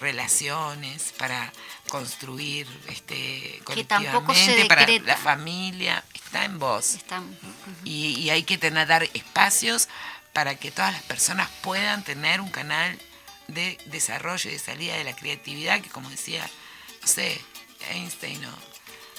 relaciones, 0.00 1.14
para 1.16 1.52
construir 1.88 2.66
este, 2.88 3.60
colectivamente, 3.64 4.66
para 4.66 4.86
la 4.86 5.16
familia, 5.16 6.04
está 6.12 6.44
en 6.44 6.58
vos. 6.58 6.98
y, 7.84 8.28
hay 8.30 8.42
que 8.42 8.58
tener, 8.58 8.86
dar 8.86 9.04
espacios 9.14 9.88
para 10.32 10.54
que 10.56 10.70
todas 10.70 10.92
las 10.92 11.02
personas 11.02 11.48
puedan 11.62 12.04
tener 12.04 12.40
un 12.40 12.50
canal 12.50 12.98
de 13.48 13.78
desarrollo 13.86 14.50
y 14.50 14.54
de 14.54 14.58
salida 14.58 14.96
de 14.96 15.04
la 15.04 15.16
creatividad, 15.16 15.80
que 15.80 15.90
como 15.90 16.08
decía, 16.10 16.48
no 17.00 17.08
sé, 17.08 17.40
Einstein 17.90 18.44
o 18.44 18.52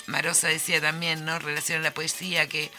Marosa 0.08 0.48
decía 0.48 0.82
también, 0.82 1.26
¿no? 1.26 1.40
Relaciona 1.40 1.82
la 1.82 1.94
poesía, 1.94 2.48
que 2.48 2.72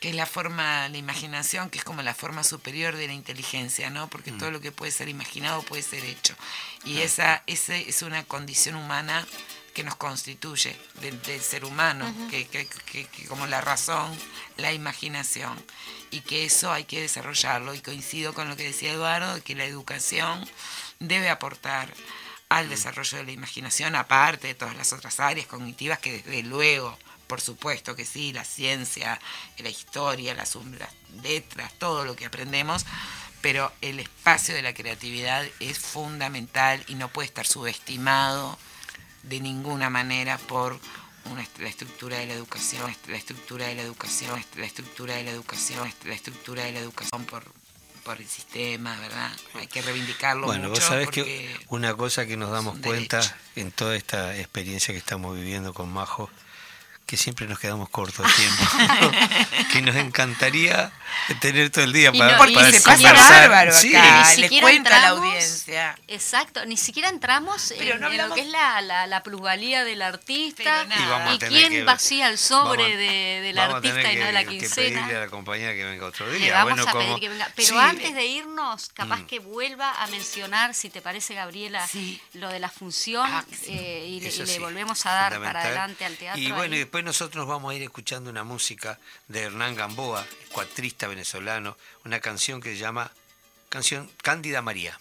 que 0.00 0.08
es 0.08 0.14
la 0.14 0.24
forma, 0.24 0.88
la 0.88 0.96
imaginación, 0.96 1.68
que 1.68 1.78
es 1.78 1.84
como 1.84 2.00
la 2.00 2.14
forma 2.14 2.42
superior 2.42 2.96
de 2.96 3.06
la 3.06 3.12
inteligencia, 3.12 3.90
¿no? 3.90 4.08
Porque 4.08 4.32
todo 4.32 4.48
mm. 4.48 4.52
lo 4.54 4.60
que 4.62 4.72
puede 4.72 4.90
ser 4.90 5.10
imaginado 5.10 5.62
puede 5.62 5.82
ser 5.82 6.04
hecho. 6.04 6.34
Y 6.84 7.00
esa, 7.00 7.42
ese 7.46 7.86
es 7.86 8.00
una 8.00 8.24
condición 8.24 8.76
humana 8.76 9.26
que 9.74 9.84
nos 9.84 9.96
constituye 9.96 10.74
del, 11.02 11.40
ser 11.42 11.66
humano, 11.66 12.12
que, 12.30 12.46
que, 12.46 12.66
que, 12.66 13.26
como 13.28 13.46
la 13.46 13.60
razón, 13.60 14.10
la 14.56 14.72
imaginación, 14.72 15.62
y 16.10 16.20
que 16.20 16.44
eso 16.44 16.72
hay 16.72 16.84
que 16.84 17.00
desarrollarlo. 17.00 17.74
Y 17.74 17.80
coincido 17.80 18.34
con 18.34 18.48
lo 18.48 18.56
que 18.56 18.64
decía 18.64 18.92
Eduardo, 18.92 19.42
que 19.42 19.54
la 19.54 19.64
educación 19.64 20.48
debe 20.98 21.28
aportar 21.28 21.92
al 22.48 22.68
desarrollo 22.68 23.18
de 23.18 23.24
la 23.24 23.32
imaginación, 23.32 23.94
aparte 23.94 24.48
de 24.48 24.54
todas 24.54 24.76
las 24.76 24.92
otras 24.92 25.20
áreas 25.20 25.46
cognitivas 25.46 25.98
que 25.98 26.22
desde 26.22 26.42
luego 26.42 26.98
por 27.30 27.40
supuesto 27.40 27.94
que 27.94 28.04
sí, 28.04 28.32
la 28.32 28.42
ciencia, 28.42 29.20
la 29.58 29.68
historia, 29.68 30.34
las, 30.34 30.58
letras, 31.22 31.72
todo 31.78 32.04
lo 32.04 32.16
que 32.16 32.26
aprendemos, 32.26 32.84
pero 33.40 33.72
el 33.82 34.00
espacio 34.00 34.52
de 34.52 34.62
la 34.62 34.74
creatividad 34.74 35.46
es 35.60 35.78
fundamental 35.78 36.82
y 36.88 36.96
no 36.96 37.06
puede 37.06 37.26
estar 37.28 37.46
subestimado 37.46 38.58
de 39.22 39.38
ninguna 39.38 39.90
manera 39.90 40.38
por 40.38 40.80
la 41.58 41.68
estructura 41.68 42.18
de 42.18 42.26
la 42.26 42.34
educación, 42.34 42.94
la 43.08 43.16
estructura 43.16 43.66
de 43.66 43.74
la 43.74 43.82
educación, 43.82 44.42
la 44.56 44.66
estructura 44.66 45.16
de 45.16 45.24
la 45.24 45.30
educación, 45.30 45.92
la 46.04 46.14
estructura 46.14 46.64
de 46.64 46.72
la 46.72 46.78
educación 46.80 47.24
por, 47.24 47.44
por 48.04 48.18
el 48.18 48.26
sistema, 48.26 48.98
¿verdad? 48.98 49.30
Hay 49.54 49.66
que 49.66 49.82
reivindicarlo. 49.82 50.46
Bueno, 50.46 50.70
vos 50.70 50.80
sabés 50.80 51.10
que 51.10 51.54
una 51.68 51.94
cosa 51.94 52.26
que 52.26 52.36
nos 52.36 52.50
damos 52.50 52.78
cuenta 52.78 53.20
en 53.56 53.70
toda 53.72 53.96
esta 53.96 54.36
experiencia 54.36 54.92
que 54.92 54.98
estamos 54.98 55.36
viviendo 55.36 55.74
con 55.74 55.92
Majo, 55.92 56.30
que 57.10 57.16
siempre 57.16 57.48
nos 57.48 57.58
quedamos 57.58 57.88
cortos 57.88 58.24
de 58.24 58.32
tiempo, 58.34 58.62
que 59.72 59.82
nos 59.82 59.96
encantaría 59.96 60.92
tener 61.40 61.70
todo 61.70 61.82
el 61.82 61.92
día 61.92 62.12
para, 62.12 62.32
no, 62.32 62.38
para 62.38 62.70
se 62.70 62.80
pasa 62.80 63.12
bárbaro 63.12 63.72
acá, 63.76 64.34
les 64.36 64.60
cuenta 64.60 64.90
la 64.90 65.08
audiencia. 65.08 65.98
Exacto, 66.06 66.64
ni 66.66 66.76
siquiera 66.76 67.08
entramos 67.08 67.72
en, 67.72 68.00
lo 68.00 68.34
que 68.34 68.42
es 68.42 68.46
la, 68.46 69.06
la, 69.08 69.22
plusvalía 69.24 69.82
del 69.82 70.02
artista 70.02 70.86
y, 71.34 71.38
quién 71.40 71.84
vacía 71.84 72.28
el 72.28 72.38
sobre 72.38 72.96
de, 72.96 73.40
del 73.40 73.58
artista 73.58 74.12
y 74.12 74.16
no 74.16 74.26
de 74.26 74.32
la 74.32 74.44
quincena. 74.44 74.70
Que 74.70 74.92
pedirle 74.92 75.16
a 75.16 75.20
la 75.20 75.28
compañía 75.28 75.72
que 75.74 75.84
venga 75.84 76.06
otro 76.06 76.30
día. 76.30 76.64
vamos 76.64 76.86
a 76.86 76.92
pedir 76.92 77.18
que 77.18 77.28
venga. 77.28 77.50
Pero 77.56 77.80
antes 77.80 78.14
de 78.14 78.26
irnos, 78.26 78.88
capaz 78.94 79.22
mm. 79.22 79.26
que 79.26 79.40
vuelva 79.40 80.00
a 80.00 80.06
mencionar, 80.06 80.74
si 80.74 80.90
te 80.90 81.02
parece, 81.02 81.34
Gabriela, 81.34 81.84
lo 82.34 82.50
de 82.50 82.60
la 82.60 82.68
función 82.68 83.26
ah, 83.28 83.44
eh, 83.66 84.06
y, 84.08 84.20
le, 84.20 84.58
volvemos 84.60 85.04
a 85.06 85.12
dar 85.12 85.40
para 85.40 85.62
adelante 85.62 86.04
al 86.04 86.16
teatro. 86.16 86.40
Y 86.40 86.52
bueno, 86.52 86.76
y 86.76 86.78
después 86.78 86.99
nosotros 87.02 87.46
vamos 87.46 87.72
a 87.72 87.74
ir 87.74 87.82
escuchando 87.82 88.30
una 88.30 88.44
música 88.44 88.98
de 89.28 89.42
Hernán 89.42 89.74
Gamboa, 89.74 90.26
cuatrista 90.52 91.06
venezolano, 91.08 91.76
una 92.04 92.20
canción 92.20 92.60
que 92.60 92.70
se 92.70 92.78
llama 92.78 93.10
canción 93.68 94.10
Cándida 94.22 94.62
María. 94.62 94.98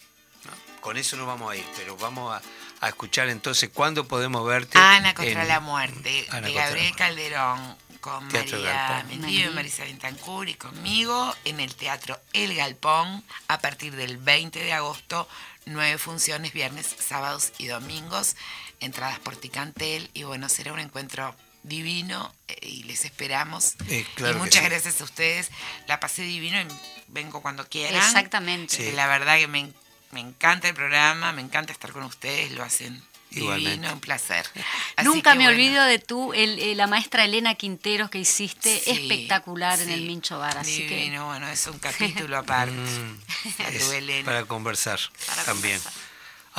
Con 0.82 0.98
eso 0.98 1.18
nos 1.18 1.28
vamos 1.28 1.52
a 1.52 1.58
ir, 1.58 1.66
pero 1.76 1.98
vamos 1.98 2.42
a, 2.82 2.88
escuchar 2.88 3.28
entonces 3.28 3.70
cuándo 3.74 4.08
podemos 4.08 4.48
verte. 4.48 4.78
Ana 4.78 5.14
contra 5.14 5.44
la 5.44 5.60
muerte, 5.60 6.28
de 6.42 6.54
Gabriel 6.54 6.96
Calderón, 6.96 7.76
con 8.00 8.26
María 8.28 9.04
Mendío 9.08 9.52
y 9.52 9.54
Marisa 9.54 9.84
Bentancur 9.84 10.48
y 10.48 10.54
conmigo 10.54 11.36
en 11.44 11.60
el 11.60 11.76
Teatro 11.76 12.18
El 12.32 12.56
Galpón 12.56 13.24
a 13.50 13.60
partir 13.60 13.96
del 13.96 14.18
20 14.18 14.64
de 14.64 14.72
agosto, 14.72 15.28
nueve 15.66 15.98
funciones, 15.98 16.54
viernes, 16.54 16.96
sábados 17.00 17.52
y 17.58 17.68
domingos, 17.68 18.38
entradas 18.80 19.20
por 19.20 19.36
Ticantel 19.36 20.10
y 20.14 20.24
bueno, 20.24 20.48
será 20.48 20.72
un 20.72 20.80
encuentro 20.80 21.36
divino 21.64 22.34
eh, 22.48 22.58
y 22.62 22.84
les 22.84 23.06
esperamos. 23.06 23.76
y 23.90 24.06
muchas 24.38 24.64
gracias 24.64 25.02
a 25.02 25.04
ustedes. 25.04 25.50
La 25.88 26.00
pasé 26.00 26.24
divino 26.24 26.60
y 26.62 26.68
vengo 27.08 27.42
cuando 27.42 27.68
quieran. 27.68 27.96
Exactamente. 27.96 28.92
La 28.94 29.08
verdad 29.08 29.38
que 29.38 29.48
me, 29.48 29.72
encanta 30.14 30.68
el 30.68 30.76
programa, 30.76 31.32
me 31.34 31.42
encanta 31.42 31.74
estar 31.74 31.92
con 31.92 32.04
ustedes, 32.04 32.52
lo 32.52 32.64
hacen 32.64 33.02
divino, 33.30 33.94
un 33.94 34.00
placer. 34.00 34.46
Nunca 35.04 35.36
me 35.36 35.48
olvido 35.48 35.84
de 35.86 36.00
tú, 36.00 36.34
el, 36.34 36.76
la 36.78 36.88
maestra 36.88 37.26
Elena 37.26 37.56
Quinteros 37.56 38.10
que 38.10 38.20
hiciste 38.20 38.92
espectacular 38.92 39.80
en 39.82 39.90
el 39.90 40.02
Mincho 40.02 40.40
Bar. 40.40 40.58
Así 40.58 40.84
divino, 40.84 41.28
bueno, 41.28 41.48
es 41.48 41.68
un 41.68 41.80
capítulo 41.80 42.38
aparte. 42.38 42.74
Mm, 42.74 44.24
para 44.26 44.46
conversar 44.46 45.00
también. 45.46 45.80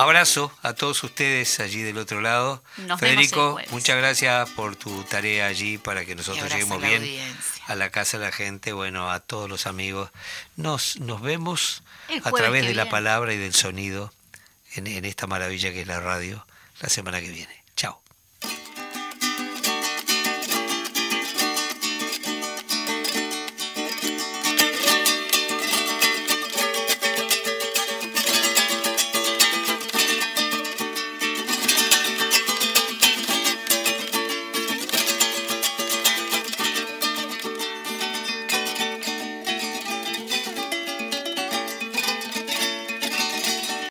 Abrazo 0.01 0.51
a 0.63 0.73
todos 0.73 1.03
ustedes 1.03 1.59
allí 1.59 1.83
del 1.83 1.99
otro 1.99 2.21
lado. 2.21 2.63
Federico, 2.97 3.59
muchas 3.69 3.97
gracias 3.97 4.49
por 4.49 4.75
tu 4.75 5.03
tarea 5.03 5.45
allí 5.45 5.77
para 5.77 6.05
que 6.05 6.15
nosotros 6.15 6.51
lleguemos 6.51 6.81
bien 6.81 7.03
a 7.67 7.75
la 7.75 7.91
casa 7.91 8.17
de 8.17 8.25
la 8.25 8.31
gente, 8.31 8.73
bueno, 8.73 9.11
a 9.11 9.19
todos 9.19 9.47
los 9.47 9.67
amigos. 9.67 10.09
Nos, 10.55 10.99
nos 10.99 11.21
vemos 11.21 11.83
a 12.23 12.31
través 12.31 12.65
de 12.65 12.73
la 12.73 12.89
palabra 12.89 13.31
y 13.33 13.37
del 13.37 13.53
sonido 13.53 14.11
en 14.73 15.05
esta 15.05 15.27
maravilla 15.27 15.71
que 15.71 15.81
es 15.81 15.87
la 15.87 15.99
radio 15.99 16.47
la 16.79 16.89
semana 16.89 17.21
que 17.21 17.29
viene. 17.29 17.60